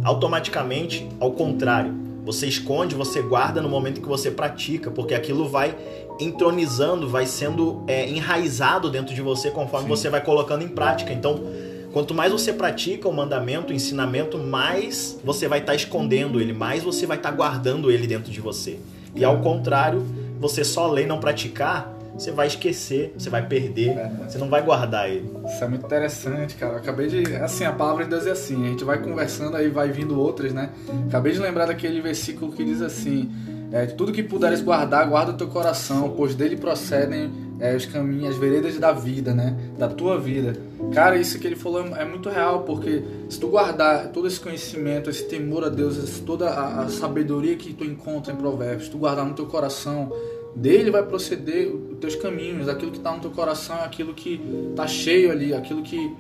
automaticamente 0.04 1.06
ao 1.20 1.32
contrário. 1.32 1.92
Você 2.24 2.46
esconde, 2.46 2.94
você 2.94 3.22
guarda 3.22 3.60
no 3.62 3.68
momento 3.68 4.00
que 4.00 4.08
você 4.08 4.30
pratica, 4.30 4.90
porque 4.90 5.14
aquilo 5.14 5.48
vai 5.48 5.74
entronizando, 6.20 7.08
vai 7.08 7.26
sendo 7.26 7.82
é, 7.86 8.08
enraizado 8.08 8.90
dentro 8.90 9.14
de 9.14 9.22
você 9.22 9.50
conforme 9.50 9.84
Sim. 9.84 9.90
você 9.90 10.10
vai 10.10 10.22
colocando 10.22 10.62
em 10.62 10.68
prática. 10.68 11.12
Então, 11.12 11.40
quanto 11.99 12.14
mais 12.14 12.30
você 12.30 12.53
pratica 12.53 13.09
o 13.09 13.12
mandamento, 13.12 13.72
o 13.72 13.74
ensinamento, 13.74 14.38
mais 14.38 15.18
você 15.24 15.49
vai 15.49 15.59
estar 15.59 15.74
escondendo 15.74 16.40
ele, 16.40 16.53
mais 16.53 16.80
você 16.80 17.07
vai 17.07 17.16
estar 17.16 17.32
guardando 17.32 17.90
ele 17.90 18.07
dentro 18.07 18.30
de 18.30 18.40
você. 18.40 18.78
E 19.16 19.24
ao 19.24 19.40
contrário, 19.40 20.07
você 20.38 20.62
só 20.62 20.86
lê 20.88 21.03
e 21.03 21.07
não 21.07 21.18
praticar, 21.18 21.92
você 22.16 22.30
vai 22.30 22.46
esquecer, 22.46 23.12
você 23.18 23.28
vai 23.28 23.44
perder, 23.44 23.99
É. 23.99 24.11
você 24.28 24.38
não 24.38 24.49
vai 24.49 24.62
guardar 24.62 25.11
ele. 25.11 25.28
Isso 25.44 25.64
é 25.64 25.66
muito 25.66 25.86
interessante, 25.86 26.55
cara. 26.55 26.74
Eu 26.74 26.78
acabei 26.78 27.09
de. 27.09 27.34
Assim, 27.34 27.64
a 27.64 27.72
palavra 27.72 28.05
de 28.05 28.11
Deus 28.11 28.28
é 28.28 28.30
assim. 28.30 28.64
A 28.64 28.68
gente 28.68 28.84
vai 28.84 29.03
conversando, 29.03 29.57
aí 29.57 29.68
vai 29.68 29.90
vindo 29.90 30.20
outras, 30.20 30.53
né? 30.55 30.70
Acabei 31.09 31.32
de 31.32 31.40
lembrar 31.40 31.66
daquele 31.66 32.01
versículo 32.01 32.53
que 32.53 32.64
diz 32.64 32.80
assim: 32.80 33.28
é, 33.72 33.86
Tudo 33.86 34.12
que 34.12 34.22
puderes 34.22 34.61
guardar, 34.61 35.05
guarda 35.09 35.32
o 35.32 35.34
teu 35.36 35.49
coração, 35.49 36.14
pois 36.16 36.36
dele 36.36 36.57
procedem 36.57 37.47
é, 37.61 37.74
os 37.74 37.86
caminhos, 37.86 38.30
as 38.30 38.36
veredas 38.36 38.78
da 38.78 38.92
vida, 38.92 39.34
né? 39.34 39.56
Da 39.78 39.88
tua 39.88 40.18
vida. 40.18 40.54
Cara, 40.92 41.16
isso 41.16 41.38
que 41.38 41.46
ele 41.46 41.56
falou 41.56 41.80
é 41.96 42.04
muito 42.04 42.28
real, 42.28 42.62
porque 42.62 43.02
se 43.28 43.38
tu 43.38 43.48
guardar 43.48 44.09
todo 44.09 44.26
esse 44.26 44.38
conhecimento, 44.40 45.11
esse 45.11 45.24
temor 45.24 45.64
a 45.64 45.68
Deus, 45.68 46.20
toda 46.24 46.48
a, 46.48 46.82
a 46.82 46.88
sabedoria 46.88 47.56
que 47.56 47.72
tu 47.74 47.84
encontra 47.84 48.32
em 48.32 48.36
Provérbios, 48.36 48.88
tu 48.88 48.98
guardar 48.98 49.24
no 49.26 49.34
teu 49.34 49.46
coração, 49.46 50.12
dele 50.56 50.90
vai 50.90 51.02
proceder 51.02 51.68
os 51.74 51.98
teus 51.98 52.14
caminhos, 52.16 52.68
aquilo 52.68 52.90
que 52.90 52.98
está 52.98 53.12
no 53.12 53.20
teu 53.20 53.30
coração, 53.30 53.76
aquilo 53.82 54.14
que 54.14 54.40
está 54.70 54.86
cheio 54.86 55.30
ali, 55.30 55.52
aquilo 55.52 55.82
que 55.82 56.14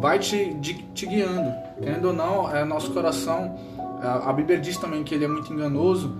vai 0.00 0.18
te, 0.18 0.52
de- 0.54 0.82
te 0.94 1.06
guiando. 1.06 1.52
Querendo 1.80 2.06
ou 2.08 2.12
não, 2.12 2.54
é 2.54 2.64
nosso 2.64 2.90
coração. 2.92 3.56
A 4.02 4.32
Bíblia 4.32 4.58
diz 4.58 4.76
também 4.78 5.02
que 5.04 5.14
ele 5.14 5.24
é 5.24 5.28
muito 5.28 5.52
enganoso, 5.52 6.14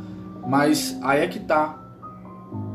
mas 0.47 0.97
aí 1.03 1.21
é 1.23 1.27
que 1.27 1.41
tá. 1.41 1.85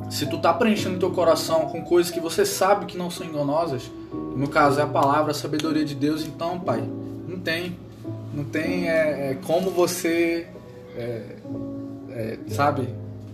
Se 0.09 0.25
tu 0.27 0.37
tá 0.37 0.53
preenchendo 0.53 0.99
teu 0.99 1.11
coração 1.11 1.67
com 1.67 1.81
coisas 1.81 2.11
que 2.11 2.19
você 2.19 2.45
sabe 2.45 2.85
que 2.85 2.97
não 2.97 3.09
são 3.09 3.25
enganosas, 3.25 3.91
no 4.35 4.47
caso 4.47 4.79
é 4.79 4.83
a 4.83 4.87
palavra, 4.87 5.31
a 5.31 5.33
sabedoria 5.33 5.85
de 5.85 5.95
Deus, 5.95 6.25
então, 6.25 6.59
pai, 6.59 6.83
não 7.27 7.39
tem. 7.39 7.77
Não 8.33 8.43
tem 8.43 8.89
é, 8.89 9.31
é, 9.31 9.37
como 9.45 9.69
você, 9.69 10.47
é, 10.95 11.35
é, 12.09 12.37
sabe, 12.47 12.89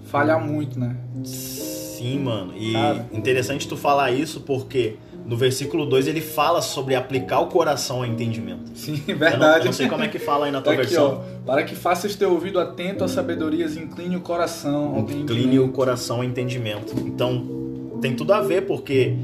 falhar 0.06 0.44
muito, 0.44 0.80
né? 0.80 0.96
Sim, 1.24 2.20
mano. 2.20 2.54
E 2.56 2.74
Cara. 2.74 3.06
interessante 3.12 3.68
tu 3.68 3.78
falar 3.78 4.12
isso 4.12 4.42
porque 4.42 4.98
no 5.30 5.38
versículo 5.38 5.86
2 5.86 6.08
ele 6.08 6.22
fala 6.22 6.62
sobre 6.62 6.96
aplicar 6.96 7.40
o 7.40 7.48
coração 7.48 7.98
ao 7.98 8.06
entendimento. 8.06 8.72
Sim, 8.74 9.02
Eu 9.08 9.14
não, 9.14 9.20
verdade. 9.20 9.60
eu 9.60 9.66
não 9.66 9.74
sei 9.74 9.88
como 9.88 10.04
é 10.04 10.08
que 10.08 10.18
fala 10.20 10.48
aí 10.48 10.52
na 10.52 10.60
tua 10.60 10.74
Tá 10.76 10.82
aqui, 10.82 10.90
versão. 10.92 11.24
ó. 11.24 11.46
Para 11.46 11.64
que 11.64 11.76
faças 11.76 12.16
teu 12.16 12.32
ouvido 12.32 12.60
atento 12.60 13.04
às 13.04 13.12
sabedorias, 13.12 13.78
incline 13.78 14.16
o 14.16 14.22
coração 14.22 14.96
ao 14.96 15.00
Incline 15.02 15.20
o 15.20 15.24
entendimento. 15.24 15.72
coração 15.74 16.18
ao 16.18 16.24
entendimento. 16.24 16.94
Então, 17.06 17.98
tem 18.02 18.16
tudo 18.16 18.34
a 18.34 18.42
ver, 18.42 18.66
porque 18.66 19.16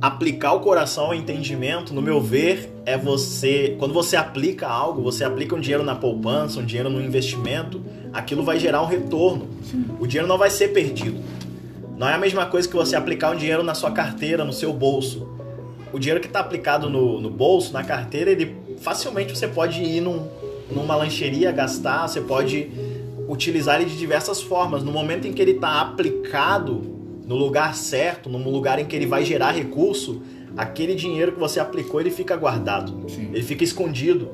aplicar 0.00 0.52
o 0.52 0.60
coração 0.60 1.06
ao 1.06 1.14
entendimento, 1.14 1.94
no 1.94 2.02
meu 2.02 2.20
ver, 2.20 2.70
é 2.84 2.98
você. 2.98 3.76
Quando 3.78 3.94
você 3.94 4.16
aplica 4.16 4.66
algo, 4.66 5.00
você 5.02 5.24
aplica 5.24 5.54
um 5.54 5.60
dinheiro 5.60 5.82
na 5.84 5.94
poupança, 5.94 6.60
um 6.60 6.64
dinheiro 6.64 6.90
no 6.90 7.00
investimento, 7.00 7.80
aquilo 8.12 8.42
vai 8.42 8.58
gerar 8.58 8.82
um 8.82 8.86
retorno. 8.86 9.46
O 10.00 10.06
dinheiro 10.06 10.28
não 10.28 10.36
vai 10.38 10.50
ser 10.50 10.68
perdido. 10.68 11.20
Não 11.96 12.06
é 12.08 12.12
a 12.14 12.18
mesma 12.18 12.44
coisa 12.46 12.68
que 12.68 12.74
você 12.76 12.94
aplicar 12.94 13.30
um 13.32 13.36
dinheiro 13.36 13.62
na 13.62 13.74
sua 13.74 13.90
carteira, 13.90 14.44
no 14.44 14.52
seu 14.52 14.70
bolso. 14.72 15.26
O 15.96 15.98
dinheiro 15.98 16.20
que 16.20 16.26
está 16.26 16.40
aplicado 16.40 16.90
no, 16.90 17.18
no 17.22 17.30
bolso, 17.30 17.72
na 17.72 17.82
carteira, 17.82 18.30
ele 18.30 18.54
facilmente 18.82 19.34
você 19.34 19.48
pode 19.48 19.82
ir 19.82 20.02
num, 20.02 20.28
numa 20.70 20.94
lancheria 20.94 21.50
gastar, 21.50 22.06
você 22.06 22.20
pode 22.20 22.70
utilizar 23.26 23.80
ele 23.80 23.88
de 23.88 23.96
diversas 23.96 24.42
formas. 24.42 24.82
No 24.82 24.92
momento 24.92 25.26
em 25.26 25.32
que 25.32 25.40
ele 25.40 25.52
está 25.52 25.80
aplicado 25.80 26.82
no 27.26 27.34
lugar 27.34 27.74
certo, 27.74 28.28
num 28.28 28.46
lugar 28.50 28.78
em 28.78 28.84
que 28.84 28.94
ele 28.94 29.06
vai 29.06 29.24
gerar 29.24 29.52
recurso, 29.52 30.20
aquele 30.54 30.94
dinheiro 30.94 31.32
que 31.32 31.38
você 31.40 31.58
aplicou 31.60 31.98
ele 31.98 32.10
fica 32.10 32.36
guardado, 32.36 33.08
Sim. 33.08 33.30
ele 33.32 33.42
fica 33.42 33.64
escondido. 33.64 34.28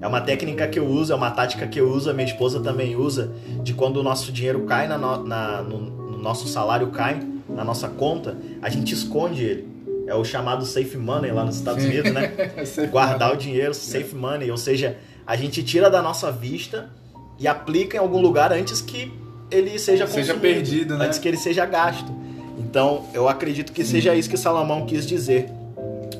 É 0.00 0.06
uma 0.06 0.20
técnica 0.20 0.68
que 0.68 0.78
eu 0.78 0.86
uso, 0.86 1.12
é 1.12 1.16
uma 1.16 1.32
tática 1.32 1.66
que 1.66 1.80
eu 1.80 1.90
uso, 1.90 2.08
a 2.08 2.12
minha 2.12 2.24
esposa 2.28 2.60
também 2.60 2.94
usa, 2.94 3.32
de 3.64 3.74
quando 3.74 3.96
o 3.96 4.02
nosso 4.04 4.30
dinheiro 4.30 4.60
cai 4.60 4.86
na 4.86 4.96
no, 4.96 5.24
na- 5.24 5.60
no, 5.60 5.76
no 6.12 6.18
nosso 6.18 6.46
salário 6.46 6.86
cai 6.92 7.20
na 7.48 7.64
nossa 7.64 7.88
conta, 7.88 8.38
a 8.62 8.70
gente 8.70 8.94
esconde 8.94 9.42
ele. 9.42 9.69
É 10.10 10.14
o 10.14 10.24
chamado 10.24 10.66
safe 10.66 10.96
money 10.96 11.30
lá 11.30 11.44
nos 11.44 11.56
Estados 11.56 11.84
Sim. 11.84 11.90
Unidos, 11.90 12.12
né? 12.12 12.32
Você 12.58 12.88
guardar 12.88 13.32
o 13.32 13.36
dinheiro, 13.36 13.72
safe 13.72 14.12
money, 14.12 14.50
ou 14.50 14.56
seja, 14.56 14.96
a 15.24 15.36
gente 15.36 15.62
tira 15.62 15.88
da 15.88 16.02
nossa 16.02 16.32
vista 16.32 16.90
e 17.38 17.46
aplica 17.46 17.96
em 17.96 18.00
algum 18.00 18.20
lugar 18.20 18.52
antes 18.52 18.80
que 18.80 19.12
ele 19.52 19.78
seja 19.78 20.08
Seja 20.08 20.34
perdido, 20.34 20.98
né? 20.98 21.06
antes 21.06 21.20
que 21.20 21.28
ele 21.28 21.36
seja 21.36 21.64
gasto. 21.64 22.12
Então, 22.58 23.04
eu 23.14 23.28
acredito 23.28 23.72
que 23.72 23.84
seja 23.84 24.12
isso 24.14 24.28
que 24.28 24.36
Salomão 24.36 24.84
quis 24.84 25.06
dizer. 25.06 25.48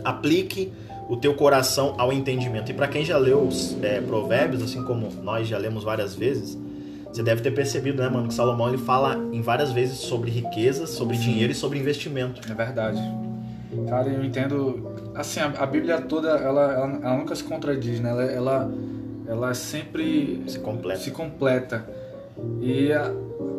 Aplique 0.04 0.72
o 1.08 1.16
teu 1.16 1.34
coração 1.34 1.96
ao 1.98 2.12
entendimento. 2.12 2.70
E 2.70 2.74
para 2.74 2.86
quem 2.86 3.04
já 3.04 3.18
leu 3.18 3.42
os 3.42 3.76
é, 3.82 4.00
provérbios, 4.00 4.62
assim 4.62 4.84
como 4.84 5.08
nós 5.22 5.48
já 5.48 5.58
lemos 5.58 5.82
várias 5.82 6.14
vezes, 6.14 6.56
você 7.12 7.24
deve 7.24 7.42
ter 7.42 7.50
percebido, 7.50 8.00
né, 8.00 8.08
mano, 8.08 8.28
que 8.28 8.34
Salomão 8.34 8.68
ele 8.68 8.78
fala 8.78 9.16
em 9.32 9.42
várias 9.42 9.72
vezes 9.72 9.98
sobre 9.98 10.30
riquezas, 10.30 10.90
sobre 10.90 11.16
dinheiro 11.16 11.50
e 11.50 11.56
sobre 11.56 11.76
investimento. 11.76 12.40
É 12.48 12.54
verdade. 12.54 13.00
Cara, 13.88 14.08
eu 14.08 14.24
entendo. 14.24 14.90
Assim, 15.14 15.40
a, 15.40 15.46
a 15.46 15.66
Bíblia 15.66 16.00
toda, 16.00 16.30
ela, 16.30 16.72
ela, 16.72 16.98
ela 17.02 17.16
nunca 17.16 17.34
se 17.34 17.44
contradiz, 17.44 18.00
né? 18.00 18.10
Ela, 18.10 18.24
ela, 18.24 18.72
ela 19.26 19.54
sempre 19.54 20.42
Se 20.46 20.58
completa. 20.58 21.00
se 21.00 21.10
completa. 21.10 21.84
E 22.60 22.92
a- 22.92 23.12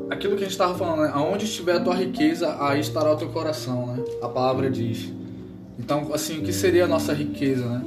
aquilo 0.09 0.33
que 0.35 0.41
a 0.41 0.45
gente 0.45 0.51
estava 0.51 0.75
falando, 0.77 1.03
né? 1.03 1.11
Aonde 1.13 1.45
estiver 1.45 1.77
a 1.77 1.79
tua 1.79 1.95
riqueza, 1.95 2.55
aí 2.59 2.79
estará 2.81 3.11
o 3.13 3.15
teu 3.17 3.29
coração, 3.29 3.87
né? 3.87 4.03
A 4.21 4.27
palavra 4.27 4.69
diz. 4.69 5.11
Então, 5.79 6.13
assim, 6.13 6.39
o 6.39 6.41
que 6.41 6.51
seria 6.53 6.85
a 6.85 6.87
nossa 6.87 7.13
riqueza, 7.13 7.65
né? 7.65 7.85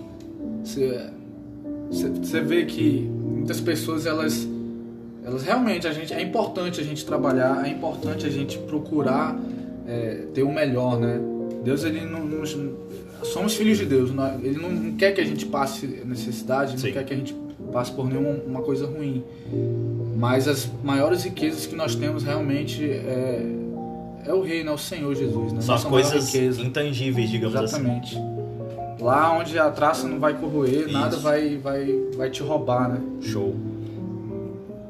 Você, 1.90 2.40
vê 2.40 2.64
que 2.64 3.00
muitas 3.02 3.60
pessoas, 3.60 4.06
elas, 4.06 4.48
elas 5.24 5.42
realmente, 5.44 5.86
a 5.86 5.92
gente, 5.92 6.12
é 6.12 6.20
importante 6.22 6.80
a 6.80 6.84
gente 6.84 7.04
trabalhar, 7.04 7.64
é 7.64 7.68
importante 7.68 8.26
a 8.26 8.30
gente 8.30 8.58
procurar 8.58 9.38
é, 9.86 10.24
ter 10.32 10.42
o 10.42 10.50
melhor, 10.52 10.98
né? 10.98 11.20
Deus, 11.64 11.84
ele 11.84 12.00
não 12.02 12.24
nos... 12.24 12.56
Somos 13.24 13.54
filhos 13.54 13.78
de 13.78 13.86
Deus, 13.86 14.10
ele 14.42 14.58
não, 14.58 14.92
quer 14.96 15.12
que 15.12 15.20
a 15.20 15.24
gente 15.24 15.46
passe 15.46 15.86
necessidade, 16.04 16.78
Sim. 16.78 16.86
não 16.86 16.92
quer 16.92 17.04
que 17.04 17.14
a 17.14 17.16
gente 17.16 17.34
passe 17.72 17.90
por 17.90 18.06
nenhuma 18.06 18.60
coisa 18.62 18.86
ruim. 18.86 19.24
Mas 20.16 20.46
as 20.46 20.70
maiores 20.82 21.24
riquezas 21.24 21.66
que 21.66 21.74
nós 21.74 21.94
temos 21.94 22.22
realmente 22.22 22.84
é, 22.84 23.46
é 24.26 24.32
o 24.32 24.42
Rei, 24.42 24.62
né? 24.62 24.70
o 24.70 24.78
Senhor 24.78 25.14
Jesus. 25.14 25.52
Né? 25.52 25.60
São 25.62 25.74
as 25.74 25.84
coisas 25.84 26.34
intangíveis, 26.58 27.30
digamos 27.30 27.56
assim. 27.56 27.76
Exatamente. 27.76 28.16
Lá 29.00 29.36
onde 29.36 29.58
a 29.58 29.70
traça 29.70 30.06
não 30.06 30.18
vai 30.18 30.34
corroer, 30.34 30.90
nada 30.90 31.14
Isso. 31.14 31.22
vai, 31.22 31.56
vai, 31.56 31.86
vai 32.16 32.30
te 32.30 32.42
roubar, 32.42 32.88
né? 32.88 33.00
Show. 33.20 33.54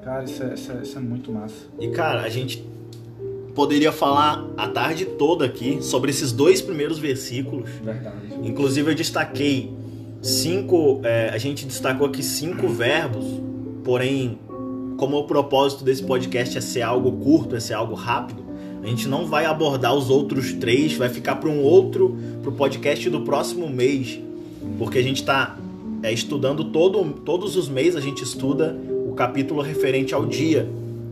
Cara, 0.04 0.22
isso 0.24 0.42
é, 0.42 0.54
isso 0.54 0.70
é, 0.70 0.82
isso 0.82 0.98
é 0.98 1.00
muito 1.00 1.32
massa. 1.32 1.66
E 1.80 1.88
cara, 1.88 2.22
a 2.22 2.28
gente 2.28 2.64
poderia 3.54 3.92
falar 3.92 4.44
a 4.56 4.68
tarde 4.68 5.04
toda 5.04 5.44
aqui 5.44 5.78
sobre 5.80 6.10
esses 6.10 6.32
dois 6.32 6.60
primeiros 6.60 6.98
versículos. 6.98 7.68
Verdade. 7.82 8.16
Inclusive 8.42 8.90
eu 8.90 8.94
destaquei 8.94 9.72
cinco, 10.20 11.00
é, 11.04 11.30
a 11.30 11.38
gente 11.38 11.66
destacou 11.66 12.06
aqui 12.06 12.22
cinco 12.22 12.66
verbos, 12.68 13.24
porém, 13.84 14.38
como 14.96 15.18
o 15.18 15.24
propósito 15.24 15.84
desse 15.84 16.02
podcast 16.02 16.56
é 16.56 16.60
ser 16.60 16.82
algo 16.82 17.12
curto, 17.12 17.54
é 17.54 17.60
ser 17.60 17.74
algo 17.74 17.94
rápido, 17.94 18.42
a 18.82 18.86
gente 18.86 19.08
não 19.08 19.26
vai 19.26 19.44
abordar 19.44 19.94
os 19.94 20.10
outros 20.10 20.52
três, 20.52 20.94
vai 20.94 21.08
ficar 21.08 21.36
para 21.36 21.48
um 21.48 21.62
outro, 21.62 22.16
para 22.42 22.50
o 22.50 22.52
podcast 22.52 23.08
do 23.08 23.20
próximo 23.20 23.68
mês, 23.68 24.20
porque 24.78 24.98
a 24.98 25.02
gente 25.02 25.20
está 25.20 25.58
estudando 26.04 26.64
todo, 26.64 27.02
todos 27.24 27.56
os 27.56 27.68
meses, 27.68 27.96
a 27.96 28.00
gente 28.00 28.22
estuda 28.22 28.76
o 29.06 29.12
capítulo 29.14 29.62
referente 29.62 30.14
ao 30.14 30.26
dia, 30.26 30.68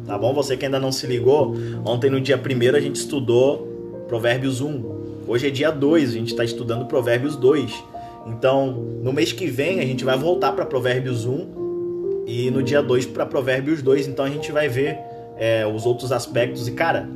tá 0.07 0.17
bom? 0.19 0.33
Você 0.35 0.57
que 0.57 0.65
ainda 0.65 0.81
não 0.81 0.93
se 0.93 1.07
ligou, 1.07 1.55
ontem 1.85 2.11
no 2.11 2.21
dia 2.21 2.39
primeiro 2.39 2.77
a 2.77 2.81
gente 2.81 2.97
estudou 2.97 4.05
Provérbios 4.09 4.61
1, 4.61 5.25
hoje 5.27 5.47
é 5.47 5.51
dia 5.51 5.71
2, 5.71 6.11
a 6.11 6.13
gente 6.13 6.29
está 6.33 6.45
estudando 6.45 6.87
Provérbios 6.87 7.37
2, 7.37 7.85
então 8.27 8.73
no 9.03 9.13
mês 9.13 9.33
que 9.33 9.47
vem 9.47 9.81
a 9.81 9.85
gente 9.87 10.05
vai 10.05 10.17
voltar 10.17 10.53
para 10.53 10.67
Provérbios 10.67 11.25
1 11.25 12.25
e 12.27 12.51
no 12.51 12.63
dia 12.63 12.83
2 12.83 13.07
para 13.07 13.27
Provérbios 13.27 13.83
2, 13.83 14.09
então 14.09 14.25
a 14.25 14.31
gente 14.31 14.53
vai 14.53 14.69
ver 14.69 14.99
é, 15.39 15.67
os 15.67 15.87
outros 15.87 16.13
aspectos 16.13 16.69
e 16.69 16.73
cara, 16.73 17.09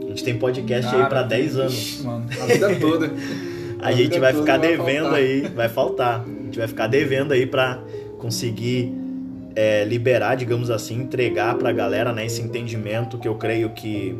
a 0.00 0.04
gente 0.08 0.24
tem 0.24 0.38
podcast 0.38 0.86
aí 0.86 1.02
Cara, 1.02 1.06
para 1.08 1.22
10 1.22 1.56
anos. 1.58 2.02
mano, 2.02 2.26
a 2.40 2.46
vida 2.46 2.76
toda. 2.80 3.12
A 3.80 3.92
gente 3.92 4.08
vida 4.14 4.20
vai 4.20 4.32
ficar 4.32 4.58
vai 4.58 4.68
devendo 4.68 5.02
faltar. 5.04 5.18
aí, 5.20 5.40
vai 5.42 5.68
faltar. 5.68 6.24
A 6.24 6.44
gente 6.44 6.58
vai 6.58 6.66
ficar 6.66 6.86
devendo 6.86 7.32
aí 7.32 7.46
pra 7.46 7.78
conseguir 8.18 8.92
é, 9.58 9.84
liberar, 9.84 10.36
digamos 10.36 10.70
assim, 10.70 10.94
entregar 11.02 11.56
pra 11.56 11.72
galera 11.72 12.12
né, 12.12 12.24
esse 12.24 12.40
entendimento 12.40 13.18
que 13.18 13.26
eu 13.26 13.34
creio 13.34 13.70
que 13.70 14.16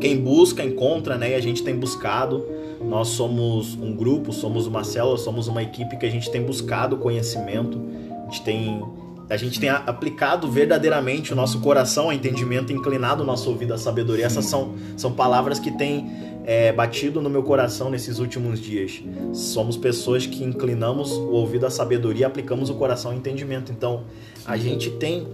quem 0.00 0.16
busca 0.16 0.64
encontra, 0.64 1.18
né? 1.18 1.32
E 1.32 1.34
a 1.34 1.40
gente 1.40 1.62
tem 1.62 1.76
buscado. 1.76 2.42
Nós 2.80 3.08
somos 3.08 3.74
um 3.74 3.94
grupo, 3.94 4.32
somos 4.32 4.66
uma 4.66 4.82
célula, 4.82 5.18
somos 5.18 5.48
uma 5.48 5.62
equipe 5.62 5.98
que 5.98 6.06
a 6.06 6.10
gente 6.10 6.30
tem 6.30 6.42
buscado 6.42 6.96
conhecimento. 6.96 7.78
A 8.26 8.30
gente 8.30 8.42
tem 8.42 8.82
a 9.28 9.36
gente 9.36 9.60
tem 9.60 9.68
a- 9.68 9.82
aplicado 9.86 10.50
verdadeiramente 10.50 11.32
o 11.32 11.36
nosso 11.36 11.60
coração 11.60 12.04
ao 12.06 12.12
entendimento, 12.12 12.72
inclinado 12.72 13.22
o 13.22 13.26
nosso 13.26 13.50
ouvido 13.50 13.74
à 13.74 13.78
sabedoria. 13.78 14.24
Essas 14.24 14.46
são, 14.46 14.74
são 14.96 15.12
palavras 15.12 15.58
que 15.58 15.70
têm 15.70 16.10
é, 16.44 16.72
batido 16.72 17.20
no 17.22 17.30
meu 17.30 17.42
coração 17.42 17.90
nesses 17.90 18.18
últimos 18.18 18.60
dias. 18.60 19.02
Somos 19.32 19.76
pessoas 19.76 20.26
que 20.26 20.44
inclinamos 20.44 21.10
o 21.12 21.30
ouvido 21.30 21.66
à 21.66 21.70
sabedoria 21.70 22.26
aplicamos 22.26 22.68
o 22.68 22.74
coração 22.74 23.10
ao 23.10 23.16
entendimento. 23.16 23.72
Então, 23.72 24.04
a 24.44 24.56
gente 24.56 24.90
tem 24.90 25.26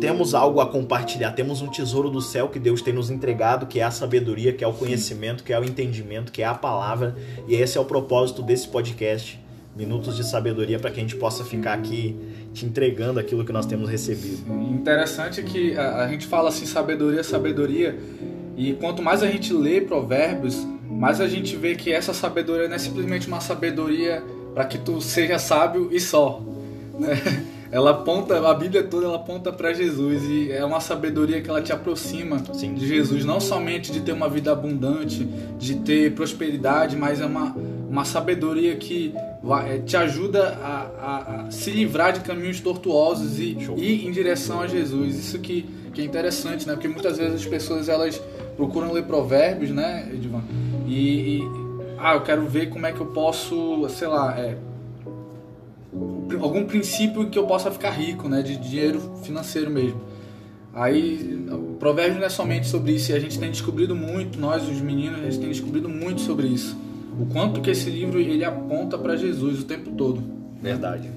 temos 0.00 0.34
algo 0.34 0.60
a 0.60 0.66
compartilhar, 0.66 1.30
temos 1.30 1.62
um 1.62 1.68
tesouro 1.68 2.10
do 2.10 2.20
céu 2.20 2.48
que 2.48 2.58
Deus 2.58 2.82
tem 2.82 2.92
nos 2.92 3.10
entregado, 3.10 3.64
que 3.64 3.80
é 3.80 3.84
a 3.84 3.90
sabedoria, 3.90 4.52
que 4.52 4.62
é 4.62 4.66
o 4.66 4.72
conhecimento, 4.72 5.42
que 5.42 5.50
é 5.50 5.58
o 5.58 5.64
entendimento, 5.64 6.30
que 6.30 6.42
é 6.42 6.44
a 6.44 6.52
palavra. 6.52 7.16
E 7.48 7.54
esse 7.54 7.78
é 7.78 7.80
o 7.80 7.86
propósito 7.86 8.42
desse 8.42 8.68
podcast, 8.68 9.40
Minutos 9.74 10.16
de 10.16 10.24
Sabedoria, 10.24 10.78
para 10.78 10.90
que 10.90 10.98
a 10.98 11.02
gente 11.02 11.16
possa 11.16 11.42
ficar 11.42 11.72
aqui 11.72 12.16
te 12.52 12.66
entregando 12.66 13.18
aquilo 13.18 13.46
que 13.46 13.52
nós 13.52 13.64
temos 13.64 13.88
recebido. 13.88 14.44
Interessante 14.70 15.42
que 15.42 15.74
a, 15.74 16.04
a 16.04 16.08
gente 16.08 16.26
fala 16.26 16.50
assim, 16.50 16.66
sabedoria, 16.66 17.24
sabedoria, 17.24 17.98
e 18.56 18.72
quanto 18.74 19.02
mais 19.02 19.22
a 19.22 19.26
gente 19.26 19.52
lê 19.52 19.80
provérbios, 19.80 20.66
mais 20.88 21.20
a 21.20 21.28
gente 21.28 21.56
vê 21.56 21.74
que 21.74 21.92
essa 21.92 22.14
sabedoria 22.14 22.68
não 22.68 22.76
é 22.76 22.78
simplesmente 22.78 23.26
uma 23.26 23.40
sabedoria 23.40 24.22
para 24.54 24.64
que 24.64 24.78
tu 24.78 25.00
seja 25.00 25.38
sábio 25.38 25.88
e 25.90 26.00
só. 26.00 26.40
Né? 26.98 27.20
Ela 27.74 27.90
aponta, 27.90 28.38
a 28.48 28.54
Bíblia 28.54 28.84
toda 28.84 29.06
ela 29.06 29.16
aponta 29.16 29.52
para 29.52 29.72
Jesus 29.72 30.22
e 30.28 30.52
é 30.52 30.64
uma 30.64 30.78
sabedoria 30.78 31.40
que 31.40 31.50
ela 31.50 31.60
te 31.60 31.72
aproxima 31.72 32.40
Sim. 32.52 32.72
de 32.72 32.86
Jesus, 32.86 33.24
não 33.24 33.40
somente 33.40 33.90
de 33.90 33.98
ter 33.98 34.12
uma 34.12 34.28
vida 34.28 34.52
abundante, 34.52 35.24
de 35.58 35.74
ter 35.76 36.14
prosperidade, 36.14 36.96
mas 36.96 37.20
é 37.20 37.26
uma, 37.26 37.52
uma 37.90 38.04
sabedoria 38.04 38.76
que 38.76 39.12
vai, 39.42 39.80
te 39.80 39.96
ajuda 39.96 40.56
a, 40.62 40.86
a, 41.00 41.46
a, 41.46 41.50
se 41.50 41.72
livrar 41.72 42.12
de 42.12 42.20
caminhos 42.20 42.60
tortuosos 42.60 43.40
e 43.40 43.56
Show. 43.58 43.76
ir 43.76 44.06
em 44.06 44.12
direção 44.12 44.60
a 44.60 44.68
Jesus. 44.68 45.18
Isso 45.18 45.40
que, 45.40 45.68
que 45.92 46.00
é 46.00 46.04
interessante, 46.04 46.68
né? 46.68 46.74
Porque 46.74 46.86
muitas 46.86 47.18
vezes 47.18 47.34
as 47.34 47.46
pessoas 47.46 47.88
elas 47.88 48.22
procuram 48.56 48.92
ler 48.92 49.04
provérbios, 49.04 49.70
né, 49.70 50.08
Edvan? 50.12 50.42
E, 50.86 51.38
e, 51.38 51.50
ah, 51.98 52.14
eu 52.14 52.22
quero 52.22 52.46
ver 52.46 52.70
como 52.70 52.86
é 52.86 52.92
que 52.92 53.00
eu 53.00 53.06
posso, 53.06 53.88
sei 53.88 54.08
lá, 54.08 54.38
é, 54.38 54.56
algum 56.40 56.64
princípio 56.64 57.28
que 57.28 57.38
eu 57.38 57.46
possa 57.46 57.70
ficar 57.70 57.90
rico, 57.90 58.28
né, 58.28 58.42
de 58.42 58.56
dinheiro 58.56 59.00
financeiro 59.22 59.70
mesmo. 59.70 60.00
Aí, 60.74 61.46
o 61.50 61.76
provérbio 61.78 62.18
não 62.18 62.26
é 62.26 62.28
somente 62.28 62.66
sobre 62.66 62.92
isso, 62.92 63.12
e 63.12 63.14
a 63.14 63.20
gente 63.20 63.38
tem 63.38 63.50
descobrido 63.50 63.94
muito, 63.94 64.40
nós 64.40 64.68
os 64.68 64.80
meninos, 64.80 65.20
a 65.20 65.24
gente 65.24 65.38
tem 65.38 65.48
descobrido 65.48 65.88
muito 65.88 66.20
sobre 66.20 66.48
isso. 66.48 66.76
O 67.18 67.26
quanto 67.26 67.60
que 67.60 67.70
esse 67.70 67.88
livro 67.88 68.18
ele 68.18 68.44
aponta 68.44 68.98
para 68.98 69.16
Jesus 69.16 69.60
o 69.60 69.64
tempo 69.64 69.90
todo. 69.92 70.20
Verdade. 70.60 71.08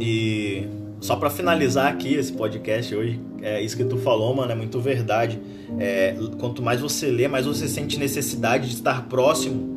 E 0.00 0.68
só 1.02 1.16
para 1.16 1.28
finalizar 1.28 1.92
aqui 1.92 2.14
esse 2.14 2.32
podcast 2.32 2.94
hoje, 2.94 3.20
é 3.42 3.60
isso 3.60 3.76
que 3.76 3.84
tu 3.84 3.98
falou, 3.98 4.32
mano, 4.34 4.52
é 4.52 4.54
muito 4.54 4.80
verdade. 4.80 5.38
É, 5.78 6.14
quanto 6.38 6.62
mais 6.62 6.80
você 6.80 7.10
lê, 7.10 7.26
mais 7.26 7.44
você 7.44 7.66
sente 7.66 7.98
necessidade 7.98 8.68
de 8.68 8.74
estar 8.74 9.08
próximo 9.08 9.74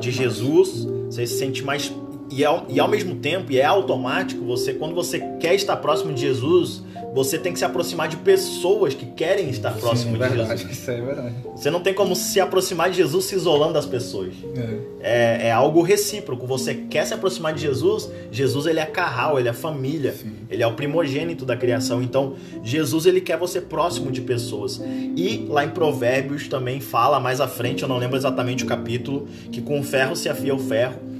de 0.00 0.12
Jesus. 0.12 0.86
Você 1.06 1.26
se 1.26 1.38
sente 1.38 1.64
mais 1.64 1.92
e 2.30 2.44
ao, 2.44 2.66
e 2.68 2.78
ao 2.78 2.86
mesmo 2.86 3.16
tempo, 3.16 3.50
e 3.50 3.58
é 3.58 3.64
automático, 3.64 4.44
você 4.44 4.72
quando 4.72 4.94
você 4.94 5.18
quer 5.40 5.56
estar 5.56 5.76
próximo 5.78 6.14
de 6.14 6.20
Jesus, 6.20 6.84
você 7.12 7.38
tem 7.38 7.52
que 7.52 7.58
se 7.58 7.64
aproximar 7.64 8.08
de 8.08 8.16
pessoas 8.16 8.94
que 8.94 9.04
querem 9.04 9.50
estar 9.50 9.72
próximo 9.72 10.16
Sim, 10.16 10.22
é 10.22 10.28
verdade, 10.28 10.50
de 10.52 10.58
Jesus. 10.58 10.78
Isso 10.78 10.90
é 10.90 11.00
verdade. 11.00 11.34
Você 11.56 11.70
não 11.70 11.80
tem 11.80 11.92
como 11.92 12.14
se 12.14 12.40
aproximar 12.40 12.90
de 12.90 12.96
Jesus 12.96 13.24
se 13.24 13.34
isolando 13.34 13.72
das 13.72 13.86
pessoas. 13.86 14.32
É. 15.02 15.40
é. 15.40 15.48
É, 15.48 15.52
algo 15.52 15.82
recíproco. 15.82 16.46
Você 16.46 16.74
quer 16.74 17.04
se 17.06 17.12
aproximar 17.12 17.52
de 17.52 17.60
Jesus, 17.60 18.08
Jesus 18.30 18.66
ele 18.66 18.78
é 18.78 18.86
carral, 18.86 19.38
ele 19.38 19.48
é 19.48 19.52
família, 19.52 20.12
Sim. 20.12 20.32
ele 20.48 20.62
é 20.62 20.66
o 20.66 20.74
primogênito 20.74 21.44
da 21.44 21.56
criação. 21.56 22.02
Então, 22.02 22.36
Jesus 22.62 23.06
ele 23.06 23.20
quer 23.20 23.36
você 23.36 23.60
próximo 23.60 24.12
de 24.12 24.20
pessoas. 24.20 24.80
E 25.16 25.46
lá 25.48 25.64
em 25.64 25.70
Provérbios 25.70 26.48
também 26.48 26.80
fala 26.80 27.18
mais 27.18 27.40
à 27.40 27.48
frente, 27.48 27.82
eu 27.82 27.88
não 27.88 27.98
lembro 27.98 28.16
exatamente 28.16 28.64
o 28.64 28.66
capítulo, 28.66 29.26
que 29.50 29.60
com 29.60 29.80
o 29.80 29.82
ferro 29.82 30.14
se 30.14 30.28
afia 30.28 30.54
o 30.54 30.58
ferro 30.58 31.10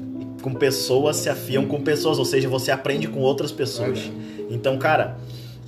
com 0.41 0.55
pessoas 0.55 1.16
se 1.16 1.28
afiam 1.28 1.66
com 1.66 1.82
pessoas, 1.82 2.18
ou 2.18 2.24
seja, 2.24 2.49
você 2.49 2.70
aprende 2.70 3.07
com 3.07 3.20
outras 3.20 3.53
pessoas. 3.53 4.11
Então, 4.49 4.78
cara, 4.78 5.18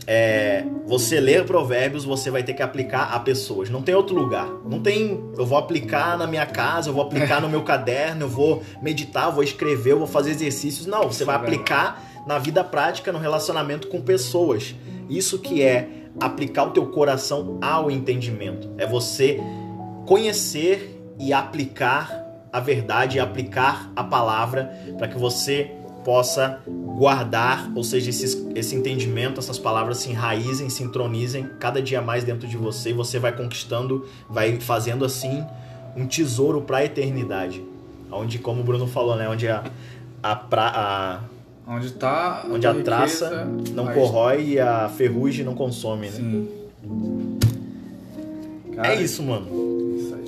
é, 0.07 0.65
você 0.87 1.21
ler 1.21 1.45
provérbios, 1.45 2.05
você 2.05 2.31
vai 2.31 2.43
ter 2.43 2.55
que 2.55 2.63
aplicar 2.63 3.15
a 3.15 3.21
pessoas. 3.21 3.71
Não 3.71 3.83
tem 3.83 3.95
outro 3.95 4.15
lugar. 4.15 4.49
Não 4.65 4.81
tem. 4.81 5.23
Eu 5.37 5.47
vou 5.47 5.57
aplicar 5.57 6.19
na 6.19 6.27
minha 6.27 6.47
casa, 6.47 6.91
eu 6.91 6.95
vou 6.95 7.05
aplicar 7.05 7.41
no 7.41 7.49
meu 7.49 7.63
caderno, 7.63 8.25
eu 8.25 8.29
vou 8.29 8.63
meditar, 8.81 9.27
eu 9.27 9.33
vou 9.33 9.43
escrever, 9.43 9.93
eu 9.93 9.99
vou 9.99 10.07
fazer 10.07 10.31
exercícios. 10.31 10.87
Não, 10.87 11.05
você 11.05 11.25
vai 11.25 11.37
aplicar 11.37 12.03
na 12.27 12.39
vida 12.39 12.63
prática, 12.65 13.13
no 13.13 13.19
relacionamento 13.19 13.89
com 13.89 14.01
pessoas. 14.01 14.75
Isso 15.09 15.39
que 15.39 15.63
é 15.63 15.89
aplicar 16.21 16.65
o 16.65 16.71
teu 16.71 16.87
coração 16.87 17.59
ao 17.61 17.91
entendimento. 17.91 18.71
É 18.79 18.87
você 18.87 19.41
conhecer 20.07 21.01
e 21.19 21.33
aplicar 21.33 22.23
a 22.53 22.61
verdade 22.61 23.17
e 23.17 23.21
aplicar 23.21 23.91
a 23.97 24.05
palavra 24.05 24.71
para 24.99 25.09
que 25.09 25.17
você 25.17 25.71
possa 26.05 26.61
guardar, 26.67 27.71
ou 27.75 27.83
seja, 27.83 28.11
esse, 28.11 28.49
esse 28.55 28.75
entendimento, 28.75 29.41
essas 29.41 29.59
palavras 29.59 29.99
se 29.99 30.11
enraizem, 30.11 30.69
se 30.69 30.83
entronizem 30.83 31.49
cada 31.59 31.81
dia 31.81 32.01
mais 32.03 32.25
dentro 32.25 32.47
de 32.47 32.57
você 32.57 32.91
e 32.91 32.93
você 32.93 33.19
vai 33.19 33.33
conquistando, 33.33 34.07
vai 34.29 34.61
fazendo 34.61 35.05
assim 35.05 35.45
um 35.97 36.07
tesouro 36.07 36.63
para 36.63 36.79
a 36.79 36.85
eternidade. 36.85 37.63
Onde, 38.11 38.39
como 38.39 38.61
o 38.61 38.65
Bruno 38.65 38.87
falou, 38.87 39.17
né, 39.17 39.29
onde 39.29 39.49
a, 39.49 39.65
a, 40.23 40.37
pra, 40.37 40.73
a 40.75 41.21
onde 41.67 41.93
tá 41.93 42.45
onde 42.51 42.67
a, 42.67 42.75
traça 42.75 43.47
não 43.73 43.93
corrói 43.93 44.43
e 44.43 44.61
a 44.61 44.89
ferrugem 44.89 45.45
não 45.45 45.55
consome, 45.55 46.09
né? 46.09 46.13
Sim. 46.13 46.49
Cara, 48.75 48.95
é 48.95 49.03
isso, 49.03 49.23
mano. 49.23 49.47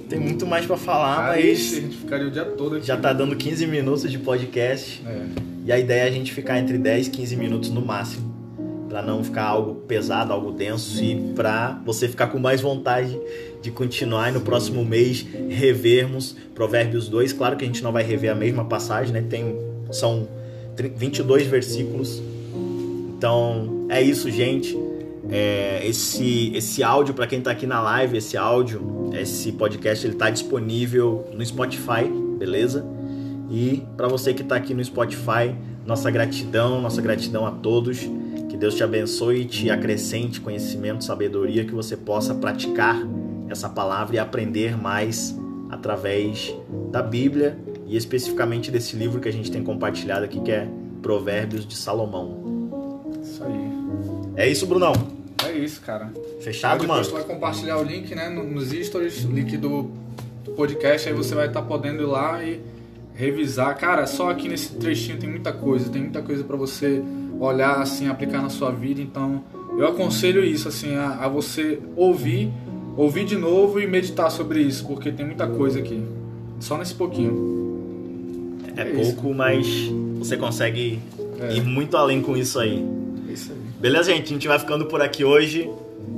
Tem 0.09 0.19
muito 0.19 0.47
mais 0.47 0.67
para 0.67 0.77
falar, 0.77 1.17
Cara, 1.17 1.37
mas. 1.37 1.73
A 1.73 1.81
gente 1.81 1.97
ficaria 1.97 2.27
o 2.27 2.31
dia 2.31 2.45
todo 2.45 2.77
aqui. 2.77 2.87
Já 2.87 2.97
tá 2.97 3.13
dando 3.13 3.35
15 3.35 3.67
minutos 3.67 4.11
de 4.11 4.19
podcast. 4.19 5.03
É. 5.07 5.54
E 5.65 5.73
a 5.73 5.79
ideia 5.79 6.03
é 6.03 6.09
a 6.09 6.11
gente 6.11 6.31
ficar 6.33 6.59
entre 6.59 6.77
10 6.77 7.07
e 7.07 7.11
15 7.11 7.37
minutos 7.37 7.71
no 7.71 7.81
máximo. 7.81 8.35
para 8.87 9.03
não 9.03 9.25
ficar 9.25 9.45
algo 9.45 9.75
pesado, 9.89 10.33
algo 10.33 10.53
denso. 10.53 11.03
E 11.03 11.33
pra 11.35 11.81
você 11.85 12.07
ficar 12.07 12.29
com 12.29 12.39
mais 12.39 12.61
vontade 12.61 13.19
de 13.61 13.71
continuar 13.71 14.29
e 14.29 14.33
no 14.33 14.43
próximo 14.43 14.85
mês 14.85 15.27
revermos 15.49 16.37
Provérbios 16.55 17.09
2. 17.09 17.33
Claro 17.33 17.57
que 17.57 17.65
a 17.65 17.67
gente 17.67 17.83
não 17.83 17.91
vai 17.91 18.05
rever 18.05 18.31
a 18.31 18.35
mesma 18.35 18.67
passagem, 18.67 19.13
né? 19.13 19.25
Tem, 19.29 19.57
são 19.91 20.29
22 20.97 21.47
versículos. 21.47 22.23
Então 23.17 23.87
é 23.89 24.01
isso, 24.03 24.31
gente. 24.31 24.79
É, 25.31 25.81
esse, 25.85 26.53
esse 26.55 26.83
áudio, 26.83 27.15
para 27.15 27.27
quem 27.27 27.39
está 27.39 27.51
aqui 27.51 27.67
na 27.67 27.81
live, 27.81 28.19
esse 28.19 28.37
áudio, 28.37 29.11
esse 29.15 29.51
podcast, 29.51 30.07
ele 30.07 30.13
está 30.13 30.29
disponível 30.29 31.27
no 31.33 31.45
Spotify, 31.45 32.05
beleza? 32.39 32.85
E 33.51 33.83
para 33.97 34.09
você 34.09 34.33
que 34.33 34.43
está 34.43 34.57
aqui 34.57 34.75
no 34.75 34.85
Spotify, 34.85 35.55
nossa 35.87 36.11
gratidão, 36.11 36.81
nossa 36.81 37.01
gratidão 37.01 37.47
a 37.47 37.51
todos. 37.51 38.09
Que 38.49 38.57
Deus 38.57 38.75
te 38.75 38.85
abençoe 38.85 39.41
e 39.41 39.45
te 39.45 39.71
acrescente 39.71 40.41
conhecimento, 40.41 41.05
sabedoria, 41.05 41.65
que 41.65 41.75
você 41.75 41.97
possa 41.97 42.35
praticar 42.35 42.97
essa 43.49 43.69
palavra 43.69 44.17
e 44.17 44.19
aprender 44.19 44.77
mais 44.81 45.37
através 45.71 46.55
da 46.91 47.03
Bíblia 47.03 47.59
e 47.87 47.97
especificamente 47.97 48.71
desse 48.71 48.97
livro 48.97 49.21
que 49.21 49.29
a 49.29 49.33
gente 49.33 49.51
tem 49.51 49.63
compartilhado 49.63 50.25
aqui, 50.25 50.41
que 50.41 50.53
é 50.53 50.69
Provérbios 51.03 51.67
de 51.67 51.75
Salomão. 51.75 53.11
Isso 53.23 53.43
aí. 53.43 53.75
É 54.37 54.49
isso, 54.49 54.67
Brunão. 54.67 54.93
É 55.45 55.53
isso, 55.53 55.81
cara. 55.81 56.13
Fechado, 56.41 56.83
aí 56.83 56.89
mano? 56.89 57.05
Você 57.05 57.13
vai 57.13 57.25
compartilhar 57.25 57.79
o 57.79 57.83
link, 57.83 58.15
né, 58.15 58.29
nos 58.29 58.71
stories, 58.71 59.23
link 59.25 59.57
do, 59.57 59.91
do 60.45 60.53
podcast, 60.53 61.09
aí 61.09 61.15
você 61.15 61.35
vai 61.35 61.49
estar 61.49 61.61
tá 61.61 61.67
podendo 61.67 62.03
ir 62.03 62.07
lá 62.07 62.43
e 62.43 62.61
revisar. 63.15 63.77
Cara, 63.79 64.07
só 64.07 64.31
aqui 64.31 64.49
nesse 64.49 64.75
trechinho 64.75 65.19
tem 65.19 65.31
muita 65.31 65.53
coisa, 65.53 65.89
tem 65.89 66.03
muita 66.03 66.21
coisa 66.21 66.45
para 66.45 66.57
você 66.57 67.03
olhar, 67.41 67.81
assim, 67.81 68.09
aplicar 68.09 68.43
na 68.43 68.51
sua 68.51 68.71
vida. 68.71 69.01
Então, 69.01 69.43
eu 69.79 69.87
aconselho 69.87 70.45
isso, 70.45 70.69
assim, 70.69 70.95
a, 70.95 71.25
a 71.25 71.29
você 71.29 71.79
ouvir, 71.97 72.53
ouvir 72.97 73.25
de 73.25 73.37
novo 73.37 73.81
e 73.81 73.87
meditar 73.87 74.31
sobre 74.31 74.61
isso, 74.61 74.87
porque 74.87 75.11
tem 75.11 75.25
muita 75.25 75.47
coisa 75.47 75.79
aqui. 75.79 76.03
Só 76.61 76.77
nesse 76.77 76.95
pouquinho. 76.95 78.59
É, 78.77 78.83
é 78.83 78.85
pouco, 78.85 79.29
isso. 79.29 79.35
mas 79.35 79.67
você 80.19 80.37
consegue 80.37 81.01
é. 81.41 81.57
ir 81.57 81.63
muito 81.63 81.97
além 81.97 82.21
com 82.21 82.37
isso 82.37 82.59
aí. 82.59 82.85
Isso 83.29 83.53
aí. 83.53 83.59
Beleza, 83.81 84.13
gente? 84.13 84.25
A 84.25 84.29
gente 84.29 84.49
vai 84.49 84.59
ficando 84.59 84.87
por 84.87 85.01
aqui 85.01 85.25
hoje. 85.25 85.71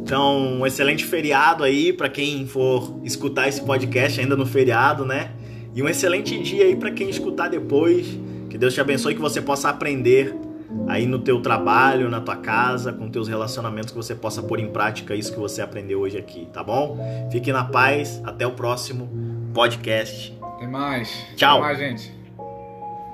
Então, 0.02 0.60
um 0.60 0.66
excelente 0.66 1.04
feriado 1.04 1.64
aí 1.64 1.92
para 1.92 2.08
quem 2.08 2.46
for 2.46 3.00
escutar 3.02 3.48
esse 3.48 3.60
podcast 3.62 4.20
ainda 4.20 4.36
no 4.36 4.46
feriado, 4.46 5.04
né? 5.04 5.32
E 5.76 5.82
um 5.82 5.88
excelente 5.90 6.38
dia 6.38 6.64
aí 6.64 6.74
para 6.74 6.90
quem 6.90 7.10
escutar 7.10 7.48
depois. 7.48 8.18
Que 8.48 8.56
Deus 8.56 8.72
te 8.72 8.80
abençoe 8.80 9.12
e 9.12 9.14
que 9.14 9.20
você 9.20 9.42
possa 9.42 9.68
aprender 9.68 10.34
aí 10.88 11.06
no 11.06 11.18
teu 11.18 11.42
trabalho, 11.42 12.08
na 12.08 12.18
tua 12.18 12.36
casa, 12.36 12.94
com 12.94 13.10
teus 13.10 13.28
relacionamentos, 13.28 13.90
que 13.90 13.96
você 13.96 14.14
possa 14.14 14.42
pôr 14.42 14.58
em 14.58 14.68
prática 14.68 15.14
isso 15.14 15.30
que 15.30 15.38
você 15.38 15.60
aprendeu 15.60 16.00
hoje 16.00 16.16
aqui, 16.16 16.48
tá 16.50 16.64
bom? 16.64 16.98
Fique 17.30 17.52
na 17.52 17.64
paz, 17.64 18.22
até 18.24 18.46
o 18.46 18.52
próximo 18.52 19.06
podcast. 19.52 20.34
Tem 20.58 20.66
mais. 20.66 21.10
Tchau. 21.36 21.58
Até 21.58 21.66
mais, 21.66 21.78
gente. 21.78 22.15